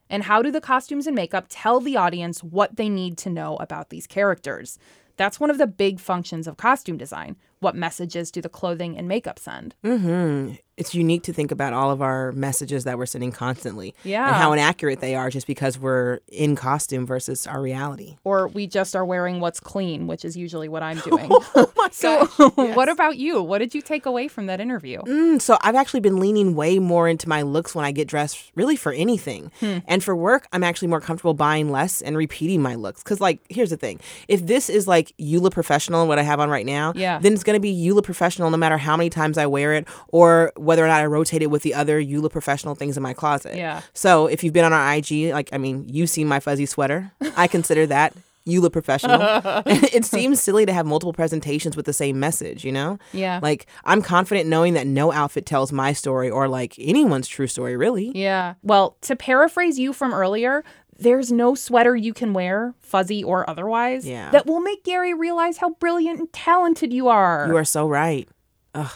And 0.09 0.23
how 0.23 0.41
do 0.41 0.51
the 0.51 0.61
costumes 0.61 1.07
and 1.07 1.15
makeup 1.15 1.45
tell 1.49 1.79
the 1.79 1.97
audience 1.97 2.43
what 2.43 2.75
they 2.77 2.89
need 2.89 3.17
to 3.19 3.29
know 3.29 3.57
about 3.57 3.89
these 3.89 4.07
characters? 4.07 4.79
That's 5.17 5.39
one 5.39 5.49
of 5.49 5.57
the 5.57 5.67
big 5.67 5.99
functions 5.99 6.47
of 6.47 6.57
costume 6.57 6.97
design. 6.97 7.35
What 7.59 7.75
messages 7.75 8.31
do 8.31 8.41
the 8.41 8.49
clothing 8.49 8.97
and 8.97 9.07
makeup 9.07 9.37
send? 9.39 9.75
hmm 9.83 10.53
It's 10.77 10.95
unique 10.95 11.23
to 11.23 11.33
think 11.33 11.51
about 11.51 11.73
all 11.73 11.91
of 11.91 12.01
our 12.01 12.31
messages 12.31 12.85
that 12.85 12.97
we're 12.97 13.05
sending 13.05 13.33
constantly. 13.33 13.93
Yeah. 14.05 14.25
And 14.27 14.35
how 14.37 14.53
inaccurate 14.53 15.01
they 15.01 15.13
are 15.13 15.29
just 15.29 15.45
because 15.45 15.77
we're 15.77 16.19
in 16.29 16.55
costume 16.55 17.05
versus 17.05 17.45
our 17.45 17.61
reality. 17.61 18.15
Or 18.23 18.47
we 18.47 18.65
just 18.65 18.95
are 18.95 19.03
wearing 19.03 19.41
what's 19.41 19.59
clean, 19.59 20.07
which 20.07 20.23
is 20.23 20.37
usually 20.37 20.69
what 20.69 20.81
I'm 20.81 20.99
doing. 21.09 21.27
Oh 21.29 21.69
my 21.75 21.89
so, 21.91 22.27
gosh, 22.37 22.51
what 22.77 22.87
about 22.87 23.17
you? 23.17 23.43
What 23.43 23.57
did 23.57 23.75
you 23.75 23.81
take 23.81 24.05
away 24.05 24.29
from 24.29 24.45
that 24.45 24.61
interview? 24.61 25.01
Mm, 25.01 25.41
so 25.41 25.57
I've 25.61 25.75
actually 25.75 25.99
been 25.99 26.17
leaning 26.17 26.55
way 26.55 26.79
more 26.79 27.09
into 27.09 27.27
my 27.27 27.41
looks 27.41 27.75
when 27.75 27.83
I 27.83 27.91
get 27.91 28.07
dressed, 28.07 28.49
really 28.55 28.77
for 28.77 28.93
anything. 28.93 29.51
Hmm. 29.59 29.79
And 29.85 30.01
for 30.01 30.15
work, 30.15 30.47
I'm 30.53 30.63
actually 30.63 30.87
more 30.87 31.01
comfortable 31.01 31.33
buying 31.33 31.71
less 31.71 32.01
and 32.01 32.15
repeating 32.15 32.61
my 32.61 32.75
looks. 32.75 33.03
Because, 33.03 33.19
like, 33.19 33.41
here's 33.49 33.71
the 33.71 33.75
thing: 33.77 33.99
if 34.29 34.45
this 34.47 34.69
is 34.69 34.87
like 34.87 35.11
Eula 35.19 35.51
Professional, 35.51 35.99
and 35.99 36.07
what 36.07 36.19
I 36.19 36.23
have 36.23 36.39
on 36.39 36.49
right 36.49 36.65
now, 36.65 36.93
Yeah. 36.95 37.19
then 37.19 37.33
it's 37.33 37.43
gonna 37.49 37.59
be 37.59 37.73
Eula 37.73 38.03
Professional 38.03 38.49
no 38.49 38.57
matter 38.57 38.77
how 38.77 38.95
many 38.95 39.09
times 39.09 39.37
I 39.37 39.45
wear 39.45 39.73
it, 39.73 39.87
or 40.09 40.51
whether 40.55 40.83
or 40.83 40.87
not 40.87 41.01
I 41.01 41.05
rotate 41.05 41.41
it 41.41 41.47
with 41.47 41.63
the 41.63 41.73
other 41.73 42.01
Eula 42.01 42.29
Professional 42.31 42.75
things 42.75 42.97
in 42.97 43.03
my 43.03 43.13
closet. 43.13 43.55
Yeah. 43.55 43.81
So 43.93 44.27
if 44.27 44.43
you've 44.43 44.53
been 44.53 44.65
on 44.65 44.73
our 44.73 44.95
IG, 44.95 45.33
like, 45.33 45.49
I 45.51 45.57
mean, 45.57 45.85
you've 45.87 46.09
seen 46.09 46.27
my 46.27 46.39
fuzzy 46.39 46.65
sweater. 46.65 47.11
I 47.35 47.47
consider 47.47 47.85
that. 47.87 48.13
Eula 48.47 48.71
professional. 48.71 49.19
it 49.65 50.05
seems 50.05 50.41
silly 50.41 50.65
to 50.65 50.73
have 50.73 50.85
multiple 50.85 51.13
presentations 51.13 51.77
with 51.77 51.85
the 51.85 51.93
same 51.93 52.19
message, 52.19 52.65
you 52.65 52.71
know? 52.71 52.97
Yeah. 53.13 53.39
Like, 53.41 53.67
I'm 53.85 54.01
confident 54.01 54.49
knowing 54.49 54.73
that 54.73 54.87
no 54.87 55.11
outfit 55.11 55.45
tells 55.45 55.71
my 55.71 55.93
story 55.93 56.29
or 56.29 56.47
like 56.47 56.73
anyone's 56.79 57.27
true 57.27 57.47
story, 57.47 57.77
really. 57.77 58.11
Yeah. 58.17 58.55
Well, 58.63 58.97
to 59.01 59.15
paraphrase 59.15 59.77
you 59.77 59.93
from 59.93 60.13
earlier, 60.13 60.63
there's 60.99 61.31
no 61.31 61.55
sweater 61.55 61.95
you 61.95 62.13
can 62.13 62.33
wear, 62.33 62.73
fuzzy 62.79 63.23
or 63.23 63.49
otherwise, 63.49 64.05
Yeah. 64.05 64.29
that 64.31 64.45
will 64.45 64.59
make 64.59 64.83
Gary 64.83 65.13
realize 65.13 65.57
how 65.57 65.71
brilliant 65.71 66.19
and 66.19 66.31
talented 66.33 66.91
you 66.93 67.07
are. 67.07 67.45
You 67.47 67.55
are 67.57 67.65
so 67.65 67.87
right. 67.87 68.27
Ugh. 68.75 68.91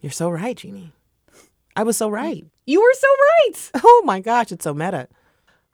You're 0.00 0.12
so 0.12 0.28
right, 0.30 0.56
Jeannie. 0.56 0.92
I 1.76 1.84
was 1.84 1.96
so 1.96 2.08
right. 2.08 2.44
You 2.66 2.80
were 2.80 2.94
so 2.94 3.06
right. 3.08 3.70
Oh 3.84 4.02
my 4.04 4.20
gosh, 4.20 4.52
it's 4.52 4.64
so 4.64 4.74
meta. 4.74 5.08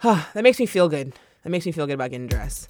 that 0.03 0.43
makes 0.43 0.59
me 0.61 0.67
feel 0.67 0.89
good. 0.89 1.13
That 1.45 1.51
makes 1.51 1.67
me 1.67 1.73
feel 1.73 1.87
good 1.87 1.95
about 1.95 2.11
getting 2.11 2.27
dressed. 2.29 2.69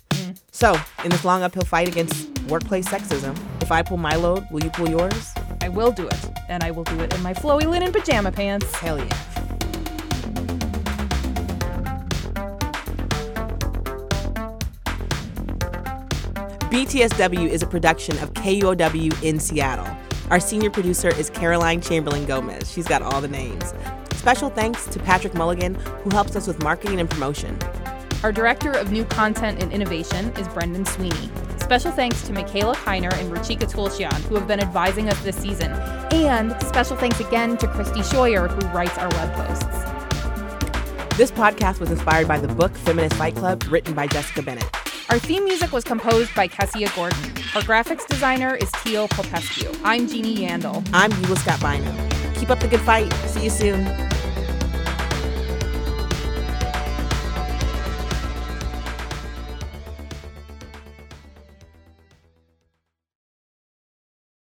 So, 0.53 0.77
in 1.05 1.11
this 1.11 1.25
long 1.25 1.43
uphill 1.43 1.65
fight 1.65 1.89
against 1.89 2.29
workplace 2.49 2.87
sexism, 2.89 3.37
if 3.63 3.73
I 3.73 3.83
pull 3.83 3.97
my 3.97 4.15
load, 4.17 4.45
will 4.51 4.63
you 4.63 4.71
pull 4.71 4.89
yours? 4.89 5.33
I 5.63 5.69
will 5.69 5.91
do 5.91 6.07
it, 6.07 6.31
and 6.49 6.63
I 6.63 6.71
will 6.71 6.85
do 6.85 6.99
it 7.01 7.15
in 7.15 7.23
my 7.23 7.33
flowy 7.33 7.65
linen 7.67 7.93
pajama 7.93 8.31
pants. 8.33 8.71
Hell 8.77 8.99
yeah. 8.99 9.19
BTSW 16.69 17.49
is 17.49 17.63
a 17.63 17.67
production 17.67 18.19
of 18.19 18.35
KUOW 18.35 19.23
in 19.23 19.41
Seattle. 19.41 19.89
Our 20.31 20.39
senior 20.39 20.69
producer 20.69 21.09
is 21.09 21.31
Caroline 21.31 21.81
Chamberlain 21.81 22.27
Gomez. 22.27 22.71
She's 22.71 22.87
got 22.87 23.01
all 23.01 23.23
the 23.23 23.29
names. 23.29 23.73
Special 24.13 24.51
thanks 24.51 24.87
to 24.89 24.99
Patrick 24.99 25.33
Mulligan, 25.33 25.77
who 25.77 26.11
helps 26.11 26.37
us 26.37 26.47
with 26.47 26.63
marketing 26.63 27.01
and 27.01 27.09
promotion. 27.09 27.57
Our 28.23 28.33
director 28.33 28.73
of 28.73 28.93
new 28.93 29.07
content 29.07 29.63
and 29.63 29.73
innovation 29.73 30.31
is 30.37 30.47
Brendan 30.49 30.85
Sweeney. 30.85 31.31
Special 31.59 31.91
thanks 31.91 32.21
to 32.27 32.35
Mikaela 32.35 32.75
Kiner 32.75 33.15
and 33.15 33.35
Ruchika 33.35 33.61
Tulshyan, 33.61 34.21
who 34.25 34.35
have 34.35 34.47
been 34.47 34.61
advising 34.61 35.09
us 35.09 35.19
this 35.23 35.37
season. 35.37 35.73
And 36.13 36.55
special 36.61 36.99
thanks 36.99 37.19
again 37.19 37.57
to 37.59 37.69
Christy 37.69 38.01
Scheuer, 38.01 38.47
who 38.47 38.69
writes 38.77 38.99
our 38.99 39.09
web 39.09 39.33
posts. 39.33 41.17
This 41.17 41.31
podcast 41.31 41.81
was 41.81 41.91
inspired 41.91 42.29
by 42.29 42.39
the 42.39 42.49
book 42.49 42.77
Feminist 42.77 43.17
Fight 43.17 43.37
Club, 43.37 43.65
written 43.71 43.95
by 43.95 44.07
Jessica 44.07 44.43
Bennett. 44.43 44.69
Our 45.11 45.19
theme 45.19 45.45
music 45.45 45.73
was 45.73 45.85
composed 45.85 46.35
by 46.35 46.49
Kessia 46.49 46.95
Gordon. 46.95 47.19
Our 47.55 47.63
graphics 47.63 48.07
designer 48.07 48.57
is 48.57 48.71
Teal 48.85 49.09
Popescu. 49.09 49.73
I'm 49.83 50.07
Jeannie 50.07 50.37
Yandel. 50.37 50.87
I'm 50.93 51.11
Eula 51.13 51.39
Scott 51.39 51.61
Bynoe. 51.61 52.37
Keep 52.39 52.51
up 52.51 52.61
the 52.61 52.69
good 52.69 52.81
fight. 52.81 53.11
See 53.27 53.45
you 53.45 53.51
soon. 53.51 54.08